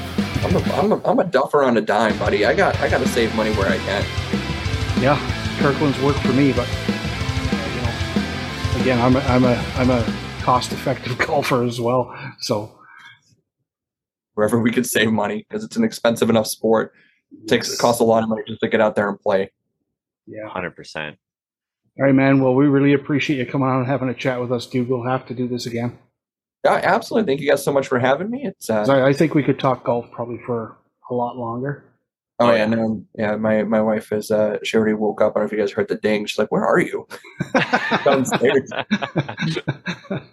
I'm 0.45 0.57
a, 0.57 0.61
I'm 0.75 0.93
a, 0.93 1.09
I'm 1.09 1.19
a 1.19 1.25
duffer 1.25 1.63
on 1.63 1.77
a 1.77 1.81
dime, 1.81 2.19
buddy. 2.19 2.45
I 2.47 2.55
got 2.55 2.77
I 2.81 2.89
got 2.89 2.99
to 2.99 3.09
save 3.09 3.35
money 3.35 3.53
where 3.53 3.69
I 3.69 3.77
can. 3.79 4.03
Yeah, 5.03 5.19
Kirkland's 5.61 6.01
worked 6.01 6.21
for 6.21 6.33
me, 6.33 6.53
but 6.53 6.69
you 6.69 6.75
know, 6.75 7.16
again, 8.87 9.01
I'm 9.01 9.17
a, 9.17 9.19
I'm 9.19 9.43
a 9.45 9.57
I'm 9.79 9.91
a 9.91 10.15
cost-effective 10.43 11.19
golfer 11.27 11.65
as 11.65 11.81
well. 11.81 12.17
So 12.41 12.73
Wherever 14.35 14.61
we 14.61 14.71
could 14.71 14.87
save 14.87 15.11
money 15.11 15.45
because 15.49 15.65
it's 15.65 15.77
an 15.77 15.83
expensive 15.83 16.31
enough 16.31 16.47
sport. 16.47 16.93
It 17.33 17.49
takes 17.49 17.73
it 17.73 17.81
costs 17.81 18.01
a 18.01 18.05
lot 18.05 18.23
of 18.23 18.29
money 18.29 18.43
just 18.47 18.61
to 18.61 18.69
get 18.69 18.81
out 18.81 18.95
there 18.95 19.09
and 19.09 19.19
play. 19.19 19.51
yeah. 20.27 20.47
Hundred 20.49 20.77
percent. 20.77 21.17
All 21.99 22.05
right, 22.05 22.15
man. 22.15 22.41
Well, 22.41 22.55
we 22.55 22.67
really 22.67 22.93
appreciate 22.93 23.39
you 23.39 23.47
coming 23.51 23.67
on 23.67 23.79
and 23.79 23.87
having 23.89 24.09
a 24.09 24.15
chat 24.15 24.41
with 24.41 24.53
us, 24.53 24.67
dude. 24.67 24.89
We'll 24.89 25.03
have 25.09 25.27
to 25.27 25.35
do 25.35 25.49
this 25.49 25.67
again. 25.67 25.99
Yeah, 26.65 26.79
absolutely. 26.83 27.27
Thank 27.33 27.41
you 27.41 27.49
guys 27.51 27.65
so 27.65 27.73
much 27.73 27.89
for 27.89 27.99
having 27.99 28.31
me. 28.31 28.45
It's 28.45 28.71
uh, 28.71 28.81
'Cause 28.85 28.91
I, 28.91 29.09
I 29.09 29.13
think 29.13 29.35
we 29.35 29.43
could 29.43 29.59
talk 29.59 29.83
golf 29.85 30.09
probably 30.13 30.39
for 30.47 30.77
a 31.11 31.15
lot 31.15 31.37
longer. 31.37 31.85
Oh 32.39 32.53
yeah, 32.53 32.67
no, 32.67 33.05
yeah. 33.17 33.37
My 33.37 33.63
my 33.65 33.81
wife 33.81 34.13
is 34.13 34.31
uh, 34.31 34.59
she 34.63 34.77
already 34.77 34.95
woke 34.95 35.21
up. 35.21 35.33
I 35.37 35.41
don't 35.41 35.45
know 35.45 35.47
if 35.47 35.53
you 35.53 35.59
guys 35.59 35.73
heard 35.73 35.89
the 35.89 35.97
ding. 35.97 36.27
She's 36.27 36.39
like, 36.39 36.51
"Where 36.53 36.65
are 36.65 36.81
you?" 36.81 37.07
Downstairs. 38.05 38.71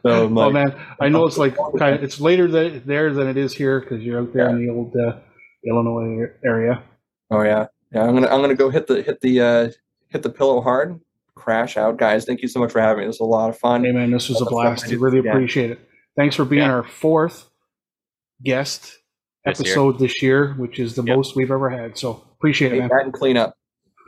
So 0.04 0.26
I'm 0.26 0.38
oh 0.38 0.51
man, 0.51 0.76
I 0.99 1.10
know 1.10 1.26
it's 1.26 1.38
like 1.38 1.56
kind 1.80 1.95
of, 1.95 2.04
it's 2.04 2.20
later 2.20 2.47
th- 2.47 2.84
there 2.86 3.12
than 3.14 3.28
it 3.28 3.38
is 3.38 3.54
here 3.54 3.80
because 3.80 4.04
you're 4.04 4.20
out 4.22 4.34
there 4.34 4.49
in 4.49 4.60
the 4.66 4.72
old 4.72 4.95
uh, 4.95 5.18
Illinois 5.66 6.28
area. 6.45 6.84
Oh 7.32 7.41
yeah, 7.41 7.68
yeah. 7.91 8.04
I'm 8.04 8.14
gonna 8.14 8.28
I'm 8.28 8.41
gonna 8.41 8.54
go 8.56 8.70
hit 8.70 8.86
the 8.88 9.01
hit 9.01 9.22
the 9.22 9.41
uh, 9.41 9.70
hit 10.10 10.22
the 10.22 10.30
pillow 10.30 10.62
hard, 10.62 10.99
crash 11.36 11.78
out, 11.78 11.97
guys. 11.97 12.26
Thank 12.26 12.41
you 12.41 12.47
so 12.47 12.60
much 12.60 12.72
for 12.72 12.82
having 12.82 13.01
me. 13.01 13.08
This 13.08 13.16
was 13.20 13.28
a 13.28 13.32
lot 13.32 13.49
of 13.49 13.58
fun. 13.58 13.84
Hey 13.86 13.91
man, 13.93 14.12
this 14.12 14.30
was 14.30 14.41
a 14.41 14.45
blast. 14.45 14.86
I 14.91 14.95
really 14.95 15.22
Yeah. 15.24 15.32
appreciate 15.32 15.72
it. 15.72 15.80
Thanks 16.16 16.36
for 16.36 16.45
being 16.45 16.62
Yeah. 16.64 16.74
our 16.74 16.84
fourth 16.84 17.49
guest 18.43 18.99
This 19.46 19.60
year. 19.60 19.68
episode 19.72 20.00
this 20.00 20.22
year, 20.22 20.54
which 20.54 20.80
is 20.80 20.96
the 20.96 21.04
Yep. 21.04 21.16
most 21.18 21.36
we've 21.36 21.52
ever 21.52 21.70
had. 21.70 21.98
So 21.98 22.24
appreciate 22.38 22.74
it, 22.74 22.80
man. 22.80 22.89
that 22.89 23.04
and 23.04 23.14
clean 23.14 23.38
up. 23.38 23.56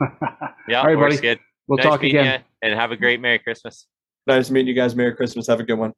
Yeah, 0.68 0.80
All 0.80 0.86
right, 0.86 0.98
buddy. 0.98 1.16
good. 1.18 1.38
We'll 1.68 1.76
nice 1.78 1.86
talk 1.86 2.02
again. 2.02 2.24
ya, 2.24 2.38
and 2.62 2.74
have 2.74 2.90
a 2.90 2.96
great 2.96 3.20
Merry 3.20 3.38
Christmas. 3.38 3.86
Nice 4.26 4.50
meeting 4.50 4.68
you 4.68 4.74
guys. 4.74 4.96
Merry 4.96 5.14
Christmas. 5.14 5.46
Have 5.46 5.60
a 5.60 5.62
good 5.62 5.78
one. 5.78 5.92